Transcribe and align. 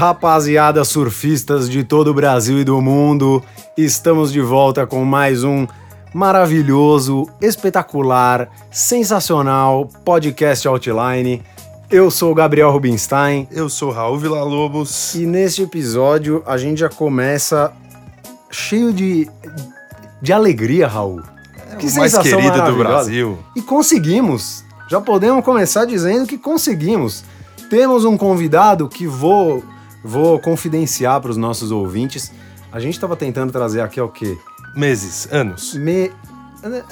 Rapaziada 0.00 0.82
surfistas 0.82 1.68
de 1.68 1.84
todo 1.84 2.08
o 2.08 2.14
Brasil 2.14 2.58
e 2.58 2.64
do 2.64 2.80
mundo! 2.80 3.44
Estamos 3.76 4.32
de 4.32 4.40
volta 4.40 4.86
com 4.86 5.04
mais 5.04 5.44
um 5.44 5.66
maravilhoso, 6.14 7.28
espetacular, 7.38 8.48
sensacional 8.70 9.86
podcast 10.02 10.66
Outline. 10.66 11.42
Eu 11.90 12.10
sou 12.10 12.32
o 12.32 12.34
Gabriel 12.34 12.70
Rubinstein 12.70 13.46
Eu 13.50 13.68
sou 13.68 13.90
Raul 13.90 14.16
Villa-Lobos. 14.16 15.14
e 15.16 15.26
neste 15.26 15.64
episódio 15.64 16.42
a 16.46 16.56
gente 16.56 16.78
já 16.78 16.88
começa 16.88 17.70
cheio 18.50 18.94
de, 18.94 19.28
de 20.22 20.32
alegria, 20.32 20.88
Raul. 20.88 21.20
Que 21.78 21.86
o 21.86 21.94
mais 21.96 22.16
querido 22.16 22.64
do. 22.64 22.74
Brasil. 22.74 23.38
E 23.54 23.60
conseguimos. 23.60 24.64
Já 24.88 24.98
podemos 24.98 25.44
começar 25.44 25.84
dizendo 25.84 26.26
que 26.26 26.38
conseguimos. 26.38 27.22
Temos 27.68 28.06
um 28.06 28.16
convidado 28.16 28.88
que 28.88 29.06
vou, 29.06 29.62
vou 30.04 30.38
confidenciar 30.38 31.20
para 31.20 31.30
os 31.30 31.36
nossos 31.36 31.70
ouvintes. 31.70 32.32
A 32.72 32.78
gente 32.80 32.94
estava 32.94 33.16
tentando 33.16 33.52
trazer 33.52 33.80
aqui 33.80 33.98
é 33.98 34.02
o 34.02 34.08
quê? 34.08 34.36
Meses, 34.76 35.28
anos. 35.32 35.74
Me... 35.74 36.10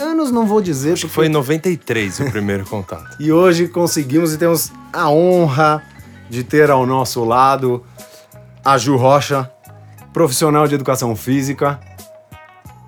Anos 0.01 0.31
não 0.31 0.47
vou 0.47 0.63
dizer, 0.63 0.93
Acho 0.95 1.03
que 1.03 1.07
porque- 1.09 1.15
foi 1.15 1.27
em 1.27 1.31
93 1.31 2.21
o 2.21 2.31
primeiro 2.31 2.65
contato. 2.67 3.17
E 3.21 3.31
hoje 3.31 3.69
conseguimos 3.69 4.33
e 4.33 4.39
temos 4.39 4.73
a 4.93 5.11
honra 5.11 5.83
de 6.31 6.43
ter 6.43 6.71
ao 6.71 6.87
nosso 6.87 7.23
lado 7.25 7.85
a 8.65 8.79
Ju 8.79 8.97
Rocha, 8.97 9.51
profissional 10.13 10.67
de 10.67 10.75
educação 10.75 11.15
física. 11.15 11.79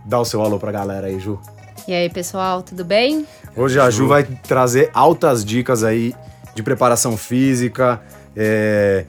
Dá 0.07 0.19
o 0.19 0.25
seu 0.25 0.43
alô 0.43 0.59
pra 0.59 0.73
galera 0.73 1.07
aí, 1.09 1.21
Ju. 1.21 1.39
E 1.87 1.93
aí, 1.93 2.09
pessoal, 2.09 2.63
tudo 2.63 2.85
bem? 2.85 3.27
Hoje 3.55 3.79
a 3.79 3.91
Ju 3.91 4.09
vai 4.09 4.25
trazer 4.25 4.91
altas 4.95 5.45
dicas 5.45 5.85
aí 5.85 6.15
de 6.55 6.63
preparação 6.63 7.17
física 7.17 8.01
é, 8.35 9.05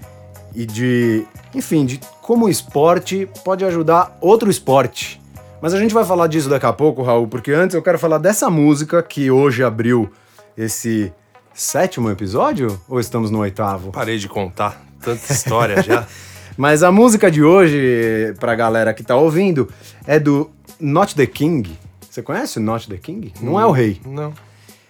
e 0.53 0.65
de, 0.65 1.25
enfim, 1.53 1.85
de 1.85 1.99
como 2.21 2.45
o 2.45 2.49
esporte 2.49 3.27
pode 3.43 3.63
ajudar 3.65 4.17
outro 4.21 4.49
esporte. 4.49 5.21
Mas 5.61 5.73
a 5.73 5.79
gente 5.79 5.93
vai 5.93 6.03
falar 6.03 6.27
disso 6.27 6.49
daqui 6.49 6.65
a 6.65 6.73
pouco, 6.73 7.03
Raul, 7.03 7.27
porque 7.27 7.51
antes 7.51 7.75
eu 7.75 7.83
quero 7.83 7.99
falar 7.99 8.17
dessa 8.17 8.49
música 8.49 9.03
que 9.03 9.29
hoje 9.29 9.63
abriu 9.63 10.11
esse 10.57 11.13
sétimo 11.53 12.09
episódio? 12.09 12.79
Ou 12.87 12.99
estamos 12.99 13.29
no 13.29 13.39
oitavo? 13.39 13.91
Parei 13.91 14.17
de 14.17 14.27
contar. 14.27 14.81
Tanta 15.01 15.31
história 15.31 15.81
já. 15.81 16.07
Mas 16.57 16.83
a 16.83 16.91
música 16.91 17.31
de 17.31 17.43
hoje, 17.43 18.33
pra 18.39 18.55
galera 18.55 18.93
que 18.93 19.03
tá 19.03 19.15
ouvindo, 19.15 19.69
é 20.05 20.19
do 20.19 20.49
Not 20.79 21.15
the 21.15 21.25
King. 21.25 21.77
Você 22.09 22.21
conhece 22.21 22.59
o 22.59 22.61
Not 22.61 22.89
the 22.89 22.97
King? 22.97 23.33
Não 23.41 23.59
é 23.59 23.65
o 23.65 23.71
rei. 23.71 24.01
Não. 24.05 24.33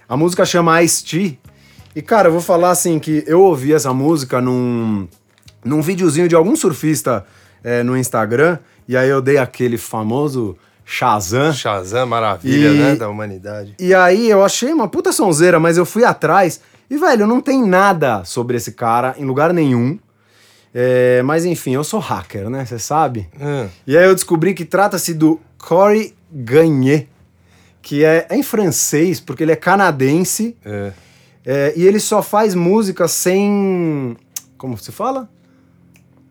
A 0.10 0.18
música 0.18 0.44
chama 0.44 0.82
Ice-T. 0.82 1.38
E, 1.96 2.02
cara, 2.02 2.30
eu 2.30 2.32
vou 2.32 2.42
falar 2.42 2.72
assim 2.72 2.98
que 3.00 3.24
eu 3.28 3.42
ouvi 3.42 3.74
essa 3.74 3.94
música 3.94 4.42
num, 4.42 5.08
num 5.64 5.82
videozinho 5.82 6.28
de 6.28 6.36
algum 6.36 6.56
surfista 6.56 7.26
é, 7.64 7.84
no 7.84 7.98
Instagram. 7.98 8.58
E 8.88 8.96
aí 8.98 9.10
eu 9.10 9.22
dei 9.22 9.38
aquele 9.38 9.78
famoso 9.78 10.58
Shazam. 10.86 11.54
Shazam, 11.54 12.06
maravilha, 12.06 12.70
E- 12.70 12.78
né? 12.78 12.96
Da 12.96 13.08
humanidade. 13.10 13.76
E 13.80 13.94
aí 13.94 14.30
eu 14.30 14.44
achei 14.44 14.74
uma 14.74 14.88
puta 14.88 15.12
sonzeira, 15.12 15.60
mas 15.60 15.78
eu 15.78 15.86
fui 15.86 16.04
atrás. 16.04 16.60
E, 16.90 16.98
velho, 16.98 17.26
não 17.26 17.40
tem 17.40 17.66
nada 17.66 18.24
sobre 18.26 18.58
esse 18.58 18.74
cara 18.74 19.16
em 19.18 19.24
lugar 19.26 19.54
nenhum. 19.54 19.98
É, 20.74 21.22
mas 21.24 21.46
enfim, 21.46 21.74
eu 21.74 21.84
sou 21.84 22.00
hacker, 22.00 22.50
né? 22.50 22.66
Você 22.66 22.80
sabe? 22.80 23.30
Ah, 23.40 23.68
E 23.86 23.98
aí 23.98 24.06
eu 24.06 24.16
descobri 24.16 24.54
que 24.54 24.66
trata-se 24.66 25.14
do 25.14 25.40
Corey 25.58 26.14
Gagne, 26.32 27.08
que 27.82 28.04
é, 28.06 28.26
é 28.30 28.36
em 28.36 28.44
francês, 28.44 29.20
porque 29.20 29.44
ele 29.44 29.52
é 29.52 29.56
canadense. 29.56 30.58
é. 30.66 30.92
É, 31.44 31.74
e 31.76 31.88
ele 31.88 32.00
só 32.00 32.22
faz 32.22 32.54
música 32.54 33.08
sem. 33.08 34.16
Como 34.60 34.78
se 34.78 34.92
fala? 34.92 35.28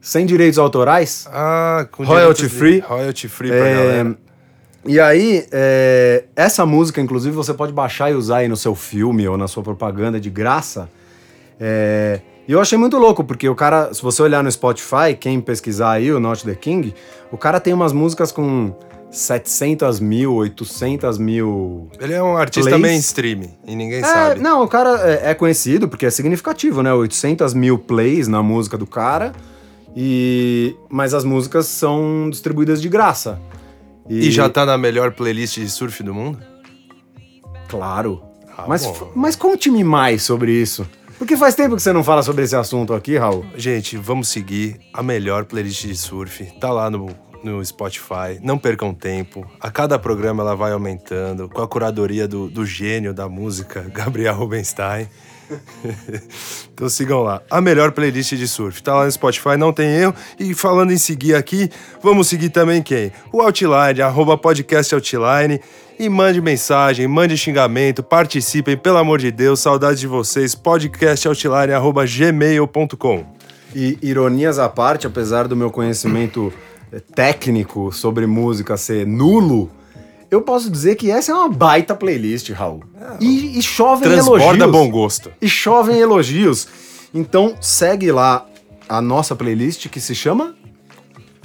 Sem 0.01 0.25
direitos 0.27 0.59
autorais. 0.59 1.27
Ah, 1.31 1.87
com 1.91 2.05
Royalty 2.05 2.49
free. 2.49 2.81
Royalty 2.81 3.29
free 3.29 3.49
pra 3.51 3.57
É, 3.59 3.75
galera. 3.75 4.17
e 4.87 4.99
aí, 4.99 5.47
é, 5.53 6.25
essa 6.35 6.65
música, 6.65 7.01
inclusive, 7.01 7.35
você 7.37 7.53
pode 7.53 7.73
baixar 7.73 8.11
e 8.11 8.15
usar 8.15 8.39
aí 8.39 8.49
no 8.49 8.57
seu 8.57 8.75
filme 8.75 9.29
ou 9.29 9.37
na 9.37 9.47
sua 9.47 9.63
propaganda 9.63 10.19
de 10.19 10.31
graça. 10.31 10.89
É, 11.61 12.21
e 12.49 12.53
eu 12.53 12.61
achei 12.61 12.79
muito 12.79 12.97
louco, 12.97 13.23
porque 13.23 13.49
o 13.49 13.55
cara, 13.55 13.93
se 13.93 14.03
você 14.03 14.23
olhar 14.23 14.43
no 14.43 14.51
Spotify, 14.51 15.15
quem 15.19 15.41
pesquisar 15.41 15.93
aí, 15.93 16.11
o 16.11 16.19
Not 16.19 16.45
The 16.45 16.55
King, 16.55 16.95
o 17.31 17.37
cara 17.37 17.61
tem 17.61 17.75
umas 17.75 17.93
músicas 17.93 18.33
com 18.33 18.75
700 19.11 20.01
mil, 20.01 20.33
800 20.35 21.19
mil 21.19 21.89
Ele 22.01 22.15
é 22.15 22.23
um 22.23 22.37
artista 22.37 22.71
Plays. 22.71 22.83
mainstream 22.83 23.43
e 23.67 23.77
ninguém 23.77 23.99
É, 24.01 24.05
sabe. 24.05 24.41
não, 24.41 24.63
o 24.65 24.69
cara 24.69 24.99
é, 25.11 25.31
é 25.31 25.35
conhecido 25.35 25.89
porque 25.89 26.07
é 26.07 26.11
significativo, 26.11 26.83
né? 26.83 26.93
800 26.95 27.53
mil 27.55 27.77
plays 27.79 28.27
na 28.29 28.43
música 28.43 28.79
do 28.79 28.87
cara, 28.87 29.33
e 29.97 30.77
mas 30.89 31.15
as 31.15 31.25
músicas 31.25 31.67
são 31.67 32.29
distribuídas 32.31 32.81
de 32.81 32.89
graça. 32.89 33.41
E 34.09 34.31
já 34.31 34.49
tá 34.49 34.67
na 34.67 34.77
melhor 34.77 35.13
playlist 35.13 35.59
de 35.59 35.71
surf 35.71 36.03
do 36.03 36.13
mundo? 36.13 36.39
Claro. 37.69 38.23
Ah, 38.57 38.65
mas, 38.67 38.85
bom. 38.85 39.13
mas 39.15 39.37
conte-me 39.37 39.85
mais 39.85 40.23
sobre 40.23 40.53
isso. 40.53 40.87
Porque 41.17 41.37
faz 41.37 41.55
tempo 41.55 41.77
que 41.77 41.83
você 41.83 41.93
não 41.93 42.03
fala 42.03 42.23
sobre 42.23 42.45
esse 42.45 42.57
assunto 42.57 42.93
aqui, 42.93 43.17
Raul. 43.17 43.45
Gente, 43.55 43.97
vamos 43.97 44.29
seguir 44.29 44.81
a 44.93 45.03
melhor 45.03 45.45
playlist 45.45 45.87
de 45.87 45.95
surf. 45.95 46.45
Tá 46.59 46.73
lá 46.73 46.91
no, 46.91 47.09
no 47.45 47.65
Spotify. 47.65 48.41
Não 48.43 48.59
percam 48.59 48.93
tempo. 48.95 49.47
A 49.61 49.71
cada 49.71 49.99
programa 49.99 50.43
ela 50.43 50.57
vai 50.57 50.73
aumentando. 50.73 51.49
Com 51.49 51.61
a 51.61 51.69
curadoria 51.69 52.27
do, 52.27 52.49
do 52.49 52.65
gênio 52.65 53.15
da 53.15 53.29
música, 53.29 53.83
Gabriel 53.93 54.35
Rubenstein. 54.35 55.09
então 56.73 56.89
sigam 56.89 57.23
lá. 57.23 57.43
A 57.51 57.61
melhor 57.61 57.93
playlist 57.93 58.35
de 58.35 58.49
surf. 58.49 58.83
Tá 58.83 58.95
lá 58.95 59.05
no 59.05 59.13
Spotify, 59.13 59.57
não 59.57 59.73
tem 59.73 59.89
erro. 59.89 60.15
E 60.39 60.55
falando 60.55 60.93
em 60.93 60.99
seguir 60.99 61.35
aqui, 61.35 61.71
vamos 62.03 62.29
seguir 62.29 62.51
também 62.51 62.83
quem? 62.83 63.13
O 63.33 63.41
Outline, 63.41 64.03
arroba 64.03 64.37
podcast 64.37 64.95
Outline. 64.95 65.61
E 65.99 66.09
mande 66.09 66.41
mensagem, 66.41 67.07
mande 67.07 67.37
xingamento, 67.37 68.03
participem, 68.03 68.75
pelo 68.75 68.97
amor 68.97 69.19
de 69.19 69.31
Deus. 69.31 69.61
Saudades 69.61 70.01
de 70.01 70.07
vocês. 70.07 70.57
gmail.com. 72.09 73.27
E 73.75 73.99
ironias 74.03 74.59
à 74.59 74.69
parte, 74.69 75.07
apesar 75.07 75.47
do 75.47 75.55
meu 75.55 75.71
conhecimento 75.71 76.53
eh, 76.91 77.01
técnico 77.15 77.93
sobre 77.93 78.27
música 78.27 78.77
ser 78.77 79.07
nulo, 79.07 79.71
eu 80.31 80.43
posso 80.43 80.71
dizer 80.71 80.95
que 80.97 81.11
essa 81.11 81.33
é 81.33 81.35
uma 81.35 81.49
baita 81.49 81.95
playlist, 81.95 82.51
Raul. 82.51 82.85
E, 83.21 83.59
e 83.59 83.63
chovem 83.63 84.09
Transborda 84.09 84.65
elogios. 84.65 84.71
bom 84.71 84.91
gosto. 84.91 85.33
E 85.41 85.49
chovem 85.49 85.99
elogios. 85.99 86.69
Então 87.13 87.57
segue 87.61 88.13
lá 88.13 88.47
a 88.89 89.01
nossa 89.01 89.35
playlist 89.35 89.89
que 89.89 90.01
se 90.01 90.15
chama 90.15 90.55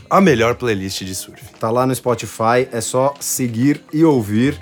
A 0.09 0.21
melhor 0.21 0.55
playlist 0.55 1.03
de 1.03 1.15
surf. 1.15 1.43
Tá 1.59 1.71
lá 1.71 1.85
no 1.87 1.95
Spotify, 1.95 2.67
é 2.71 2.79
só 2.81 3.13
seguir 3.19 3.83
e 3.91 4.03
ouvir. 4.03 4.59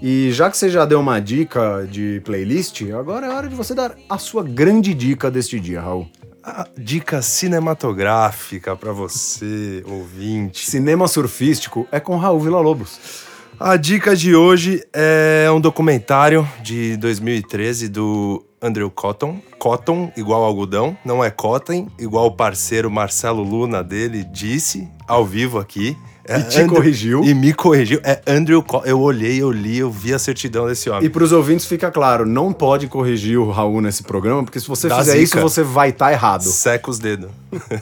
E 0.00 0.32
já 0.32 0.50
que 0.50 0.56
você 0.56 0.68
já 0.68 0.84
deu 0.84 0.98
uma 0.98 1.20
dica 1.20 1.86
de 1.88 2.20
playlist, 2.24 2.82
agora 2.98 3.26
é 3.26 3.30
hora 3.30 3.48
de 3.48 3.54
você 3.54 3.72
dar 3.72 3.94
a 4.10 4.18
sua 4.18 4.42
grande 4.42 4.92
dica 4.94 5.30
deste 5.30 5.60
dia, 5.60 5.80
Raul. 5.80 6.08
A 6.42 6.66
dica 6.76 7.22
cinematográfica 7.22 8.74
pra 8.74 8.92
você, 8.92 9.84
ouvinte. 9.86 10.68
Cinema 10.68 11.06
surfístico 11.06 11.86
é 11.92 12.00
com 12.00 12.16
Raul 12.16 12.40
Villa-Lobos. 12.40 13.21
A 13.64 13.76
dica 13.76 14.16
de 14.16 14.34
hoje 14.34 14.82
é 14.92 15.48
um 15.54 15.60
documentário 15.60 16.44
de 16.64 16.96
2013 16.96 17.88
do 17.88 18.44
Andrew 18.60 18.90
Cotton. 18.90 19.40
Cotton, 19.56 20.12
igual 20.16 20.42
algodão, 20.42 20.96
não 21.04 21.22
é 21.22 21.30
Cotton, 21.30 21.88
igual 21.96 22.26
o 22.26 22.32
parceiro 22.32 22.90
Marcelo 22.90 23.40
Luna 23.40 23.80
dele 23.84 24.24
disse 24.24 24.88
ao 25.06 25.24
vivo 25.24 25.60
aqui. 25.60 25.96
É 26.24 26.38
E 26.38 26.44
te 26.44 26.64
corrigiu. 26.66 27.24
E 27.24 27.34
me 27.34 27.52
corrigiu. 27.52 28.00
É 28.04 28.20
Andrew 28.26 28.62
Cotton. 28.62 28.86
Eu 28.86 29.00
olhei, 29.00 29.42
eu 29.42 29.50
li, 29.50 29.78
eu 29.78 29.90
vi 29.90 30.14
a 30.14 30.18
certidão 30.18 30.66
desse 30.66 30.88
homem. 30.88 31.04
E 31.04 31.08
para 31.10 31.24
os 31.24 31.32
ouvintes 31.32 31.66
fica 31.66 31.90
claro, 31.90 32.24
não 32.24 32.52
pode 32.52 32.86
corrigir 32.86 33.38
o 33.38 33.50
Raul 33.50 33.80
nesse 33.80 34.04
programa, 34.04 34.44
porque 34.44 34.60
se 34.60 34.68
você 34.68 34.88
Dá 34.88 34.98
fizer 34.98 35.12
zica. 35.12 35.24
isso, 35.24 35.40
você 35.40 35.62
vai 35.62 35.90
estar 35.90 36.12
errado. 36.12 36.42
Seca 36.42 36.90
os 36.90 36.98
dedos. 36.98 37.30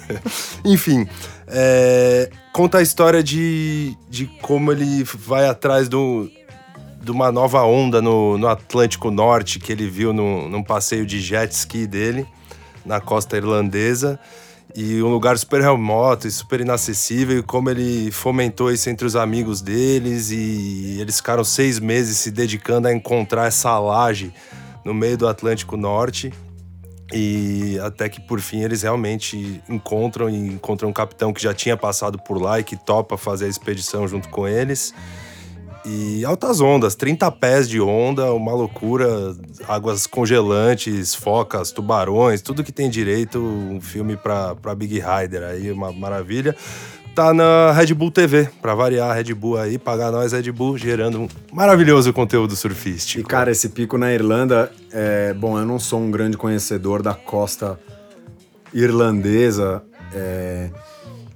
Enfim, 0.65 1.07
é, 1.47 2.31
conta 2.53 2.79
a 2.79 2.83
história 2.83 3.23
de, 3.23 3.97
de 4.09 4.27
como 4.41 4.73
ele 4.73 5.05
vai 5.05 5.47
atrás 5.47 5.89
do, 5.89 6.31
de 7.03 7.11
uma 7.11 7.31
nova 7.31 7.63
onda 7.65 8.01
no, 8.01 8.39
no 8.39 8.49
Atlântico 8.49 9.11
Norte 9.11 9.59
que 9.59 9.71
ele 9.71 9.89
viu 9.89 10.13
no, 10.13 10.49
num 10.49 10.63
passeio 10.63 11.05
de 11.05 11.21
jet 11.21 11.53
ski 11.53 11.87
dele 11.87 12.27
na 12.85 13.01
costa 13.01 13.37
irlandesa. 13.37 14.19
E 14.75 15.03
um 15.03 15.09
lugar 15.09 15.37
super 15.37 15.61
remoto 15.61 16.29
e 16.29 16.31
super 16.31 16.61
inacessível, 16.61 17.39
e 17.39 17.43
como 17.43 17.71
ele 17.71 18.11
fomentou 18.11 18.71
isso 18.71 18.89
entre 18.89 19.07
os 19.07 19.17
amigos 19.17 19.61
deles, 19.61 20.31
e 20.31 20.99
eles 21.01 21.17
ficaram 21.17 21.43
seis 21.43 21.79
meses 21.79 22.19
se 22.19 22.31
dedicando 22.31 22.89
a 22.89 22.93
encontrar 22.93 23.47
essa 23.47 23.79
laje 23.79 24.33
no 24.85 24.95
meio 24.95 25.17
do 25.17 25.29
Atlântico 25.29 25.77
Norte. 25.77 26.33
E 27.13 27.77
até 27.83 28.09
que 28.09 28.21
por 28.21 28.41
fim 28.41 28.63
eles 28.63 28.83
realmente 28.83 29.61
encontram 29.69 30.31
e 30.31 30.37
encontram 30.37 30.89
um 30.89 30.93
capitão 30.93 31.33
que 31.33 31.43
já 31.43 31.53
tinha 31.53 31.77
passado 31.77 32.19
por 32.19 32.41
lá 32.41 32.61
e 32.61 32.65
que 32.65 32.77
topa 32.77 33.17
fazer 33.17 33.47
a 33.47 33.49
expedição 33.49 34.07
junto 34.07 34.29
com 34.29 34.47
eles. 34.47 34.95
E 35.85 36.25
altas 36.25 36.61
ondas, 36.61 36.95
30 36.95 37.31
pés 37.33 37.69
de 37.69 37.81
onda, 37.81 38.33
uma 38.33 38.53
loucura, 38.53 39.35
águas 39.67 40.07
congelantes, 40.07 41.15
focas, 41.15 41.71
tubarões, 41.73 42.43
tudo 42.43 42.63
que 42.63 42.73
tem 42.73 42.91
direito, 42.91 43.39
um 43.39 43.81
filme 43.81 44.17
pra 44.17 44.75
Big 44.77 45.01
Rider 45.01 45.43
aí, 45.43 45.73
uma 45.73 45.91
maravilha. 45.91 46.55
Tá 47.15 47.35
na 47.35 47.73
Red 47.73 47.93
Bull 47.93 48.11
TV, 48.11 48.49
pra 48.63 48.75
variar 48.75 49.11
a 49.11 49.15
Red 49.15 49.35
Bull 49.35 49.59
aí, 49.59 49.79
pagar 49.79 50.13
nós 50.13 50.33
Red 50.33 50.53
Bull, 50.53 50.79
gerando 50.79 51.23
um 51.23 51.29
maravilhoso 51.53 52.13
conteúdo 52.13 52.55
surfístico. 52.55 53.21
E 53.21 53.25
cara, 53.25 53.51
esse 53.51 53.71
pico 53.71 53.99
na 53.99 54.13
Irlanda, 54.13 54.71
é, 54.93 55.35
bom, 55.35 55.59
eu 55.59 55.65
não 55.65 55.79
sou 55.79 56.01
um 56.01 56.11
grande 56.11 56.37
conhecedor 56.37 57.03
da 57.03 57.15
costa 57.15 57.79
irlandesa, 58.73 59.83
é, 60.15 60.71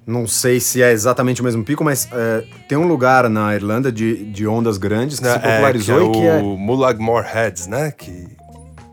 não 0.07 0.27
sei 0.27 0.61
se 0.61 0.83
é 0.83 0.93
exatamente 0.93 1.41
o 1.41 1.45
mesmo 1.45 1.65
pico, 1.65 1.83
mas 1.83 2.09
é, 2.13 2.45
tem 2.69 2.77
um 2.77 2.87
lugar 2.87 3.29
na 3.29 3.55
Irlanda 3.55 3.91
de, 3.91 4.25
de 4.25 4.47
ondas 4.47 4.77
grandes 4.77 5.19
que 5.19 5.27
se 5.27 5.39
popularizou 5.39 5.97
é, 5.97 6.01
que 6.01 6.07
é 6.07 6.09
e 6.09 6.13
que 6.13 6.27
é. 6.27 6.37
o 6.43 6.57
Mullaghmore 6.57 7.27
Heads, 7.27 7.67
né? 7.67 7.91
Que, 7.91 8.29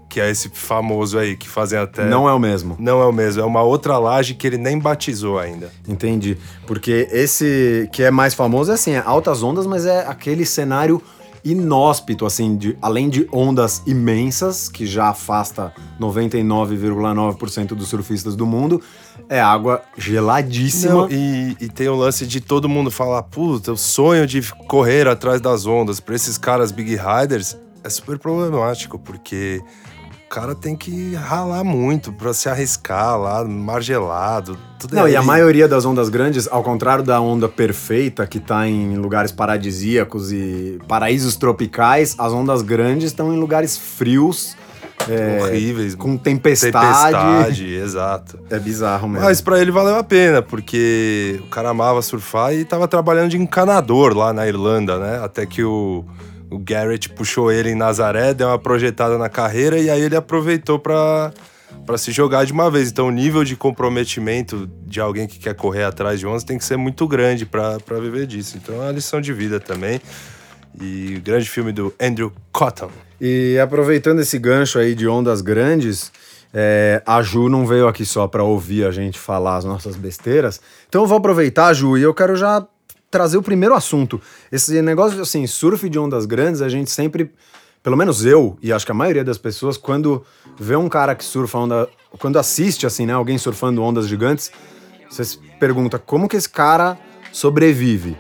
que 0.10 0.22
é 0.22 0.30
esse 0.30 0.50
famoso 0.50 1.18
aí, 1.18 1.36
que 1.36 1.48
fazem 1.48 1.80
até. 1.80 2.06
Não 2.06 2.28
é 2.28 2.34
o 2.34 2.40
mesmo. 2.40 2.76
Não 2.80 3.02
é 3.02 3.06
o 3.06 3.12
mesmo, 3.12 3.42
é 3.42 3.46
uma 3.46 3.62
outra 3.62 3.98
laje 3.98 4.34
que 4.34 4.48
ele 4.48 4.58
nem 4.58 4.80
batizou 4.80 5.38
ainda. 5.38 5.70
Entendi. 5.88 6.38
Porque 6.66 7.08
esse 7.12 7.90
que 7.92 8.04
é 8.04 8.12
mais 8.12 8.34
famoso 8.34 8.72
é 8.72 8.76
assim, 8.76 8.92
é 8.92 9.04
altas 9.06 9.44
ondas, 9.44 9.66
mas 9.66 9.86
é 9.86 10.06
aquele 10.08 10.46
cenário 10.46 11.02
inóspito, 11.44 12.26
assim, 12.26 12.56
de, 12.56 12.78
além 12.82 13.10
de 13.10 13.28
ondas 13.32 13.82
imensas, 13.86 14.70
que 14.70 14.86
já 14.86 15.10
afasta 15.10 15.74
99,9% 16.00 17.68
dos 17.70 17.88
surfistas 17.88 18.36
do 18.36 18.46
mundo, 18.46 18.82
é 19.28 19.40
água 19.40 19.82
geladíssima. 19.98 20.94
Não, 20.94 21.10
e, 21.10 21.56
e, 21.60 21.68
tem 21.68 21.88
o 21.88 21.96
lance 21.96 22.28
de 22.28 22.40
todo 22.40 22.70
mundo 22.70 22.92
falar, 22.92 23.24
puta, 23.24 23.72
o 23.72 23.78
sonho 23.78 24.28
de 24.28 24.42
correr 24.68 25.08
atrás 25.08 25.42
das 25.42 25.66
ondas 25.66 26.00
para 26.00 26.16
esses 26.16 26.38
caras 26.38 26.72
big 26.72 26.96
riders 26.96 27.58
é 27.84 27.90
super 27.90 28.20
problemático, 28.20 29.00
porque 29.00 29.62
cara 30.32 30.56
tem 30.56 30.78
que 30.78 31.14
ralar 31.14 31.62
muito 31.62 32.14
para 32.14 32.34
se 32.34 32.48
arriscar 32.48 33.20
lá, 33.20 33.44
mar 33.44 33.84
gelado. 33.84 34.58
Tudo 34.80 34.96
Não, 34.96 35.06
e 35.06 35.14
a 35.14 35.22
maioria 35.22 35.68
das 35.68 35.84
ondas 35.84 36.08
grandes, 36.08 36.48
ao 36.50 36.64
contrário 36.64 37.04
da 37.04 37.20
onda 37.20 37.50
perfeita, 37.50 38.26
que 38.26 38.40
tá 38.40 38.66
em 38.66 38.96
lugares 38.96 39.30
paradisíacos 39.30 40.32
e 40.32 40.80
paraísos 40.88 41.36
tropicais, 41.36 42.16
as 42.18 42.32
ondas 42.32 42.62
grandes 42.62 43.08
estão 43.08 43.34
em 43.34 43.38
lugares 43.38 43.78
frios, 43.78 44.56
é, 45.10 45.44
horríveis, 45.44 45.96
com 45.96 46.16
tempestade. 46.16 46.72
Tempestade, 46.72 47.76
exato. 47.76 48.40
É 48.50 48.58
bizarro 48.58 49.10
mesmo. 49.10 49.26
Mas 49.26 49.42
pra 49.42 49.60
ele 49.60 49.70
valeu 49.70 49.98
a 49.98 50.04
pena, 50.04 50.42
porque 50.42 51.42
o 51.44 51.50
cara 51.50 51.70
amava 51.70 52.02
surfar 52.02 52.54
e 52.54 52.64
tava 52.64 52.88
trabalhando 52.88 53.32
de 53.32 53.38
encanador 53.38 54.16
lá 54.16 54.32
na 54.32 54.48
Irlanda, 54.48 54.98
né? 54.98 55.20
Até 55.22 55.46
que 55.46 55.62
o, 55.62 56.06
o 56.52 56.60
Garrett 56.60 57.08
puxou 57.10 57.50
ele 57.50 57.70
em 57.70 57.76
Nazaré, 57.76 58.34
deu 58.34 58.50
uma 58.50 58.60
projetada 58.60 59.18
na 59.18 59.30
carreira 59.30 59.80
e 59.80 59.90
aí 59.90 60.02
ele 60.02 60.18
aproveitou 60.18 60.78
pra, 60.78 61.32
pra 61.86 61.98
se 61.98 62.12
jogar 62.12 62.46
de 62.46 62.52
uma 62.52 62.70
vez. 62.70 62.92
Então 62.92 63.08
o 63.08 63.12
nível 63.12 63.46
de 63.46 63.56
comprometimento 63.56 64.70
de 64.86 65.00
alguém 65.00 65.28
que 65.28 65.40
quer 65.40 65.56
correr 65.56 65.86
atrás 65.86 66.20
de 66.20 66.28
ondas 66.28 66.44
tem 66.44 66.58
que 66.58 66.66
ser 66.66 66.76
muito 66.76 67.08
grande 67.08 67.46
pra 67.46 67.78
viver 68.02 68.28
disso. 68.28 68.58
Então 68.62 68.76
é 68.76 68.80
uma 68.80 68.92
lição 68.92 69.22
de 69.22 69.32
vida 69.32 69.62
também. 69.62 70.02
E 70.80 71.16
o 71.18 71.22
grande 71.22 71.50
filme 71.50 71.72
do 71.72 71.94
Andrew 72.00 72.34
Cotton. 72.52 72.92
E 73.20 73.58
aproveitando 73.58 74.20
esse 74.20 74.38
gancho 74.38 74.78
aí 74.78 74.94
de 74.94 75.08
ondas 75.08 75.42
grandes, 75.42 76.12
é, 76.54 77.02
a 77.06 77.22
Ju 77.22 77.48
não 77.48 77.66
veio 77.66 77.88
aqui 77.88 78.06
só 78.06 78.28
para 78.28 78.44
ouvir 78.44 78.86
a 78.86 78.92
gente 78.92 79.18
falar 79.18 79.56
as 79.56 79.66
nossas 79.66 79.96
besteiras. 79.96 80.60
Então 80.90 81.02
eu 81.02 81.08
vou 81.08 81.18
aproveitar, 81.18 81.74
Ju, 81.74 81.98
e 81.98 82.02
eu 82.02 82.14
quero 82.14 82.36
já 82.36 82.66
trazer 83.12 83.38
o 83.38 83.44
primeiro 83.44 83.76
assunto. 83.76 84.20
Esse 84.52 84.82
negócio 84.82 85.22
assim, 85.22 85.46
surf 85.46 85.88
de 85.90 86.00
ondas 86.00 86.26
grandes, 86.26 86.62
a 86.62 86.70
gente 86.70 86.90
sempre, 86.90 87.30
pelo 87.84 87.98
menos 87.98 88.26
eu 88.26 88.58
e 88.62 88.72
acho 88.72 88.86
que 88.86 88.92
a 88.92 88.96
maioria 88.96 89.24
das 89.24 89.38
pessoas, 89.38 89.78
quando 89.78 90.24
vê 90.58 90.78
um 90.78 90.88
cara 90.88 91.14
que 91.14 91.24
surfa 91.24 91.60
onda, 91.60 91.90
quando 92.18 92.40
assiste 92.40 92.88
assim, 92.88 93.06
né, 93.06 93.14
alguém 93.14 93.38
surfando 93.38 93.84
ondas 93.84 94.08
gigantes, 94.08 94.50
você 95.10 95.26
se 95.26 95.38
pergunta 95.60 96.00
como 96.00 96.30
que 96.30 96.38
esse 96.38 96.50
cara 96.50 96.98
sobrevive. 97.34 98.18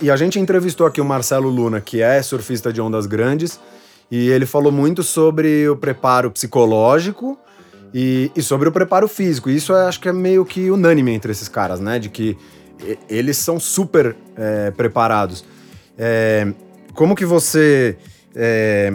E 0.00 0.10
a 0.10 0.16
gente 0.16 0.40
entrevistou 0.40 0.86
aqui 0.86 1.00
o 1.00 1.04
Marcelo 1.04 1.48
Luna, 1.48 1.80
que 1.80 2.02
é 2.02 2.20
surfista 2.20 2.72
de 2.72 2.80
ondas 2.80 3.06
grandes, 3.06 3.60
e 4.10 4.28
ele 4.28 4.44
falou 4.44 4.72
muito 4.72 5.02
sobre 5.02 5.68
o 5.68 5.76
preparo 5.76 6.30
psicológico 6.30 7.38
e, 7.94 8.30
e 8.34 8.42
sobre 8.42 8.68
o 8.68 8.72
preparo 8.72 9.06
físico. 9.06 9.48
E 9.48 9.56
isso 9.56 9.72
acho 9.72 10.00
que 10.00 10.08
é 10.08 10.12
meio 10.12 10.44
que 10.44 10.70
unânime 10.70 11.12
entre 11.12 11.30
esses 11.30 11.48
caras, 11.48 11.78
né? 11.78 11.98
De 11.98 12.08
que 12.08 12.36
eles 13.08 13.36
são 13.36 13.58
super 13.60 14.16
é, 14.36 14.70
preparados. 14.70 15.44
É, 15.98 16.52
como 16.94 17.14
que 17.14 17.24
você. 17.24 17.96
É, 18.34 18.92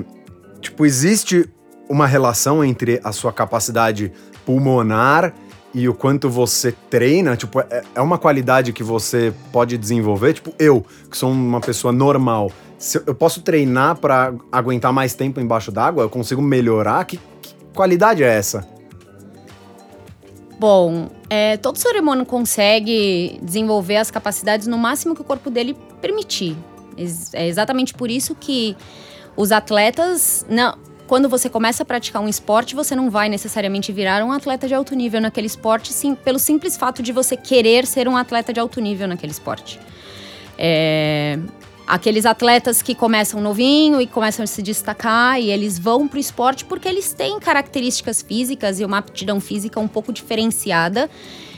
tipo, 0.62 0.86
existe 0.86 1.50
uma 1.90 2.08
relação 2.08 2.64
entre 2.64 3.00
a 3.04 3.12
sua 3.12 3.32
capacidade 3.32 4.12
pulmonar 4.46 5.34
e 5.74 5.88
o 5.88 5.94
quanto 5.94 6.30
você 6.30 6.74
treina? 6.90 7.36
Tipo, 7.36 7.62
é, 7.62 7.84
é 7.96 8.02
uma 8.02 8.18
qualidade 8.18 8.74
que 8.74 8.84
você 8.84 9.34
pode 9.52 9.78
desenvolver? 9.78 10.34
Tipo, 10.34 10.54
eu, 10.60 10.86
que 11.10 11.18
sou 11.18 11.32
uma 11.32 11.62
pessoa 11.62 11.92
normal 11.92 12.52
eu 13.06 13.16
posso 13.16 13.42
treinar 13.42 13.96
para 13.96 14.34
aguentar 14.52 14.94
mais 14.94 15.14
tempo 15.16 15.40
embaixo 15.40 15.72
d'água? 15.72 16.04
Eu 16.04 16.10
consigo 16.10 16.42
melhorar? 16.42 17.04
Que, 17.06 17.18
que, 17.42 17.56
qualidade 17.74 18.24
é 18.24 18.28
essa? 18.28 18.68
Bom, 20.60 21.10
é, 21.30 21.56
todo 21.58 21.78
ser 21.78 22.00
humano 22.00 22.26
consegue 22.26 23.40
desenvolver 23.44 23.98
as 23.98 24.10
capacidades 24.10 24.66
no 24.66 24.78
máximo 24.78 25.14
que 25.14 25.22
o 25.22 25.24
corpo 25.24 25.50
dele 25.50 25.76
permitir. 26.02 26.58
É 27.34 27.48
exatamente 27.48 27.94
por 27.94 28.10
isso 28.10 28.34
que 28.34 28.76
os 29.36 29.52
atletas, 29.52 30.44
não, 30.50 30.76
quando 31.06 31.30
você 31.30 31.48
começa 31.48 31.84
a 31.84 31.86
praticar 31.86 32.24
um 32.24 32.28
esporte, 32.28 32.74
você 32.74 32.96
não 32.96 33.10
vai 33.10 33.30
necessariamente 33.30 33.92
virar 33.92 34.24
um 34.24 34.32
atleta 34.32 34.68
de 34.68 34.74
alto 34.74 34.96
nível 34.96 35.22
naquele 35.22 35.46
esporte, 35.46 35.94
sim, 35.94 36.16
pelo 36.16 36.40
simples 36.40 36.76
fato 36.76 37.04
de 37.04 37.12
você 37.12 37.38
querer 37.38 37.86
ser 37.86 38.08
um 38.08 38.18
atleta 38.18 38.52
de 38.52 38.60
alto 38.60 38.82
nível 38.82 39.08
naquele 39.08 39.32
esporte. 39.32 39.80
É, 40.58 41.38
aqueles 41.88 42.26
atletas 42.26 42.82
que 42.82 42.94
começam 42.94 43.40
novinho 43.40 44.02
e 44.02 44.08
começam 44.08 44.44
a 44.44 44.48
se 44.48 44.62
destacar 44.62 45.40
e 45.40 45.50
eles 45.50 45.80
vão 45.80 46.08
para 46.08 46.18
o 46.18 46.20
esporte 46.20 46.66
porque 46.66 46.88
eles 46.88 47.14
têm 47.14 47.40
características 47.40 48.22
físicas 48.22 48.80
e 48.80 48.86
uma 48.86 48.98
aptidão 48.98 49.40
física 49.40 49.80
um 49.80 49.88
pouco 49.88 50.12
diferenciada 50.12 51.10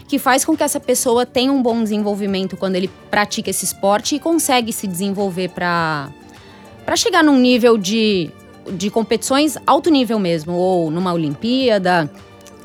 que 0.07 0.19
faz 0.19 0.45
com 0.45 0.55
que 0.55 0.63
essa 0.63 0.79
pessoa 0.79 1.25
tenha 1.25 1.51
um 1.51 1.61
bom 1.61 1.81
desenvolvimento 1.81 2.55
quando 2.55 2.75
ele 2.75 2.89
pratica 3.09 3.49
esse 3.49 3.65
esporte 3.65 4.15
e 4.15 4.19
consegue 4.19 4.71
se 4.71 4.87
desenvolver 4.87 5.49
para 5.49 6.09
para 6.89 6.95
chegar 6.95 7.23
num 7.23 7.37
nível 7.37 7.77
de, 7.77 8.31
de 8.71 8.89
competições 8.89 9.55
alto 9.67 9.91
nível 9.91 10.17
mesmo, 10.17 10.53
ou 10.53 10.89
numa 10.89 11.13
Olimpíada, 11.13 12.09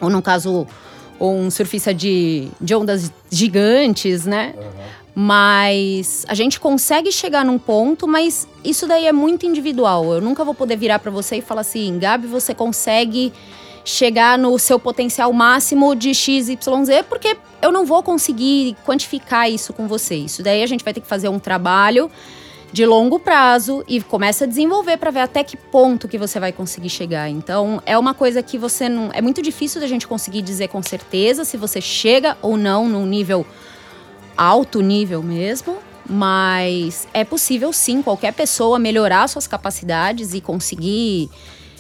ou 0.01 0.09
no 0.09 0.23
caso, 0.23 0.67
ou 1.19 1.37
um 1.37 1.51
surfista 1.51 1.93
de, 1.93 2.49
de 2.59 2.75
ondas 2.75 3.13
gigantes, 3.31 4.25
né? 4.25 4.55
Uhum. 4.57 5.04
Mas 5.15 6.25
a 6.29 6.35
gente 6.35 6.59
consegue 6.59 7.13
chegar 7.13 7.45
num 7.45 7.59
ponto, 7.59 8.09
mas 8.09 8.49
isso 8.65 8.87
daí 8.87 9.07
é 9.07 9.13
muito 9.13 9.47
individual. 9.47 10.13
Eu 10.13 10.21
nunca 10.21 10.45
vou 10.45 10.55
poder 10.55 10.77
virar 10.77 10.99
para 10.99 11.11
você 11.11 11.37
e 11.37 11.41
falar 11.41 11.61
assim, 11.61 11.99
Gabi, 11.99 12.27
você 12.27 12.53
consegue 12.53 13.33
chegar 13.85 14.39
no 14.39 14.59
seu 14.59 14.81
potencial 14.81 15.33
máximo 15.33 15.95
de 15.95 16.15
XYZ, 16.15 16.59
porque 17.09 17.37
eu 17.61 17.71
não 17.71 17.85
vou 17.85 18.03
conseguir 18.03 18.75
quantificar 18.85 19.49
isso 19.49 19.73
com 19.73 19.87
você. 19.87 20.17
Isso 20.17 20.43
daí 20.43 20.63
a 20.63 20.67
gente 20.67 20.83
vai 20.83 20.93
ter 20.93 21.01
que 21.01 21.07
fazer 21.07 21.29
um 21.29 21.39
trabalho 21.39 22.11
de 22.73 22.85
longo 22.85 23.21
prazo 23.21 23.85
e 23.87 24.01
começa 24.01 24.45
a 24.45 24.49
desenvolver 24.49 24.97
para 24.97 25.13
ver 25.13 25.21
até 25.21 25.45
que 25.45 25.57
ponto 25.57 26.09
que 26.09 26.19
você 26.19 26.41
vai 26.41 26.51
conseguir 26.51 26.89
chegar. 26.89 27.31
Então, 27.31 27.81
é 27.87 27.97
uma 27.97 28.15
coisa 28.15 28.43
que 28.43 28.59
você 28.59 28.89
não 28.89 29.11
é 29.13 29.23
muito 29.23 29.41
difícil 29.41 29.81
da 29.81 29.87
gente 29.87 30.09
conseguir 30.09 30.43
dizer 30.43 30.67
com 30.67 30.83
certeza 30.83 31.45
se 31.45 31.57
você 31.57 31.81
chega 31.81 32.37
ou 32.43 32.57
não 32.57 32.89
num 32.89 33.07
nível 33.07 33.47
alto 34.37 34.81
nível 34.81 35.23
mesmo, 35.23 35.77
mas 36.09 37.09
é 37.15 37.25
possível 37.25 37.73
sim 37.73 38.03
qualquer 38.03 38.33
pessoa 38.33 38.79
melhorar 38.79 39.29
suas 39.29 39.47
capacidades 39.47 40.35
e 40.35 40.41
conseguir 40.41 41.31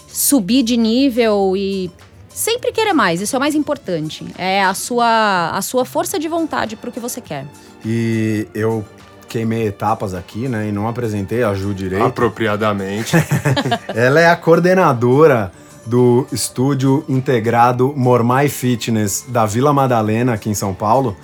subir 0.09 0.63
de 0.63 0.77
nível 0.77 1.55
e 1.57 1.91
sempre 2.29 2.73
querer 2.73 2.93
mais. 2.93 3.21
Isso 3.21 3.37
é 3.37 3.39
o 3.39 3.41
mais 3.41 3.55
importante. 3.55 4.27
É 4.39 4.65
a 4.65 4.75
sua 4.75 5.51
a 5.51 5.63
sua 5.63 5.85
força 5.85 6.19
de 6.19 6.29
vontade 6.29 6.77
para 6.77 6.91
o 6.91 6.93
que 6.93 7.01
você 7.01 7.21
quer. 7.21 7.47
E 7.85 8.47
eu 8.55 8.85
queimei 9.29 9.67
etapas 9.67 10.15
aqui, 10.15 10.49
né, 10.49 10.69
e 10.69 10.73
não 10.73 10.87
apresentei 10.87 11.43
a 11.43 11.53
Ju 11.55 11.75
direito. 11.75 12.05
Apropriadamente. 12.05 13.17
Ela 13.93 14.21
é 14.21 14.29
a 14.29 14.37
coordenadora 14.37 15.51
do 15.85 16.27
estúdio 16.33 17.05
integrado 17.09 17.93
Mormai 17.97 18.49
Fitness 18.49 19.25
da 19.29 19.45
Vila 19.45 19.73
Madalena, 19.73 20.35
aqui 20.35 20.49
em 20.49 20.55
São 20.55 20.73
Paulo 20.73 21.17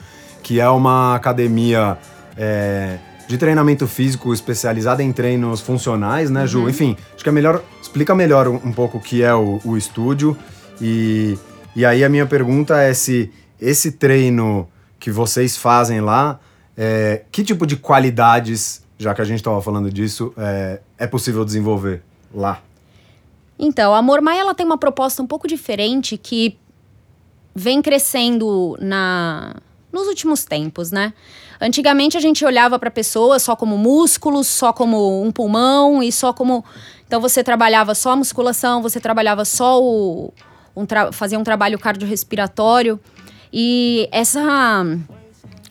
que 0.50 0.58
é 0.58 0.68
uma 0.68 1.14
academia 1.14 1.96
é, 2.36 2.98
de 3.28 3.38
treinamento 3.38 3.86
físico 3.86 4.34
especializada 4.34 5.00
em 5.00 5.12
treinos 5.12 5.60
funcionais, 5.60 6.28
né, 6.28 6.44
Ju? 6.44 6.62
Uhum. 6.62 6.68
Enfim, 6.68 6.96
acho 7.14 7.22
que 7.22 7.28
é 7.28 7.32
melhor. 7.32 7.62
Explica 7.80 8.16
melhor 8.16 8.48
um, 8.48 8.56
um 8.56 8.72
pouco 8.72 8.98
o 8.98 9.00
que 9.00 9.22
é 9.22 9.32
o, 9.32 9.60
o 9.64 9.76
estúdio. 9.76 10.36
E, 10.80 11.38
e 11.76 11.86
aí 11.86 12.02
a 12.02 12.08
minha 12.08 12.26
pergunta 12.26 12.80
é 12.80 12.92
se 12.92 13.30
esse 13.60 13.92
treino 13.92 14.68
que 14.98 15.12
vocês 15.12 15.56
fazem 15.56 16.00
lá, 16.00 16.40
é, 16.76 17.22
que 17.30 17.44
tipo 17.44 17.64
de 17.64 17.76
qualidades 17.76 18.82
já 18.98 19.14
que 19.14 19.22
a 19.22 19.24
gente 19.24 19.38
estava 19.38 19.62
falando 19.62 19.88
disso, 19.88 20.32
é, 20.36 20.80
é 20.98 21.06
possível 21.06 21.44
desenvolver 21.44 22.02
lá? 22.34 22.60
Então, 23.56 23.94
a 23.94 24.02
Mormai 24.02 24.40
ela 24.40 24.52
tem 24.52 24.66
uma 24.66 24.76
proposta 24.76 25.22
um 25.22 25.28
pouco 25.28 25.46
diferente 25.46 26.18
que 26.18 26.58
vem 27.54 27.80
crescendo 27.80 28.76
na 28.80 29.54
nos 29.92 30.06
últimos 30.06 30.44
tempos, 30.44 30.90
né? 30.90 31.12
Antigamente 31.60 32.16
a 32.16 32.20
gente 32.20 32.44
olhava 32.44 32.78
para 32.78 32.88
a 32.88 32.92
pessoa 32.92 33.38
só 33.38 33.54
como 33.54 33.76
músculos, 33.76 34.46
só 34.46 34.72
como 34.72 35.22
um 35.22 35.30
pulmão 35.30 36.02
e 36.02 36.10
só 36.10 36.32
como 36.32 36.64
então 37.06 37.20
você 37.20 37.42
trabalhava 37.42 37.94
só 37.94 38.12
a 38.12 38.16
musculação, 38.16 38.80
você 38.80 39.00
trabalhava 39.00 39.44
só 39.44 39.82
o 39.82 40.32
um 40.76 40.86
fazia 41.12 41.38
um 41.38 41.44
trabalho 41.44 41.78
cardiorrespiratório 41.78 43.00
e 43.52 44.08
essa 44.12 44.84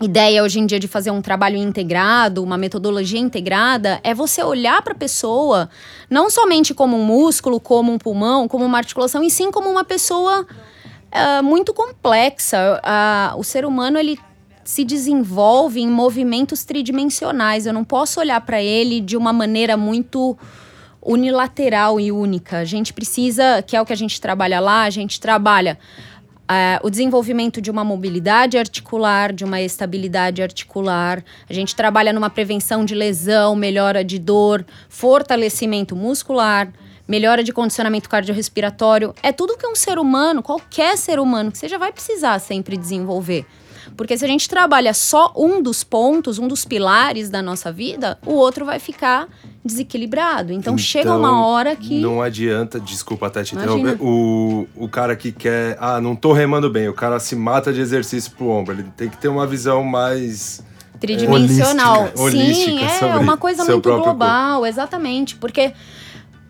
ideia 0.02 0.44
hoje 0.44 0.60
em 0.60 0.66
dia 0.66 0.80
de 0.80 0.88
fazer 0.88 1.12
um 1.12 1.22
trabalho 1.22 1.58
integrado, 1.58 2.44
uma 2.44 2.58
metodologia 2.58 3.20
integrada, 3.20 4.00
é 4.04 4.14
você 4.14 4.42
olhar 4.44 4.82
para 4.82 4.94
a 4.94 4.98
pessoa 4.98 5.70
não 6.10 6.30
somente 6.30 6.74
como 6.74 6.98
um 6.98 7.04
músculo, 7.04 7.60
como 7.60 7.92
um 7.92 7.98
pulmão, 7.98 8.48
como 8.48 8.66
uma 8.66 8.78
articulação, 8.78 9.24
e 9.24 9.30
sim 9.30 9.52
como 9.52 9.70
uma 9.70 9.84
pessoa 9.84 10.46
uh, 11.14 11.44
muito 11.44 11.74
complexa. 11.74 12.82
O 13.38 13.44
ser 13.44 13.66
humano 13.66 13.98
ele 13.98 14.18
se 14.64 14.84
desenvolve 14.84 15.82
em 15.82 15.90
movimentos 15.90 16.64
tridimensionais. 16.64 17.66
Eu 17.66 17.74
não 17.74 17.84
posso 17.84 18.20
olhar 18.20 18.40
para 18.42 18.62
ele 18.62 19.02
de 19.02 19.18
uma 19.18 19.34
maneira 19.34 19.76
muito 19.76 20.38
unilateral 21.02 22.00
e 22.00 22.12
única. 22.12 22.60
A 22.60 22.66
gente 22.66 22.94
precisa, 22.94 23.64
que 23.66 23.76
é 23.76 23.82
o 23.82 23.86
que 23.86 23.94
a 23.94 23.98
gente 23.98 24.22
trabalha 24.22 24.60
lá, 24.60 24.84
a 24.84 24.90
gente 24.90 25.20
trabalha 25.20 25.78
Uh, 26.50 26.82
o 26.82 26.90
desenvolvimento 26.90 27.62
de 27.62 27.70
uma 27.70 27.84
mobilidade 27.84 28.58
articular, 28.58 29.32
de 29.32 29.46
uma 29.46 29.62
estabilidade 29.62 30.42
articular. 30.42 31.24
A 31.48 31.54
gente 31.54 31.76
trabalha 31.76 32.12
numa 32.12 32.28
prevenção 32.28 32.84
de 32.84 32.96
lesão, 32.96 33.56
melhora 33.56 34.04
de 34.04 34.18
dor, 34.18 34.66
fortalecimento 34.90 35.96
muscular, 35.96 36.74
melhora 37.10 37.44
de 37.44 37.52
condicionamento 37.52 38.08
cardiorrespiratório. 38.08 39.16
É 39.24 39.32
tudo 39.32 39.58
que 39.58 39.66
um 39.66 39.76
ser 39.76 39.98
humano, 39.98 40.44
qualquer 40.44 40.96
ser 40.96 41.20
humano 41.20 41.52
que 41.52 41.58
seja, 41.58 41.80
vai 41.80 41.92
precisar 41.92 42.38
sempre 42.38 42.78
desenvolver. 42.78 43.48
Porque 43.98 44.16
se 44.16 44.24
a 44.24 44.28
gente 44.28 44.48
trabalha 44.48 44.94
só 44.94 45.34
um 45.36 45.62
dos 45.62 45.84
pontos, 45.84 46.38
um 46.38 46.48
dos 46.48 46.64
pilares 46.64 47.28
da 47.30 47.42
nossa 47.42 47.72
vida, 47.72 48.20
o 48.24 48.34
outro 48.34 48.64
vai 48.64 48.78
ficar 48.78 49.28
desequilibrado. 49.66 50.54
Então, 50.54 50.74
então 50.74 50.78
chega 50.78 51.12
uma 51.16 51.44
hora 51.46 51.76
que. 51.76 52.00
Não 52.00 52.22
adianta, 52.22 52.80
desculpa 52.80 53.26
até 53.26 53.44
te 53.44 53.56
interromper, 53.56 53.98
o, 54.00 54.68
o 54.76 54.88
cara 54.88 55.16
que 55.16 55.32
quer. 55.32 55.76
Ah, 55.80 56.00
não 56.00 56.16
tô 56.16 56.32
remando 56.32 56.70
bem, 56.70 56.88
o 56.88 56.94
cara 56.94 57.20
se 57.20 57.36
mata 57.36 57.74
de 57.74 57.82
exercício 57.82 58.32
pro 58.32 58.48
ombro. 58.48 58.76
Ele 58.76 58.86
tem 58.96 59.10
que 59.10 59.18
ter 59.18 59.28
uma 59.28 59.48
visão 59.48 59.84
mais. 59.84 60.64
Tridimensional. 61.00 62.10
É, 62.16 62.20
holística, 62.20 62.90
Sim, 62.90 63.06
é 63.06 63.16
uma 63.16 63.38
coisa 63.38 63.66
muito 63.66 63.82
global, 63.82 64.60
corpo. 64.60 64.68
exatamente. 64.68 65.36
Porque. 65.36 65.74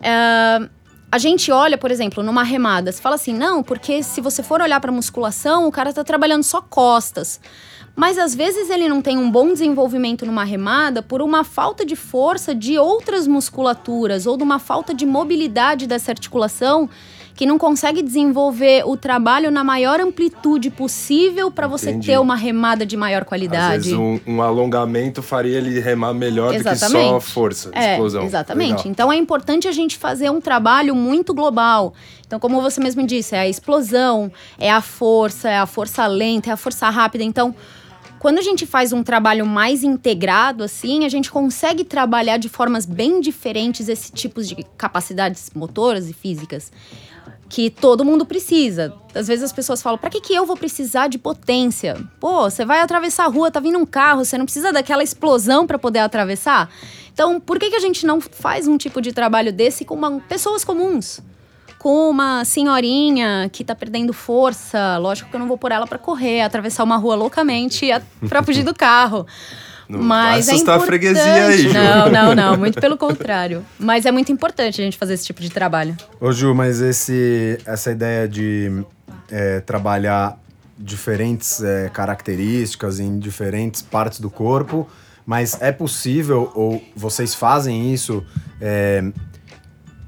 A 0.01 1.17
gente 1.17 1.51
olha, 1.51 1.77
por 1.77 1.89
exemplo, 1.89 2.21
numa 2.21 2.43
remada, 2.43 2.91
você 2.91 3.01
fala 3.01 3.15
assim, 3.15 3.33
não, 3.33 3.63
porque 3.63 4.03
se 4.03 4.21
você 4.21 4.43
for 4.43 4.61
olhar 4.61 4.79
para 4.79 4.91
musculação, 4.91 5.67
o 5.67 5.71
cara 5.71 5.89
está 5.89 6.03
trabalhando 6.03 6.43
só 6.43 6.61
costas. 6.61 7.41
Mas 7.95 8.17
às 8.17 8.35
vezes 8.35 8.69
ele 8.69 8.87
não 8.87 9.01
tem 9.01 9.17
um 9.17 9.29
bom 9.29 9.51
desenvolvimento 9.51 10.25
numa 10.25 10.43
remada 10.43 11.01
por 11.01 11.21
uma 11.21 11.43
falta 11.43 11.83
de 11.83 11.95
força 11.95 12.53
de 12.53 12.77
outras 12.77 13.27
musculaturas 13.27 14.27
ou 14.27 14.37
de 14.37 14.43
uma 14.43 14.59
falta 14.59 14.93
de 14.93 15.05
mobilidade 15.05 15.87
dessa 15.87 16.11
articulação 16.11 16.89
que 17.39 17.45
não 17.45 17.57
consegue 17.57 18.01
desenvolver 18.01 18.83
o 18.85 18.97
trabalho 18.97 19.49
na 19.49 19.63
maior 19.63 20.01
amplitude 20.01 20.69
possível 20.69 21.49
para 21.49 21.67
você 21.67 21.97
ter 21.97 22.19
uma 22.19 22.35
remada 22.35 22.85
de 22.85 22.97
maior 22.97 23.23
qualidade. 23.23 23.77
Às 23.77 23.85
vezes 23.85 23.93
um, 23.93 24.19
um 24.27 24.41
alongamento 24.41 25.23
faria 25.23 25.57
ele 25.57 25.79
remar 25.79 26.13
melhor 26.13 26.53
exatamente. 26.53 27.11
do 27.11 27.15
que 27.15 27.21
só 27.23 27.31
força, 27.31 27.71
é, 27.71 27.93
explosão. 27.93 28.25
Exatamente. 28.25 28.69
Legal. 28.79 28.87
Então 28.87 29.13
é 29.13 29.15
importante 29.15 29.69
a 29.69 29.71
gente 29.71 29.97
fazer 29.97 30.29
um 30.29 30.41
trabalho 30.41 30.93
muito 30.93 31.33
global. 31.33 31.93
Então, 32.27 32.41
como 32.41 32.61
você 32.61 32.81
mesmo 32.81 33.07
disse, 33.07 33.33
é 33.33 33.39
a 33.39 33.47
explosão, 33.47 34.29
é 34.57 34.69
a 34.69 34.81
força, 34.81 35.49
é 35.49 35.59
a 35.59 35.65
força 35.65 36.05
lenta, 36.07 36.49
é 36.49 36.53
a 36.53 36.57
força 36.57 36.89
rápida. 36.89 37.23
Então, 37.23 37.55
quando 38.19 38.37
a 38.37 38.41
gente 38.41 38.65
faz 38.65 38.91
um 38.91 39.01
trabalho 39.01 39.45
mais 39.45 39.81
integrado, 39.81 40.61
assim, 40.61 41.05
a 41.05 41.09
gente 41.09 41.31
consegue 41.31 41.85
trabalhar 41.85 42.35
de 42.35 42.49
formas 42.49 42.85
bem 42.85 43.21
diferentes 43.21 43.87
esse 43.87 44.11
tipo 44.11 44.43
de 44.43 44.57
capacidades 44.77 45.49
motoras 45.55 46.09
e 46.09 46.13
físicas 46.13 46.69
que 47.49 47.69
todo 47.69 48.05
mundo 48.05 48.25
precisa. 48.25 48.93
Às 49.13 49.27
vezes 49.27 49.43
as 49.43 49.51
pessoas 49.51 49.81
falam: 49.81 49.97
para 49.97 50.09
que, 50.09 50.21
que 50.21 50.33
eu 50.33 50.45
vou 50.45 50.55
precisar 50.55 51.07
de 51.07 51.17
potência? 51.17 51.97
Pô, 52.19 52.43
você 52.49 52.63
vai 52.63 52.79
atravessar 52.79 53.25
a 53.25 53.27
rua, 53.27 53.49
tá 53.49 53.59
vindo 53.59 53.79
um 53.79 53.85
carro, 53.85 54.23
você 54.23 54.37
não 54.37 54.45
precisa 54.45 54.71
daquela 54.71 55.03
explosão 55.03 55.65
para 55.65 55.79
poder 55.79 55.99
atravessar? 55.99 56.69
Então, 57.11 57.39
por 57.39 57.59
que, 57.59 57.69
que 57.69 57.75
a 57.75 57.81
gente 57.81 58.05
não 58.05 58.21
faz 58.21 58.67
um 58.67 58.77
tipo 58.77 59.01
de 59.01 59.11
trabalho 59.11 59.51
desse 59.51 59.83
com 59.83 59.95
uma, 59.95 60.21
pessoas 60.21 60.63
comuns? 60.63 61.19
Com 61.77 62.09
uma 62.09 62.45
senhorinha 62.45 63.49
que 63.51 63.63
tá 63.63 63.73
perdendo 63.73 64.13
força, 64.13 64.97
lógico 64.97 65.29
que 65.29 65.35
eu 65.35 65.39
não 65.39 65.47
vou 65.47 65.57
pôr 65.57 65.71
ela 65.71 65.87
para 65.87 65.97
correr, 65.97 66.41
atravessar 66.41 66.83
uma 66.83 66.97
rua 66.97 67.15
loucamente 67.15 67.87
para 68.27 68.43
fugir 68.43 68.63
do 68.63 68.75
carro. 68.75 69.25
Não 69.89 70.03
Mas 70.03 70.45
vai 70.45 70.53
é 70.53 70.55
assustar 70.55 70.79
é 70.79 70.83
a 70.83 70.85
freguesia 70.85 71.45
aí, 71.47 71.57
Ju. 71.63 71.73
Não, 71.73 72.09
não, 72.11 72.35
não. 72.35 72.57
Muito 72.57 72.79
pelo 72.79 72.95
contrário. 72.95 73.65
Mas 73.79 74.05
é 74.05 74.11
muito 74.11 74.31
importante 74.31 74.79
a 74.79 74.83
gente 74.83 74.95
fazer 74.95 75.15
esse 75.15 75.25
tipo 75.25 75.41
de 75.41 75.49
trabalho. 75.49 75.97
Ô, 76.21 76.31
Ju, 76.31 76.53
mas 76.53 76.79
esse, 76.79 77.57
essa 77.65 77.89
ideia 77.89 78.27
de 78.27 78.85
é, 79.31 79.61
trabalhar 79.61 80.37
diferentes 80.77 81.63
é, 81.63 81.89
características 81.89 82.99
em 82.99 83.17
diferentes 83.17 83.81
partes 83.81 84.19
do 84.19 84.29
corpo, 84.29 84.87
mas 85.25 85.59
é 85.59 85.71
possível, 85.71 86.51
ou 86.53 86.83
vocês 86.95 87.33
fazem 87.33 87.91
isso, 87.91 88.23
é, 88.61 89.03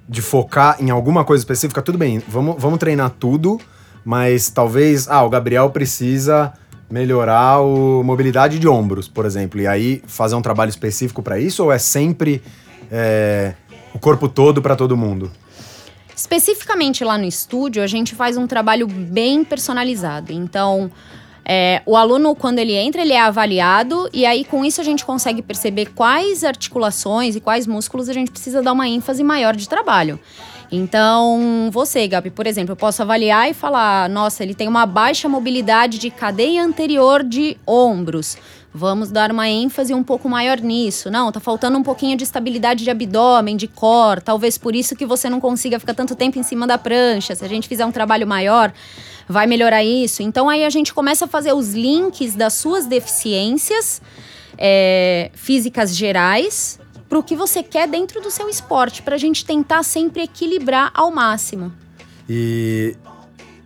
de 0.08 0.22
focar 0.22 0.78
em 0.80 0.92
alguma 0.92 1.26
coisa 1.26 1.42
específica? 1.42 1.82
Tudo 1.82 1.98
bem, 1.98 2.22
vamos, 2.28 2.56
vamos 2.60 2.78
treinar 2.78 3.10
tudo, 3.10 3.60
mas 4.06 4.50
talvez, 4.50 5.08
ah, 5.08 5.24
o 5.24 5.30
Gabriel 5.30 5.72
precisa 5.72 6.54
melhorar 6.92 7.56
a 7.56 7.64
mobilidade 8.04 8.60
de 8.60 8.68
ombros, 8.68 9.08
por 9.08 9.26
exemplo, 9.26 9.60
e 9.62 9.66
aí 9.66 10.04
fazer 10.06 10.36
um 10.36 10.42
trabalho 10.42 10.70
específico 10.70 11.24
para 11.24 11.40
isso 11.40 11.64
ou 11.64 11.72
é 11.72 11.80
sempre 11.80 12.42
é, 12.92 13.54
o 13.94 14.00
corpo 14.00 14.28
todo 14.28 14.62
para 14.62 14.76
todo 14.76 14.98
mundo? 14.98 15.32
Especificamente 16.16 17.04
lá 17.04 17.18
no 17.18 17.26
estúdio, 17.26 17.82
a 17.82 17.88
gente 17.88 18.14
faz 18.14 18.38
um 18.38 18.46
trabalho 18.46 18.86
bem 18.86 19.44
personalizado. 19.44 20.32
Então, 20.32 20.92
é, 21.44 21.82
o 21.86 21.96
aluno, 21.96 22.36
quando 22.36 22.60
ele 22.60 22.74
entra, 22.74 23.02
ele 23.02 23.14
é 23.14 23.22
avaliado 23.22 24.10
e 24.14 24.26
aí 24.26 24.46
com 24.46 24.64
isso 24.64 24.80
a 24.80 24.84
gente 24.84 25.04
consegue 25.04 25.42
perceber 25.42 25.88
quais 25.96 26.44
articulações 26.44 27.36
e 27.36 27.40
quais 27.40 27.66
músculos 27.66 28.10
a 28.10 28.14
gente 28.14 28.30
precisa 28.30 28.62
dar 28.62 28.74
uma 28.74 28.88
ênfase 28.88 29.24
maior 29.24 29.56
de 29.56 29.68
trabalho. 29.68 30.20
Então, 30.72 31.70
você, 31.70 32.08
Gabi, 32.08 32.30
por 32.30 32.48
exemplo, 32.48 32.72
eu 32.72 32.78
posso 32.78 33.02
avaliar 33.02 33.50
e 33.50 33.54
falar: 33.54 34.08
nossa, 34.10 34.42
ele 34.42 34.56
tem 34.56 34.70
uma 34.70 34.86
baixa 34.86 35.28
mobilidade 35.28 35.98
de 35.98 36.10
cadeia 36.10 36.64
anterior 36.64 37.24
de 37.24 37.58
ombros. 37.68 38.38
Vamos 38.74 39.12
dar 39.12 39.32
uma 39.32 39.50
ênfase 39.50 39.94
um 39.94 40.02
pouco 40.02 40.30
maior 40.30 40.62
nisso. 40.62 41.12
Não, 41.12 41.30
tá 41.30 41.42
faltando 41.42 41.78
um 41.78 41.84
pouquinho 41.84 42.16
de 42.16 42.24
estabilidade 42.24 42.86
de 42.86 42.90
abdômen, 42.90 43.58
de 43.58 43.68
core. 43.68 44.22
Talvez 44.22 44.58
por 44.58 44.74
isso 44.74 44.96
que 44.96 45.06
você 45.06 45.30
não 45.30 45.42
consiga 45.42 45.78
ficar 45.78 45.94
tanto 45.94 46.16
tempo 46.16 46.40
em 46.40 46.44
cima 46.44 46.66
da 46.66 46.78
prancha. 46.78 47.36
Se 47.36 47.44
a 47.44 47.50
gente 47.50 47.68
fizer 47.68 47.86
um 47.86 47.92
trabalho 47.92 48.26
maior, 48.26 48.72
vai 49.28 49.46
melhorar 49.46 49.84
isso. 49.84 50.24
Então 50.24 50.48
aí 50.48 50.64
a 50.64 50.70
gente 50.70 50.94
começa 50.94 51.26
a 51.26 51.28
fazer 51.28 51.52
os 51.52 51.74
links 51.74 52.34
das 52.34 52.54
suas 52.54 52.86
deficiências 52.86 54.02
é, 54.58 55.32
físicas 55.34 55.94
gerais 55.94 56.80
para 57.12 57.20
o 57.20 57.24
que 57.24 57.36
você 57.36 57.62
quer 57.62 57.90
dentro 57.90 58.22
do 58.22 58.32
seu 58.32 58.48
esporte, 58.48 59.02
para 59.02 59.16
a 59.16 59.18
gente 59.18 59.46
tentar 59.46 59.84
sempre 59.84 60.24
equilibrar 60.24 60.92
ao 60.94 61.12
máximo. 61.12 61.70
E 62.30 62.96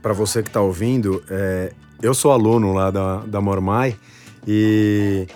para 0.02 0.14
você 0.14 0.42
que 0.42 0.50
está 0.50 0.62
ouvindo, 0.62 1.24
é, 1.30 1.72
eu 2.02 2.16
sou 2.16 2.32
aluno 2.32 2.74
lá 2.74 2.90
da, 2.90 3.18
da 3.18 3.40
Mormai 3.40 3.96
e 4.48 5.28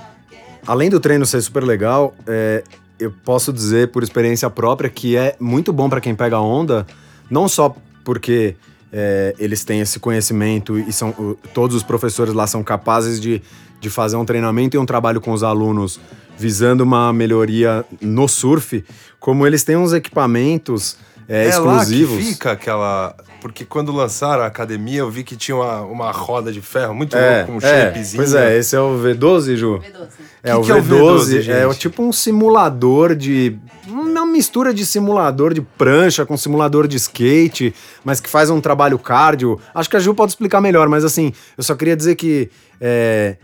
além 0.66 0.90
do 0.90 1.00
treino 1.00 1.24
ser 1.24 1.40
super 1.44 1.64
legal, 1.64 2.16
é, 2.26 2.64
eu 3.00 3.14
posso 3.24 3.54
dizer 3.54 3.92
por 3.92 4.02
experiência 4.02 4.50
própria 4.50 4.90
que 4.90 5.16
é 5.16 5.36
muito 5.40 5.72
bom 5.72 5.88
para 5.88 6.02
quem 6.02 6.16
pega 6.16 6.40
onda, 6.40 6.88
não 7.30 7.48
só 7.48 7.76
porque 8.04 8.56
é, 8.92 9.36
eles 9.38 9.64
têm 9.64 9.82
esse 9.82 10.00
conhecimento 10.00 10.80
e 10.80 10.92
são 10.92 11.38
todos 11.54 11.76
os 11.76 11.84
professores 11.84 12.34
lá 12.34 12.48
são 12.48 12.64
capazes 12.64 13.22
de, 13.22 13.40
de 13.80 13.88
fazer 13.88 14.16
um 14.16 14.26
treinamento 14.26 14.76
e 14.76 14.80
um 14.80 14.86
trabalho 14.86 15.22
com 15.22 15.32
os 15.32 15.44
alunos 15.44 16.00
visando 16.40 16.84
uma 16.84 17.12
melhoria 17.12 17.86
no 18.00 18.28
surf, 18.28 18.84
como 19.20 19.46
eles 19.46 19.64
têm 19.64 19.76
uns 19.76 19.92
equipamentos 19.92 20.98
é, 21.28 21.46
é 21.46 21.50
exclusivos. 21.50 22.16
Lá 22.16 22.22
que 22.22 22.28
fica 22.34 22.52
aquela. 22.52 23.16
Porque 23.42 23.64
quando 23.64 23.92
lançaram 23.92 24.44
a 24.44 24.48
academia, 24.48 25.00
eu 25.00 25.12
vi 25.12 25.24
que 25.24 25.36
tinha 25.36 25.56
uma, 25.56 25.82
uma 25.82 26.12
roda 26.12 26.52
de 26.52 26.62
ferro 26.62 26.94
muito 26.94 27.16
é, 27.16 27.38
louco, 27.38 27.54
um 27.54 27.58
é, 27.58 27.86
shapezinho. 27.86 28.24
Pois 28.24 28.34
é, 28.34 28.58
esse 28.58 28.76
é 28.76 28.80
o 28.80 28.98
V12, 28.98 29.56
Ju? 29.56 29.80
V12. 29.80 30.08
É, 30.42 30.52
que 30.52 30.58
o, 30.58 30.62
que 30.62 30.72
V12, 30.72 30.74
é 30.74 30.82
o 30.82 30.84
V12 30.84 31.50
é, 31.50 31.64
é 31.64 31.74
tipo 31.74 32.04
um 32.04 32.12
simulador 32.12 33.16
de. 33.16 33.58
Uma 33.88 34.26
mistura 34.26 34.74
de 34.74 34.86
simulador 34.86 35.54
de 35.54 35.62
prancha 35.62 36.26
com 36.26 36.38
simulador 36.38 36.88
de 36.88 36.98
skate, 36.98 37.74
mas 38.04 38.20
que 38.20 38.30
faz 38.30 38.50
um 38.50 38.62
trabalho 38.62 39.00
cardio. 39.00 39.60
Acho 39.74 39.90
que 39.90 39.98
a 39.98 40.00
Ju 40.00 40.14
pode 40.14 40.32
explicar 40.32 40.62
melhor, 40.62 40.88
mas 40.90 41.04
assim, 41.04 41.34
eu 41.58 41.64
só 41.64 41.76
queria 41.76 41.96
dizer 41.96 42.16
que. 42.16 42.50
É, 42.82 43.38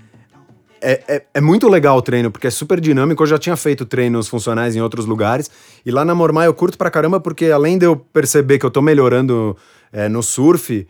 é, 0.85 1.03
é, 1.07 1.23
é 1.33 1.41
muito 1.41 1.67
legal 1.67 1.97
o 1.97 2.01
treino, 2.01 2.29
porque 2.29 2.45
é 2.45 2.51
super 2.51 2.79
dinâmico. 2.79 3.23
Eu 3.23 3.27
já 3.27 3.39
tinha 3.39 3.57
feito 3.57 3.85
treinos 3.85 4.27
funcionais 4.27 4.75
em 4.75 4.81
outros 4.81 5.07
lugares. 5.07 5.49
E 5.83 5.89
lá 5.89 6.05
na 6.05 6.13
Mormai 6.13 6.45
eu 6.45 6.53
curto 6.53 6.77
pra 6.77 6.91
caramba, 6.91 7.19
porque 7.19 7.45
além 7.45 7.77
de 7.79 7.85
eu 7.85 7.95
perceber 7.95 8.59
que 8.59 8.65
eu 8.65 8.69
tô 8.69 8.81
melhorando 8.81 9.57
é, 9.91 10.07
no 10.07 10.21
surf, 10.21 10.87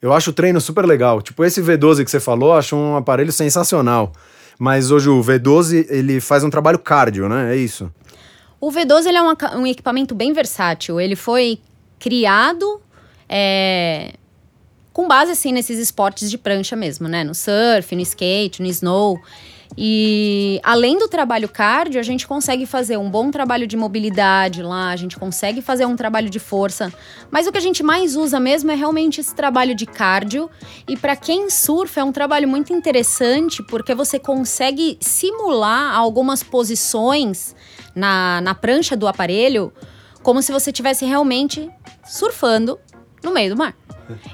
eu 0.00 0.12
acho 0.14 0.30
o 0.30 0.32
treino 0.32 0.60
super 0.60 0.86
legal. 0.86 1.20
Tipo, 1.20 1.44
esse 1.44 1.60
V12 1.60 2.04
que 2.04 2.10
você 2.10 2.20
falou, 2.20 2.50
eu 2.50 2.58
acho 2.58 2.74
um 2.74 2.96
aparelho 2.96 3.32
sensacional. 3.32 4.12
Mas 4.58 4.90
hoje 4.90 5.10
o 5.10 5.20
V12, 5.20 5.86
ele 5.90 6.20
faz 6.20 6.42
um 6.42 6.50
trabalho 6.50 6.78
cardio, 6.78 7.28
né? 7.28 7.54
É 7.54 7.56
isso. 7.56 7.92
O 8.58 8.70
V12 8.70 9.06
ele 9.06 9.18
é 9.18 9.22
um, 9.22 9.34
um 9.60 9.66
equipamento 9.66 10.14
bem 10.14 10.32
versátil. 10.32 10.98
Ele 10.98 11.16
foi 11.16 11.58
criado 11.98 12.80
é, 13.28 14.14
com 14.94 15.08
base 15.08 15.32
assim 15.32 15.52
nesses 15.52 15.78
esportes 15.78 16.30
de 16.30 16.38
prancha 16.38 16.76
mesmo, 16.76 17.08
né? 17.08 17.24
No 17.24 17.34
surf, 17.34 17.94
no 17.96 18.00
skate, 18.00 18.62
no 18.62 18.68
snow. 18.68 19.20
E 19.76 20.60
além 20.62 20.96
do 20.96 21.08
trabalho 21.08 21.48
cardio, 21.48 21.98
a 21.98 22.02
gente 22.04 22.28
consegue 22.28 22.64
fazer 22.64 22.96
um 22.96 23.10
bom 23.10 23.28
trabalho 23.28 23.66
de 23.66 23.76
mobilidade 23.76 24.62
lá, 24.62 24.90
a 24.90 24.96
gente 24.96 25.18
consegue 25.18 25.60
fazer 25.60 25.84
um 25.84 25.96
trabalho 25.96 26.30
de 26.30 26.38
força. 26.38 26.94
Mas 27.28 27.48
o 27.48 27.50
que 27.50 27.58
a 27.58 27.60
gente 27.60 27.82
mais 27.82 28.14
usa 28.14 28.38
mesmo 28.38 28.70
é 28.70 28.76
realmente 28.76 29.20
esse 29.20 29.34
trabalho 29.34 29.74
de 29.74 29.84
cardio. 29.84 30.48
E 30.86 30.96
para 30.96 31.16
quem 31.16 31.50
surfa 31.50 32.00
é 32.00 32.04
um 32.04 32.12
trabalho 32.12 32.46
muito 32.46 32.72
interessante 32.72 33.64
porque 33.64 33.96
você 33.96 34.20
consegue 34.20 34.96
simular 35.00 35.92
algumas 35.92 36.44
posições 36.44 37.56
na, 37.96 38.40
na 38.40 38.54
prancha 38.54 38.96
do 38.96 39.08
aparelho 39.08 39.72
como 40.22 40.40
se 40.40 40.52
você 40.52 40.70
estivesse 40.70 41.04
realmente 41.04 41.68
surfando 42.06 42.78
no 43.24 43.32
meio 43.32 43.50
do 43.50 43.56
mar. 43.56 43.74